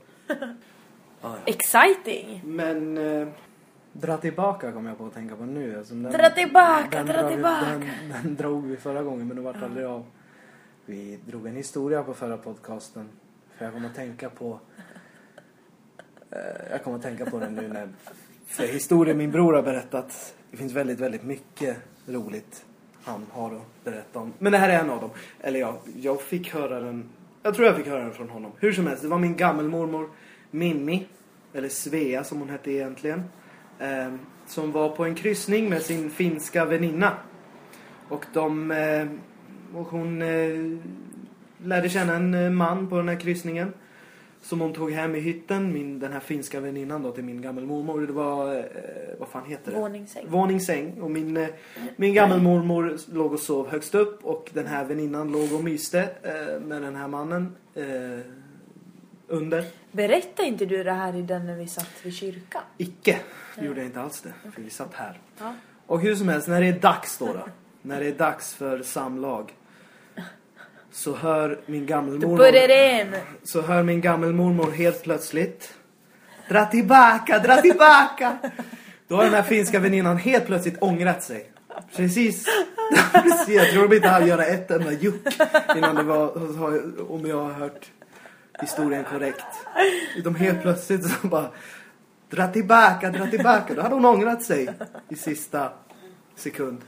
ja. 1.23 1.37
Exciting. 1.47 2.41
Men 2.45 2.99
eh, 2.99 3.29
dra 3.93 4.17
tillbaka 4.17 4.73
kom 4.73 4.87
jag 4.87 4.99
på 4.99 5.07
att 5.07 5.15
tänka 5.15 5.37
på 5.37 5.45
nu. 5.45 5.79
Alltså, 5.79 5.95
den, 5.95 6.13
Dra 6.13 6.31
tillbaka, 6.31 6.89
den 6.91 7.07
dra 7.07 7.29
tillbaka. 7.29 7.67
Den, 7.69 7.89
den 8.23 8.37
drog 8.37 8.67
vi 8.67 8.77
förra 8.77 9.03
gången 9.03 9.29
men 9.29 9.37
det 9.37 9.43
vart 9.43 9.63
aldrig 9.63 9.87
av. 9.87 10.05
Vi 10.87 11.19
drog 11.27 11.47
en 11.47 11.57
historia 11.57 12.03
på 12.03 12.15
förra 12.15 12.37
podcasten. 12.37 13.09
För 13.57 13.65
jag 13.65 13.75
kommer 13.75 13.89
att 13.89 13.95
tänka 13.95 14.31
på... 14.31 14.61
Eh, 16.31 16.39
jag 16.71 16.85
kommer 16.85 16.97
att 16.97 17.03
tänka 17.03 17.27
på 17.27 17.39
den 17.39 17.55
nu 17.55 17.69
när... 17.69 17.89
För 18.47 18.67
historien 18.67 19.19
min 19.19 19.31
bror 19.31 19.53
har 19.53 19.63
berättat. 19.63 20.35
Det 20.51 20.57
finns 20.57 20.73
väldigt, 20.73 21.01
väldigt 21.01 21.25
mycket 21.25 21.77
roligt 22.07 22.65
han 23.05 23.27
har 23.31 23.55
att 23.55 23.85
berätta 23.85 24.19
om. 24.19 24.33
Men 24.39 24.53
det 24.53 24.59
här 24.59 24.69
är 24.69 24.81
en 24.81 24.91
av 24.91 25.01
dem. 25.01 25.11
Eller 25.41 25.61
ja, 25.61 25.81
jag 25.97 26.23
fick 26.23 26.55
höra 26.55 26.81
den... 26.81 27.09
Jag 27.43 27.55
tror 27.55 27.67
jag 27.67 27.77
fick 27.77 27.87
höra 27.87 28.03
den 28.03 28.13
från 28.13 28.29
honom. 28.29 28.53
Hur 28.59 28.73
som 28.73 28.87
helst, 28.87 29.03
det 29.03 29.09
var 29.09 29.19
min 29.19 29.37
gammelmormor 29.37 30.11
Mimmi. 30.51 31.07
Eller 31.53 31.69
Svea 31.69 32.25
som 32.25 32.39
hon 32.39 32.49
hette 32.49 32.71
egentligen. 32.71 33.23
Eh, 33.83 34.13
som 34.47 34.73
var 34.73 34.89
på 34.89 35.05
en 35.05 35.15
kryssning 35.15 35.69
med 35.69 35.83
sin 35.83 36.11
finska 36.11 36.65
väninna. 36.65 37.13
Och 38.09 38.27
de... 38.33 38.71
Eh, 38.71 39.07
och 39.79 39.87
hon 39.87 40.23
eh, 40.23 40.79
lärde 41.65 41.89
känna 41.89 42.15
en 42.15 42.35
eh, 42.35 42.51
man 42.51 42.89
på 42.89 42.97
den 42.97 43.09
här 43.09 43.21
kryssningen. 43.21 43.73
Som 44.41 44.61
hon 44.61 44.73
tog 44.73 44.93
hem 44.93 45.15
i 45.15 45.21
hytten. 45.21 45.73
Min, 45.73 45.99
den 45.99 46.13
här 46.13 46.21
finska 46.21 46.61
väninnan 46.61 47.03
då 47.03 47.13
till 47.13 47.25
min 47.25 47.43
gammelmormor. 47.43 48.01
Det 48.01 48.13
var... 48.13 48.57
Eh, 48.57 48.63
vad 49.19 49.29
fan 49.29 49.45
heter 49.47 49.73
det? 49.73 49.79
Våningssäng. 49.79 50.27
Våningssäng. 50.29 51.01
Och 51.01 51.11
min, 51.11 51.37
eh, 51.37 51.49
min 51.97 52.15
gammelmormor 52.15 52.97
låg 53.13 53.33
och 53.33 53.41
sov 53.41 53.69
högst 53.69 53.95
upp. 53.95 54.25
Och 54.25 54.51
den 54.53 54.67
här 54.67 54.85
väninnan 54.85 55.33
låg 55.33 55.53
och 55.53 55.65
myste 55.65 56.01
eh, 56.23 56.61
med 56.61 56.83
den 56.83 56.97
här 56.97 57.09
mannen. 57.09 57.57
Under. 59.33 59.65
Berättade 59.93 60.49
inte 60.49 60.67
du 60.67 60.85
det 60.85 60.93
här 60.93 61.17
i 61.17 61.23
den 61.23 61.47
när 61.47 61.57
vi 61.57 61.67
satt 61.67 61.91
vid 62.03 62.15
kyrkan? 62.15 62.63
Icke. 62.79 63.19
Det 63.55 63.65
gjorde 63.65 63.81
jag 63.81 63.87
inte 63.87 64.01
alls 64.01 64.21
det. 64.21 64.51
För 64.55 64.63
vi 64.63 64.71
satt 64.71 64.95
här. 64.95 65.21
Ja. 65.39 65.55
Och 65.87 66.01
hur 66.01 66.15
som 66.15 66.29
helst, 66.29 66.49
när 66.49 66.61
det 66.61 66.67
är 66.67 66.79
dags 66.81 67.19
då, 67.19 67.27
då 67.27 67.49
när 67.83 68.01
det 68.01 68.07
är 68.07 68.13
dags 68.13 68.55
för 68.55 68.83
samlag. 68.83 69.53
Så 70.93 71.17
hör 71.17 71.61
min 71.67 71.87
gammelmormor, 71.87 73.19
så 73.45 73.63
hör 73.63 73.83
min 73.83 74.01
gammelmormor 74.01 74.71
helt 74.71 75.03
plötsligt. 75.03 75.75
Dra 76.49 76.67
tillbaka, 76.67 77.39
dra 77.39 77.57
tillbaka! 77.57 78.39
Då 79.09 79.17
har 79.17 79.25
den 79.25 79.35
här 79.35 79.43
finska 79.43 79.79
väninnan 79.79 80.17
helt 80.17 80.47
plötsligt 80.47 80.83
ångrat 80.83 81.23
sig. 81.23 81.53
Precis. 81.97 82.47
Precis. 83.13 83.49
Jag 83.49 83.71
tror 83.71 83.95
inte 83.95 84.09
hann 84.09 84.27
göra 84.27 84.45
ett 84.45 84.71
enda 84.71 84.93
juck 84.93 85.27
innan 85.77 85.95
det 85.95 86.03
var, 86.03 86.33
om 87.13 87.27
jag 87.27 87.43
har 87.43 87.53
hört 87.53 87.91
historien 88.63 89.05
korrekt. 89.05 89.45
De 90.25 90.35
helt 90.35 90.63
plötsligt 90.63 91.07
så 91.07 91.27
bara 91.27 91.51
dra 92.31 92.49
tillbaka, 92.49 93.11
dra 93.11 93.27
tillbaka. 93.27 93.75
Då 93.75 93.83
hade 93.83 93.95
hon 93.95 94.05
ångrat 94.05 94.43
sig 94.43 94.69
i 95.09 95.17
sista 95.17 95.73
sekund. 96.35 96.81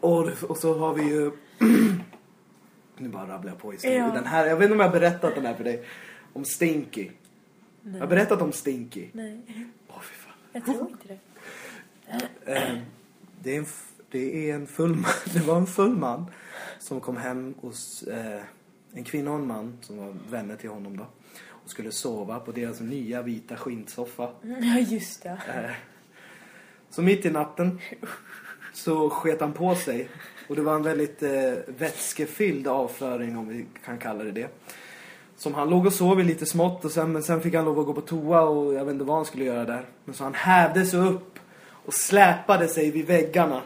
Och, 0.00 0.28
och 0.48 0.56
så 0.56 0.78
har 0.78 0.94
vi 0.94 1.02
ju 1.02 1.30
nu 2.96 3.08
bara 3.08 3.28
rabblar 3.28 3.52
jag 3.52 3.58
på 3.58 3.72
historien. 3.72 4.06
Ja. 4.06 4.14
Den 4.14 4.26
här, 4.26 4.46
jag 4.46 4.56
vet 4.56 4.62
inte 4.62 4.72
om 4.72 4.80
jag 4.80 4.86
har 4.86 5.00
berättat 5.00 5.34
den 5.34 5.46
här 5.46 5.54
för 5.54 5.64
dig. 5.64 5.84
Om 6.32 6.44
Stinky. 6.44 7.10
Jag 7.82 8.00
har 8.00 8.06
berättat 8.06 8.42
om 8.42 8.52
Stinky. 8.52 9.08
Nej, 9.12 9.40
Åh 9.88 10.00
fy 10.00 10.14
fan. 10.14 10.32
jag 10.52 10.64
tror 10.64 10.90
inte 10.90 11.08
det. 11.08 11.18
Eh, 12.44 12.78
det, 13.42 13.54
är 13.54 13.58
en, 13.58 13.66
det 14.10 14.50
är 14.50 14.54
en 14.54 14.66
full 14.66 14.94
man, 14.94 15.10
det 15.34 15.40
var 15.40 15.56
en 15.56 15.66
full 15.66 15.96
man 15.96 16.26
som 16.78 17.00
kom 17.00 17.16
hem 17.16 17.54
hos 17.60 18.02
eh, 18.02 18.42
en 18.94 19.04
kvinna 19.04 19.30
och 19.30 19.38
en 19.38 19.46
man 19.46 19.78
som 19.80 19.96
var 19.96 20.14
vänner 20.30 20.56
till 20.56 20.70
honom 20.70 20.96
då. 20.96 21.06
Och 21.64 21.70
skulle 21.70 21.92
sova 21.92 22.40
på 22.40 22.52
deras 22.52 22.80
nya 22.80 23.22
vita 23.22 23.56
skinnsoffa. 23.56 24.30
Ja, 24.42 24.78
just 24.78 25.22
det. 25.22 25.28
Eh, 25.28 25.70
så 26.90 27.02
mitt 27.02 27.26
i 27.26 27.30
natten 27.30 27.80
så 28.72 29.10
sket 29.10 29.40
han 29.40 29.52
på 29.52 29.74
sig. 29.74 30.08
Och 30.48 30.56
det 30.56 30.62
var 30.62 30.74
en 30.74 30.82
väldigt 30.82 31.22
eh, 31.22 31.52
vätskefylld 31.66 32.66
avföring 32.66 33.38
om 33.38 33.48
vi 33.48 33.66
kan 33.84 33.98
kalla 33.98 34.24
det 34.24 34.32
det. 34.32 34.48
Som 35.36 35.54
han 35.54 35.70
låg 35.70 35.86
och 35.86 35.92
sov 35.92 36.20
i 36.20 36.24
lite 36.24 36.46
smått 36.46 36.84
och 36.84 36.90
sen, 36.90 37.12
men 37.12 37.22
sen 37.22 37.40
fick 37.40 37.54
han 37.54 37.64
lov 37.64 37.78
att 37.78 37.86
gå 37.86 37.94
på 37.94 38.00
toa 38.00 38.40
och 38.40 38.74
jag 38.74 38.84
vet 38.84 38.92
inte 38.92 39.04
vad 39.04 39.16
han 39.16 39.24
skulle 39.24 39.44
göra 39.44 39.64
där. 39.64 39.86
Men 40.04 40.14
så 40.14 40.24
han 40.24 40.34
hävde 40.34 40.86
sig 40.86 41.00
upp 41.00 41.38
och 41.84 41.94
släpade 41.94 42.68
sig 42.68 42.90
vid 42.90 43.06
väggarna. 43.06 43.62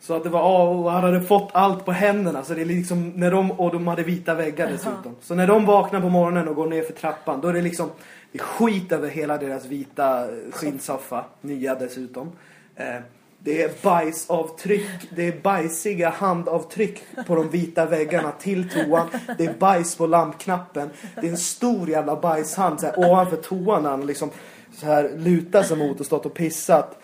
Så 0.00 0.14
att 0.14 0.22
det 0.22 0.28
var, 0.28 0.40
ja, 0.40 0.68
och 0.68 0.92
han 0.92 1.04
hade 1.04 1.22
fått 1.22 1.50
allt 1.52 1.84
på 1.84 1.92
händerna. 1.92 2.44
Så 2.44 2.54
det 2.54 2.60
är 2.60 2.64
liksom, 2.64 3.08
när 3.08 3.30
de, 3.30 3.50
och 3.50 3.72
de 3.72 3.86
hade 3.86 4.02
vita 4.02 4.34
väggar 4.34 4.66
dessutom. 4.66 5.16
Så 5.22 5.34
när 5.34 5.46
de 5.46 5.66
vaknar 5.66 6.00
på 6.00 6.08
morgonen 6.08 6.48
och 6.48 6.54
går 6.54 6.66
ner 6.66 6.82
för 6.82 6.92
trappan, 6.92 7.40
då 7.40 7.48
är 7.48 7.52
det 7.52 7.62
liksom, 7.62 7.90
det 8.32 8.38
är 8.38 8.42
skit 8.42 8.92
över 8.92 9.08
hela 9.08 9.38
deras 9.38 9.66
vita 9.66 10.26
skinnsoffa. 10.52 11.24
Nya 11.40 11.74
dessutom. 11.74 12.32
Eh, 12.76 13.00
det 13.42 13.62
är 13.62 13.70
bajsavtryck, 13.82 14.90
det 15.10 15.28
är 15.28 15.40
bajsiga 15.42 16.10
handavtryck 16.10 17.02
på 17.26 17.34
de 17.34 17.50
vita 17.50 17.86
väggarna 17.86 18.32
till 18.32 18.70
toan. 18.70 19.08
Det 19.38 19.44
är 19.44 19.54
bajs 19.58 19.96
på 19.96 20.06
lampknappen. 20.06 20.90
Det 21.20 21.26
är 21.26 21.30
en 21.30 21.36
stor 21.36 21.90
jävla 21.90 22.16
bajshand 22.16 22.80
så 22.80 22.86
här, 22.86 22.98
ovanför 22.98 23.36
toan 23.36 23.82
när 23.82 23.90
han 23.90 24.06
liksom 24.06 24.30
så 24.72 24.86
här 24.86 25.10
lutar 25.16 25.62
sig 25.62 25.76
mot 25.76 26.00
och 26.00 26.06
stått 26.06 26.26
och 26.26 26.34
pissat. 26.34 27.00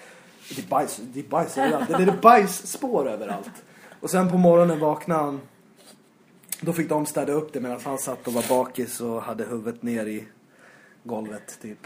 Det 0.49 0.63
är 0.63 0.69
bajs, 0.69 1.01
det 1.15 1.21
är 1.21 1.25
bajs 1.25 1.59
överallt. 1.59 1.89
Det 1.89 1.95
är 2.03 2.21
bajsspår 2.23 3.09
överallt. 3.09 3.51
Och 4.01 4.11
sen 4.11 4.31
på 4.31 4.37
morgonen 4.39 4.81
vaknade 4.81 5.21
han. 5.25 5.41
Då 6.61 6.73
fick 6.73 6.89
de 6.89 7.07
städa 7.07 7.33
upp 7.33 7.53
det 7.53 7.61
medan 7.61 7.81
han 7.85 7.99
satt 7.99 8.27
och 8.27 8.33
var 8.33 8.45
bakis 8.49 9.01
och 9.01 9.23
hade 9.23 9.45
huvudet 9.45 9.83
ner 9.83 10.07
i 10.07 10.25
golvet 11.05 11.59
typ. 11.63 11.79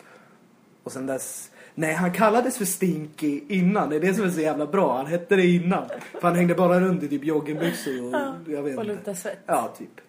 Och 0.83 0.93
sen 0.93 1.07
dess... 1.07 1.51
Nej, 1.75 1.95
han 1.95 2.13
kallades 2.13 2.59
för 2.59 2.65
Stinky 2.65 3.41
innan. 3.49 3.91
Det 3.91 3.97
är 3.97 4.01
det 4.01 4.15
som 4.15 4.25
är 4.25 4.31
så 4.31 4.41
jävla 4.41 4.67
bra. 4.67 4.97
Han 4.97 5.07
hette 5.07 5.37
det 5.37 5.47
innan. 5.47 5.89
För 6.13 6.23
han 6.23 6.35
hängde 6.37 6.55
bara 6.55 6.81
runt 6.81 7.03
i 7.03 7.09
typ 7.09 7.25
joggingbyxor 7.25 8.05
och 8.05 8.53
jag 8.53 8.63
vet 8.63 8.79
Och 8.79 8.85
inte. 8.85 9.15
svett. 9.15 9.39
Ja, 9.47 9.75
typ. 9.79 10.01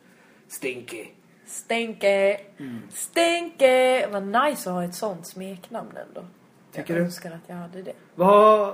Stinky. 0.47 1.05
Stänke. 1.45 2.37
Mm. 2.57 2.81
Stänke. 2.89 4.07
Vad 4.11 4.23
nice 4.23 4.69
att 4.69 4.75
ha 4.75 4.83
ett 4.83 4.95
sånt 4.95 5.27
smeknamn 5.27 5.97
ändå. 6.07 6.25
Tycker 6.71 6.93
jag 6.93 7.01
du? 7.01 7.05
önskar 7.05 7.31
att 7.31 7.41
jag 7.47 7.55
hade 7.55 7.81
det. 7.81 7.93
Vad... 8.15 8.73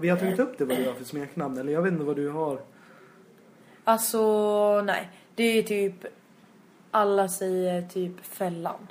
Vi 0.00 0.08
har 0.08 0.16
tagit 0.16 0.38
upp 0.38 0.58
det 0.58 0.64
vad 0.64 0.76
du 0.76 0.86
har 0.86 0.94
för 0.94 1.04
smeknamn. 1.04 1.58
Eller 1.58 1.72
jag 1.72 1.82
vet 1.82 1.92
inte 1.92 2.04
vad 2.04 2.16
du 2.16 2.28
har. 2.30 2.60
Alltså, 3.84 4.82
nej. 4.82 5.10
Det 5.34 5.42
är 5.42 5.62
typ... 5.62 5.94
Alla 6.90 7.28
säger 7.28 7.82
typ 7.82 8.24
Fällan. 8.24 8.86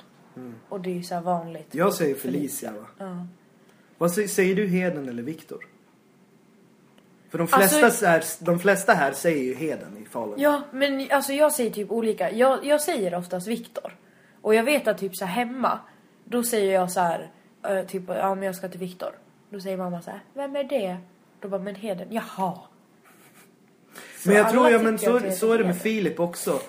Och 0.68 0.80
det 0.80 0.90
är 0.90 0.94
ju 0.94 1.02
så 1.02 1.14
här 1.14 1.22
vanligt. 1.22 1.74
Mm. 1.74 1.86
Jag 1.86 1.94
säger 1.94 2.14
Felicia 2.14 2.72
va? 2.72 2.86
Ja. 2.98 3.26
Vad 3.98 4.12
säger, 4.12 4.28
säger 4.28 4.54
du 4.54 4.66
Heden 4.66 5.08
eller 5.08 5.22
Viktor? 5.22 5.66
För 7.28 7.38
de 7.38 7.48
Alltså- 7.50 7.78
flesta, 7.78 8.08
är, 8.08 8.24
de 8.44 8.58
flesta 8.58 8.92
här 8.92 9.12
säger 9.12 9.44
ju 9.44 9.54
Heden 9.54 9.96
i 9.96 10.04
Falun. 10.04 10.34
Ja, 10.38 10.62
men 10.72 11.06
alltså 11.10 11.32
jag 11.32 11.52
säger 11.52 11.70
typ 11.70 11.90
olika. 11.90 12.30
Jag, 12.32 12.64
jag 12.64 12.80
säger 12.80 13.14
oftast 13.14 13.46
Viktor. 13.48 13.96
Och 14.42 14.54
jag 14.54 14.62
vet 14.64 14.88
att 14.88 14.98
typ 14.98 15.16
så 15.16 15.24
här 15.24 15.44
hemma, 15.44 15.78
då 16.24 16.42
säger 16.42 16.74
jag 16.74 16.90
så 16.90 17.00
här, 17.00 17.30
typ 17.88 18.02
ja 18.08 18.34
men 18.34 18.44
jag 18.44 18.54
ska 18.54 18.68
till 18.68 18.80
Viktor. 18.80 19.10
Då 19.50 19.60
säger 19.60 19.76
mamma 19.76 20.02
så 20.02 20.10
här, 20.10 20.20
vem 20.34 20.56
är 20.56 20.64
det? 20.64 20.96
Då 21.40 21.48
bara, 21.48 21.60
men 21.60 21.74
Heden, 21.74 22.08
jaha. 22.10 22.58
Så 24.16 24.28
men 24.28 24.36
jag 24.36 24.50
tror, 24.50 24.70
ja 24.70 24.78
men 24.78 24.98
så, 24.98 25.20
så 25.30 25.52
är 25.52 25.58
det 25.58 25.64
med. 25.64 25.80
Filip 25.80 26.20
också. 26.20 26.60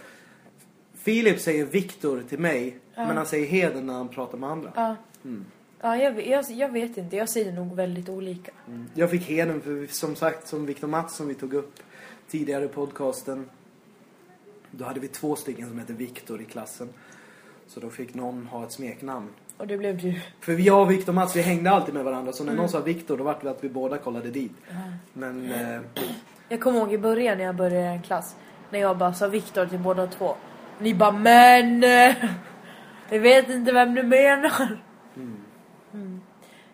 Filip 0.93 1.39
säger 1.39 1.65
Viktor 1.65 2.23
till 2.29 2.39
mig, 2.39 2.77
men 2.95 3.17
han 3.17 3.25
säger 3.25 3.47
Heden 3.47 3.87
när 3.87 3.93
han 3.93 4.07
pratar 4.07 4.37
med 4.37 4.49
andra. 4.49 4.71
Ja. 4.75 4.95
Mm. 5.25 5.45
Ja, 5.81 5.97
jag, 5.97 6.27
jag, 6.27 6.45
jag 6.49 6.69
vet 6.69 6.97
inte. 6.97 7.15
Jag 7.15 7.29
säger 7.29 7.51
nog 7.51 7.75
väldigt 7.75 8.09
olika. 8.09 8.51
Jag 8.93 9.11
fick 9.11 9.21
Heden 9.21 9.61
för 9.61 9.87
som 9.87 10.15
sagt, 10.15 10.47
som 10.47 10.65
Viktor 10.65 10.87
Mats 10.87 11.15
som 11.15 11.27
vi 11.27 11.35
tog 11.35 11.53
upp 11.53 11.75
tidigare 12.29 12.65
i 12.65 12.67
podcasten. 12.67 13.49
Då 14.71 14.85
hade 14.85 14.99
vi 14.99 15.07
två 15.07 15.35
stycken 15.35 15.67
som 15.67 15.79
hette 15.79 15.93
Viktor 15.93 16.41
i 16.41 16.45
klassen. 16.45 16.89
Så 17.67 17.79
då 17.79 17.89
fick 17.89 18.13
någon 18.13 18.47
ha 18.47 18.63
ett 18.63 18.71
smeknamn. 18.71 19.29
Och 19.57 19.67
det 19.67 19.77
blev 19.77 19.97
du. 19.97 20.21
För 20.39 20.53
jag 20.53 20.81
och 20.81 20.91
Viktor 20.91 21.13
Mats, 21.13 21.35
vi 21.35 21.41
hängde 21.41 21.71
alltid 21.71 21.93
med 21.93 22.03
varandra. 22.03 22.33
Så 22.33 22.43
när 22.43 22.51
Mm. 22.51 22.61
någon 22.61 22.69
sa 22.69 22.79
Viktor, 22.79 23.17
då 23.17 23.23
var 23.23 23.37
det 23.41 23.49
att 23.51 23.63
vi 23.63 23.69
båda 23.69 23.97
kollade 23.97 24.29
dit. 24.29 24.51
Men... 25.13 25.51
Eh, 25.51 25.81
Jag 26.49 26.61
kommer 26.61 26.79
ihåg 26.79 26.93
i 26.93 26.97
början 26.97 27.37
när 27.37 27.45
jag 27.45 27.55
började 27.55 27.87
en 27.87 28.01
klass. 28.01 28.35
När 28.69 28.79
jag 28.79 28.97
bara 28.97 29.13
sa 29.13 29.27
Viktor 29.27 29.65
till 29.65 29.79
båda 29.79 30.07
två. 30.07 30.35
Ni 30.79 30.93
bara, 30.93 31.11
men... 31.11 31.83
eh, 31.83 32.15
Jag 33.09 33.19
vet 33.19 33.49
inte 33.49 33.71
vem 33.71 33.95
du 33.95 34.03
menar. 34.03 34.77
Mm. 35.15 36.21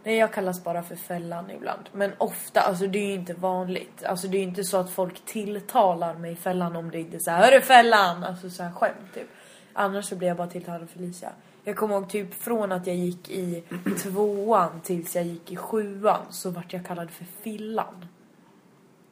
Nej, 0.03 0.17
jag 0.17 0.34
kallas 0.34 0.63
bara 0.63 0.84
för 0.84 0.95
Fällan 0.95 1.51
ibland. 1.51 1.81
Men 1.91 2.11
ofta, 2.17 2.61
alltså 2.61 2.88
det 2.88 2.99
är 2.99 3.07
ju 3.07 3.13
inte 3.13 3.34
vanligt. 3.34 4.03
Alltså 4.05 4.27
det 4.27 4.38
är 4.38 4.39
ju 4.39 4.47
inte 4.47 4.63
så 4.63 4.77
att 4.77 4.89
folk 4.89 5.25
tilltalar 5.25 6.13
mig 6.15 6.36
Fällan 6.36 6.75
om 6.75 6.91
det 6.91 6.99
inte 6.99 7.17
är 7.17 7.19
så 7.19 7.31
här, 7.31 7.45
Hörru 7.45 7.61
Fällan! 7.61 8.23
Alltså 8.23 8.49
så 8.49 8.63
här 8.63 8.71
skämt 8.71 9.13
typ. 9.13 9.27
Annars 9.73 10.05
så 10.05 10.15
blir 10.15 10.27
jag 10.27 10.38
bara 10.38 10.47
tilltalad 10.47 10.89
Felicia. 10.89 11.29
Jag 11.64 11.76
kommer 11.76 11.95
ihåg 11.95 12.09
typ 12.09 12.34
från 12.34 12.72
att 12.72 12.88
jag 12.88 12.95
gick 12.95 13.30
i 13.30 13.64
tvåan 14.03 14.82
tills 14.82 15.16
jag 15.16 15.26
gick 15.26 15.51
i 15.51 15.55
sjuan 15.55 16.26
så 16.30 16.49
vart 16.49 16.74
jag 16.74 16.86
kallad 16.86 17.11
för 17.11 17.26
Fillan. 17.26 18.05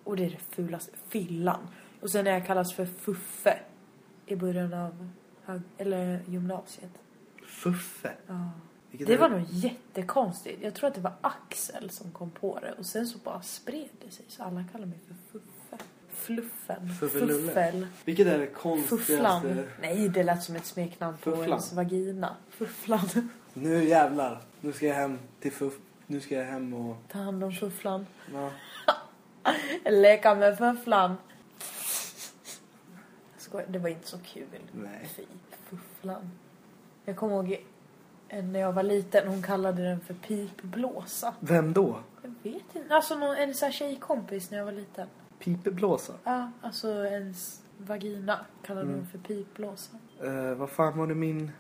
Och 0.04 0.16
det 0.16 0.26
är 0.26 0.30
det 0.30 0.56
fulaste. 0.56 0.91
Fillan. 1.10 1.68
Och 2.02 2.10
sen 2.10 2.28
är 2.28 2.32
jag 2.32 2.47
kallas 2.47 2.74
för 2.74 2.86
Fuffe. 2.86 3.60
I 4.26 4.36
början 4.36 4.74
av 4.74 5.10
eller 5.78 6.22
gymnasiet. 6.28 6.91
Fuffe. 7.45 8.14
Ja. 8.28 8.49
Vilket 8.91 9.08
Det 9.08 9.18
var 9.18 9.30
nog 9.30 9.43
jättekonstigt. 9.49 10.64
Jag 10.64 10.74
tror 10.76 10.88
att 10.88 10.95
det 10.95 11.02
var 11.02 11.14
Axel 11.22 11.89
som 11.89 12.12
kom 12.12 12.32
på 12.32 12.60
det. 12.60 12.72
Och 12.72 12.86
sen 12.86 13.08
så 13.08 13.18
bara 13.18 13.41
spred 13.41 13.89
det 14.06 14.12
sig. 14.12 14.26
Så 14.28 14.43
alla 14.43 14.66
kallar 14.72 14.86
mig 14.86 14.99
för 15.08 15.16
Fuffe. 15.32 15.61
Fluffen. 16.22 16.89
Fuffel. 16.99 17.88
Vilket 18.05 18.28
är 18.28 18.38
det 18.39 18.47
konstigaste... 18.47 19.13
Fufflan. 19.13 19.65
Nej, 19.82 20.09
det 20.09 20.24
lät 20.24 20.43
som 20.43 20.55
ett 20.55 20.65
smeknamn 20.65 21.17
på 21.17 21.32
Fufflan. 21.32 21.49
ens 21.49 21.74
vagina. 21.74 22.36
Fufflan. 22.49 23.09
Nu 23.53 23.84
jävlar. 23.84 24.41
Nu 24.61 24.74
ska 24.74 24.86
jag 24.86 24.95
hem 24.95 25.19
till 25.39 25.51
Fuff... 25.51 25.74
Nu 26.07 26.19
ska 26.19 26.36
jag 26.36 26.45
hem 26.45 26.74
och... 26.74 26.95
Ta 27.11 27.19
hand 27.19 27.43
om 27.43 27.51
fufflan. 27.51 28.05
Ja. 28.34 28.51
Leka 29.91 30.36
med 30.36 30.57
fufflan. 30.57 31.15
Skojar, 33.38 33.67
det 33.67 33.80
var 33.80 33.89
inte 33.89 34.07
så 34.07 34.17
kul. 34.17 34.45
Nej. 34.72 35.09
Fy, 35.15 35.24
fufflan. 35.69 36.32
Jag 37.05 37.15
kommer 37.15 37.36
ihåg 37.36 37.65
när 38.43 38.59
jag 38.59 38.74
var 38.74 38.84
liten. 38.84 39.28
Hon 39.28 39.41
kallade 39.41 39.84
den 39.84 39.99
för 39.99 40.13
pipblåsa. 40.13 41.34
Vem 41.39 41.74
då? 41.74 41.99
Jag 42.22 42.51
vet 42.51 42.76
inte. 42.76 42.95
Alltså 42.95 43.15
någon, 43.15 43.36
en 43.36 43.53
sån 43.53 43.65
här 43.65 43.74
tjejkompis 43.74 44.51
när 44.51 44.57
jag 44.57 44.65
var 44.65 44.72
liten. 44.72 45.07
Pipeblåsa? 45.44 46.14
Ja, 46.24 46.52
alltså 46.62 46.88
ens 47.06 47.62
vagina 47.78 48.39
kallade 48.66 48.88
Mm. 48.88 49.00
hon 49.00 49.08
för 49.08 49.18
pipblåsa. 49.18 49.92
Uh, 50.24 50.54
vad 50.54 50.70
fan 50.70 50.98
var 50.98 51.08
det 51.08 51.16
min... 51.16 51.52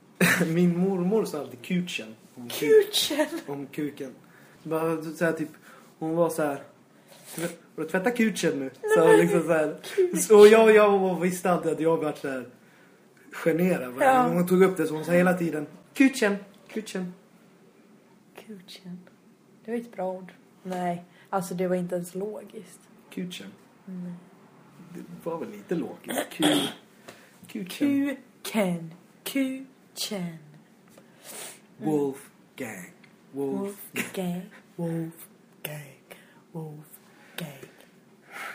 min 0.54 0.78
mormor 0.78 1.24
sa 1.24 1.38
alltid 1.40 1.62
kuchen. 1.62 2.14
Om, 2.34 2.48
kuk, 2.48 2.70
Kuchen! 2.92 3.26
om 3.46 3.66
kuken. 3.66 4.14
Bara 4.62 5.02
så 5.02 5.24
här, 5.24 5.32
typ... 5.32 5.48
Hon 5.98 6.16
var 6.16 6.30
så 6.30 6.42
här... 6.42 6.62
"Tvätt- 7.34 7.58
Har 7.76 7.82
du 7.84 7.88
tvättat 7.90 8.16
kuchen 8.16 8.58
nu? 8.58 8.70
Så 8.96 9.16
liksom 9.16 9.42
så 9.42 9.52
här. 9.52 9.76
Så 10.16 10.46
jag, 10.46 10.74
jag 10.74 11.20
visste 11.20 11.50
alltid 11.50 11.72
att 11.72 11.80
jag 11.80 11.96
varit 11.96 12.18
så 12.18 12.28
här 12.28 12.46
generad. 13.32 13.94
Ja. 14.00 14.28
Hon 14.28 14.46
tog 14.46 14.62
upp 14.62 14.76
det 14.76 14.86
så 14.86 14.94
hon 14.94 15.04
sa 15.04 15.12
hela 15.12 15.34
tiden 15.34 15.66
kuchen, 15.94 16.36
kuchen. 16.68 17.12
Kuchen. 18.46 18.98
Det 19.64 19.70
var 19.70 19.78
ett 19.78 19.92
bra 19.92 20.12
ord. 20.12 20.32
Nej, 20.62 21.04
alltså 21.30 21.54
det 21.54 21.68
var 21.68 21.76
inte 21.76 21.94
ens 21.94 22.14
logiskt. 22.14 22.80
Kuchen. 23.10 23.52
Mm. 23.88 24.12
Det 24.94 25.04
var 25.24 25.38
väl 25.38 25.50
lite 25.50 25.74
logiskt. 25.74 26.30
Ku... 26.30 26.44
Kuchen. 27.48 28.94
Kuken. 29.24 30.38
Wolfgang. 31.76 32.92
Wolf. 33.32 33.76
Wolfgang. 33.92 34.42
Wolfgang. 34.76 36.04
Wolf. 36.52 36.86
Gay. 37.36 37.68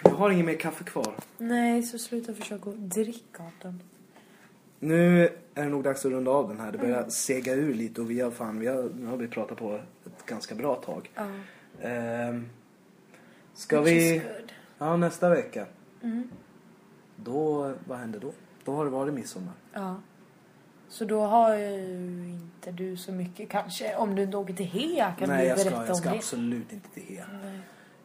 Jag 0.04 0.12
har 0.12 0.30
ingen 0.32 0.46
mer 0.46 0.56
kaffe 0.56 0.84
kvar. 0.84 1.16
Nej, 1.38 1.84
så 1.84 2.00
sluta 2.00 2.34
försöka 2.34 2.70
dricka 2.70 3.44
av 3.44 3.52
den. 3.62 3.84
Nu 4.80 5.24
är 5.56 5.64
det 5.64 5.70
nog 5.70 5.84
dags 5.84 6.06
att 6.06 6.12
runda 6.12 6.32
av 6.32 6.50
den 6.50 6.60
här. 6.60 6.72
Det 6.72 6.78
börjar 6.78 7.10
sega 7.10 7.54
ur 7.54 7.74
lite 7.74 8.02
och 8.02 8.12
vi 8.12 8.22
har 8.22 8.32
fan, 8.32 8.60
vi 8.60 8.68
har, 8.68 8.90
nu 9.00 9.06
har 9.06 9.18
vi 9.18 9.28
pratat 9.28 9.58
på 9.58 9.80
ett 10.06 10.26
ganska 10.26 10.56
bra 10.56 10.76
tag. 10.76 11.10
Ja. 11.16 11.28
Ehm, 11.82 12.50
ska 13.54 13.82
Which 13.82 13.94
vi... 13.94 14.22
Ja, 14.78 14.98
nästa 14.98 15.30
vecka. 15.30 15.66
Mm. 16.04 16.30
Då, 17.16 17.74
vad 17.88 17.98
händer 17.98 18.20
då? 18.20 18.32
Då 18.66 18.76
har 18.76 18.86
det 18.86 18.92
varit 18.92 19.14
midsommar. 19.14 19.54
Ja. 19.74 19.96
Så 20.90 21.06
då 21.06 21.22
har 21.22 21.56
ju 21.56 21.74
inte 22.30 22.72
du 22.72 22.98
så 22.98 23.12
mycket 23.12 23.50
kanske. 23.50 23.96
Om 23.96 24.16
du 24.16 24.24
inte 24.24 24.38
åker 24.38 24.54
till 24.54 24.66
Hea 24.66 25.12
kan 25.20 25.30
Nej, 25.30 25.42
du 25.42 25.48
jag 25.48 25.58
berätta 25.58 25.70
ska, 25.76 25.88
jag 25.88 25.98
ska 25.98 26.10
om 26.10 26.14
det. 26.14 26.18
absolut 26.18 26.74
inte 26.74 26.90
till 26.90 27.04
Hea. 27.04 27.26
Nej. 27.44 27.60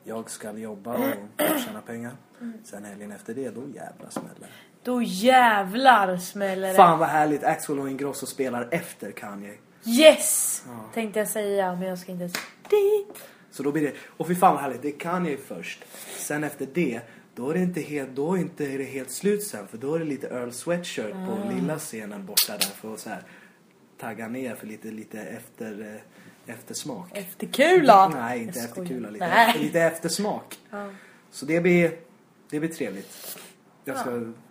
Jag 0.05 0.31
ska 0.31 0.53
jobba 0.53 0.95
och 0.95 1.01
tjäna 1.67 1.81
pengar. 1.81 2.13
Mm. 2.41 2.53
Sen 2.65 2.85
helgen 2.85 3.13
efter 3.13 3.35
det, 3.35 3.51
då 3.51 3.61
jävlar 3.61 4.11
smäller. 4.11 4.49
Då 4.83 5.03
jävlar 5.03 6.17
smäller 6.17 6.69
det. 6.69 6.75
Fan 6.75 6.99
vad 6.99 7.09
härligt, 7.09 7.45
Axel 7.45 7.79
och 7.79 7.91
Ingrosso 7.91 8.27
spelar 8.27 8.69
efter 8.71 9.13
Kanye. 9.13 9.55
Yes! 9.85 10.63
Ja. 10.67 10.85
Tänkte 10.95 11.19
jag 11.19 11.29
säga, 11.29 11.75
men 11.75 11.89
jag 11.89 11.99
ska 11.99 12.13
inte 12.13 12.25
dit. 12.71 13.23
Så 13.59 13.65
då 13.65 13.73
blir 13.73 13.83
det, 13.83 13.93
och 14.17 14.27
fy 14.29 14.35
fan 14.35 14.55
vad 14.55 14.63
härligt, 14.63 14.83
det 14.83 14.89
är 14.89 14.99
Kanye 14.99 15.37
först. 15.37 15.85
Sen 16.17 16.45
efter 16.45 16.69
det, 16.75 17.01
då 17.35 17.51
är 17.51 17.55
det 17.55 17.61
inte 17.61 17.81
helt, 17.81 18.11
då 18.15 18.35
är 18.35 18.39
inte 18.41 18.65
det 18.67 18.85
helt 18.85 19.11
slut 19.11 19.43
sen. 19.43 19.69
För 19.69 19.79
då 19.79 19.95
är 19.95 19.99
det 19.99 20.05
lite 20.05 20.27
Earl 20.29 20.51
Sweatshirt 20.51 21.15
Ah. 21.15 21.27
på 21.27 21.53
lilla 21.55 21.79
scenen 21.79 22.27
borta 22.27 22.53
där 22.53 22.59
för 22.59 22.95
att 22.95 23.01
så 23.01 23.09
här 23.11 23.23
tagga 24.01 24.29
ner 24.29 24.55
för 24.55 24.67
lite, 24.67 24.89
lite 24.91 25.21
efter, 25.21 26.01
eh, 26.47 26.55
eftersmak. 26.55 27.17
Efterkula! 27.17 28.09
Nej, 28.09 28.43
inte 28.43 28.59
Jag 28.59 28.69
efterkula, 28.69 29.11
lite, 29.11 29.29
Nej. 29.29 29.49
efter, 29.49 29.61
lite 29.61 29.81
eftersmak. 29.81 30.59
Ja. 30.71 30.91
Så 31.31 31.47
det 31.47 31.61
blir, 31.61 31.93
det 32.51 32.61
blir 32.61 32.71
trevligt. 32.71 33.39
Jag 33.85 33.97
Ja. 33.97 34.05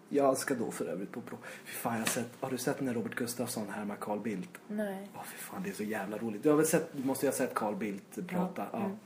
Jag 0.09 0.37
ska 0.37 0.55
då 0.55 0.71
för 0.71 0.85
övrigt 0.85 1.11
på 1.11 1.21
prov. 1.21 1.39
Fy 1.65 1.71
fan, 1.71 1.93
jag 1.93 1.99
har, 1.99 2.05
sett, 2.05 2.29
har 2.39 2.49
du 2.51 2.57
sett 2.57 2.81
när 2.81 2.93
Robert 2.93 3.15
Gustafsson 3.15 3.69
härmar 3.69 3.95
Carl 3.95 4.19
Bildt? 4.19 4.49
Nej. 4.67 5.09
Åh 5.15 5.21
fy 5.25 5.37
fan, 5.37 5.63
det 5.63 5.69
är 5.69 5.73
så 5.73 5.83
jävla 5.83 6.17
roligt. 6.17 6.43
Du 6.43 6.49
har 6.49 6.55
väl 6.57 6.65
sett, 6.67 6.89
måste 7.05 7.25
ju 7.25 7.31
ha 7.31 7.37
sett 7.37 7.53
Carl 7.53 7.75
Bildt 7.75 8.27
prata? 8.27 8.65
Ja. 8.71 8.77
Mm. 8.79 8.97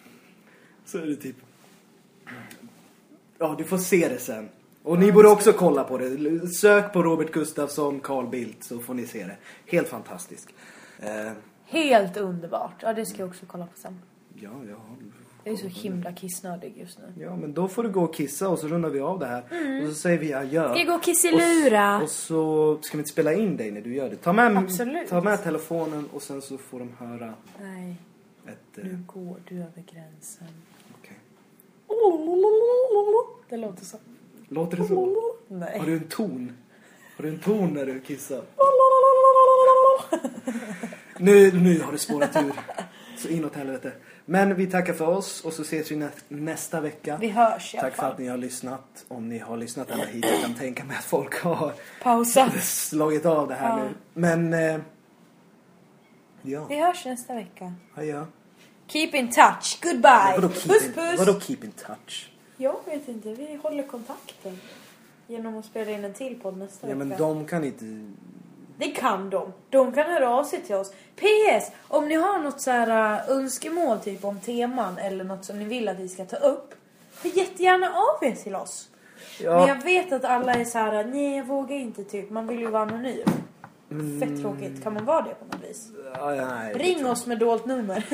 Så 0.85 0.97
är 0.97 1.05
det 1.05 1.15
typ... 1.15 1.35
Ja, 3.37 3.55
du 3.57 3.63
får 3.63 3.77
se 3.77 4.07
det 4.09 4.17
sen. 4.19 4.49
Och 4.83 4.99
ni 4.99 5.11
borde 5.11 5.29
också 5.29 5.53
kolla 5.53 5.83
på 5.83 5.97
det. 5.97 6.47
Sök 6.47 6.93
på 6.93 7.03
Robert 7.03 7.31
Gustafsson, 7.31 7.99
Carl 7.99 8.27
Bildt 8.29 8.63
så 8.63 8.79
får 8.79 8.93
ni 8.93 9.05
se 9.05 9.23
det. 9.25 9.37
Helt 9.65 9.87
fantastiskt. 9.87 10.49
Eh, 10.99 11.31
Helt 11.65 12.17
underbart. 12.17 12.75
Ja, 12.81 12.93
det 12.93 13.05
ska 13.05 13.19
jag 13.19 13.29
också 13.29 13.45
kolla 13.45 13.65
på 13.65 13.77
sen. 13.77 14.01
ja, 14.35 14.49
ja. 14.69 14.77
Jag 15.43 15.53
är 15.53 15.57
så 15.57 15.67
himla 15.67 16.13
kissnödig 16.13 16.77
just 16.77 16.99
nu. 16.99 17.23
Ja, 17.23 17.35
men 17.35 17.53
då 17.53 17.67
får 17.67 17.83
du 17.83 17.89
gå 17.89 18.03
och 18.03 18.15
kissa 18.15 18.49
och 18.49 18.59
så 18.59 18.67
rundar 18.67 18.89
vi 18.89 18.99
av 18.99 19.19
det 19.19 19.25
här. 19.25 19.43
Och 19.83 19.89
så 19.89 19.95
säger 19.95 20.17
vi 20.17 20.33
adjö. 20.33 20.69
Ska 20.69 20.77
jag 20.77 20.87
gå 20.87 20.93
och 20.93 21.03
kisselura? 21.03 21.97
Och, 21.97 22.03
och 22.03 22.09
så 22.09 22.77
ska 22.81 22.97
vi 22.97 23.01
inte 23.01 23.11
spela 23.11 23.33
in 23.33 23.57
dig 23.57 23.71
när 23.71 23.81
du 23.81 23.95
gör 23.95 24.09
det. 24.09 24.15
Ta 24.15 24.33
med, 24.33 24.57
Absolut. 24.57 25.09
ta 25.09 25.21
med 25.21 25.43
telefonen 25.43 26.09
och 26.13 26.21
sen 26.21 26.41
så 26.41 26.57
får 26.57 26.79
de 26.79 26.89
höra 26.99 27.33
Nej, 27.61 27.95
ett... 28.47 28.77
Eh, 28.77 28.83
nu 28.83 28.99
går 29.07 29.37
du 29.47 29.55
över 29.55 29.83
gränsen. 29.93 30.47
okej. 30.99 31.17
Det 33.49 33.57
låter 33.57 33.85
så. 33.85 33.97
Låter 34.49 34.77
det 34.77 34.83
så? 34.87 34.95
Har 34.95 35.57
Nej. 35.59 35.81
du 35.85 35.93
en 35.93 36.07
ton? 36.07 36.57
Har 37.17 37.23
du 37.23 37.29
en 37.29 37.39
ton 37.39 37.73
när 37.73 37.85
du 37.85 37.99
kissar? 37.99 38.41
Nu, 41.17 41.51
nu 41.51 41.79
har 41.81 41.91
det 41.91 41.97
spårat 41.97 42.35
ur. 42.35 42.53
Så 43.17 43.27
inåt 43.27 43.55
helvete. 43.55 43.91
Men 44.31 44.55
vi 44.55 44.67
tackar 44.67 44.93
för 44.93 45.07
oss 45.07 45.41
och 45.45 45.53
så 45.53 45.61
ses 45.61 45.91
vi 45.91 45.95
nä 45.95 46.09
nästa 46.27 46.81
vecka. 46.81 47.17
Vi 47.21 47.27
hörs 47.29 47.73
i 47.75 47.77
alla 47.77 47.87
Tack 47.89 47.97
för 47.99 48.07
att 48.07 48.17
ni 48.17 48.27
har 48.27 48.37
lyssnat. 48.37 49.05
Om 49.07 49.29
ni 49.29 49.39
har 49.39 49.57
lyssnat 49.57 49.89
ända 49.89 50.05
hit. 50.05 50.25
Jag 50.25 50.41
kan 50.41 50.53
tänka 50.53 50.83
mig 50.83 50.97
att 50.97 51.03
folk 51.03 51.41
har 51.43 51.73
Pausa. 52.03 52.51
slagit 52.61 53.25
av 53.25 53.47
det 53.47 53.55
här 53.55 53.77
Ja. 53.79 53.83
nu. 53.83 53.89
Men... 54.13 54.53
Eh, 54.53 54.79
ja, 56.41 56.65
Vi 56.65 56.79
hörs 56.79 57.05
nästa 57.05 57.33
vecka. 57.35 57.73
adjö. 57.95 58.25
Keep 58.87 59.09
in 59.13 59.29
touch. 59.31 59.79
Goodbye. 59.83 60.33
Vadå 60.35 60.49
keep, 60.49 60.67
puss 60.73 60.85
in, 60.85 60.93
puss. 60.93 61.19
vadå 61.19 61.39
keep 61.39 61.57
in 61.63 61.71
touch? 61.71 62.31
Jag 62.57 62.75
vet 62.85 63.07
inte. 63.07 63.33
Vi 63.33 63.59
håller 63.63 63.83
kontakten. 63.83 64.59
Genom 65.27 65.57
att 65.57 65.65
spela 65.65 65.91
in 65.91 66.05
en 66.05 66.13
till 66.13 66.39
podd 66.39 66.57
nästa 66.57 66.89
Ja 66.89 66.95
vecka. 66.95 67.05
men 67.05 67.17
de 67.17 67.45
kan 67.45 67.63
inte... 67.63 67.85
Det 68.77 68.87
kan 68.87 69.29
de. 69.29 69.53
De 69.69 69.91
kan 69.91 70.11
höra 70.11 70.29
av 70.29 70.43
sig 70.43 70.61
till 70.61 70.75
oss. 70.75 70.93
PS! 71.15 71.71
Om 71.87 72.07
ni 72.07 72.15
har 72.15 72.39
något 72.39 72.61
så 72.61 72.71
här 72.71 73.19
äh, 73.29 73.37
önskemål 73.37 73.99
typ 73.99 74.25
om 74.25 74.39
teman 74.39 74.97
eller 74.97 75.23
något 75.23 75.45
som 75.45 75.59
ni 75.59 75.65
vill 75.65 75.89
att 75.89 75.99
vi 75.99 76.09
ska 76.09 76.25
ta 76.25 76.37
upp. 76.37 76.73
Hör 77.23 77.37
jättegärna 77.37 77.87
av 77.87 78.23
er 78.27 78.35
till 78.35 78.55
oss. 78.55 78.87
Men 79.39 79.51
Ja, 79.51 79.67
jag 79.67 79.83
vet 79.83 80.11
att 80.11 80.25
alla 80.25 80.53
är 80.53 80.65
så 80.65 80.77
här: 80.77 81.03
nej 81.03 81.37
jag 81.37 81.45
vågar 81.45 81.75
inte 81.75 82.03
typ. 82.03 82.29
Man 82.29 82.47
vill 82.47 82.59
ju 82.59 82.67
vara 82.67 82.83
anonym. 82.83 83.27
Fett 84.19 84.41
tråkigt. 84.41 84.83
Kan 84.83 84.93
man 84.93 85.05
vara 85.05 85.21
det 85.21 85.35
på 85.35 85.45
något 85.45 85.69
vis? 85.69 85.89
ja, 86.13 86.35
nej, 86.35 86.73
Ring 86.73 87.05
oss 87.05 87.25
med 87.25 87.39
dolt 87.39 87.65
nummer. 87.65 88.05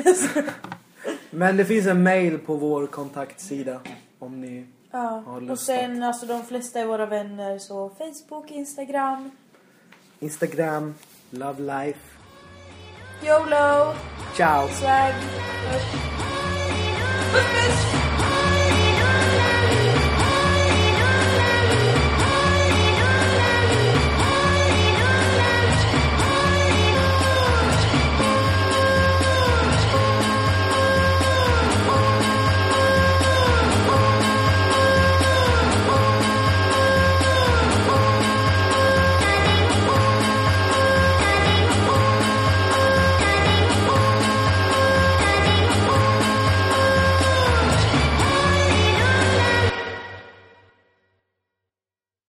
Men 1.30 1.56
det 1.56 1.64
finns 1.64 1.86
en 1.86 2.02
mail 2.02 2.38
på 2.38 2.54
vår 2.54 2.86
kontaktsida. 2.86 3.80
Om 4.18 4.40
ni... 4.40 4.66
ja. 4.90 5.22
Har 5.26 5.36
Och 5.36 5.42
lust 5.42 5.66
sen 5.66 6.02
alltså 6.02 6.26
de 6.26 6.42
flesta 6.42 6.80
är 6.80 6.86
våra 6.86 7.06
vänner 7.06 7.58
så 7.58 7.90
Facebook, 7.90 8.50
Instagram. 8.50 9.30
Instagram, 10.22 10.94
Love 11.32 11.60
Life. 11.60 12.18
YOLO! 13.22 13.94
Ciao! 14.34 14.68
Swag! 14.68 15.14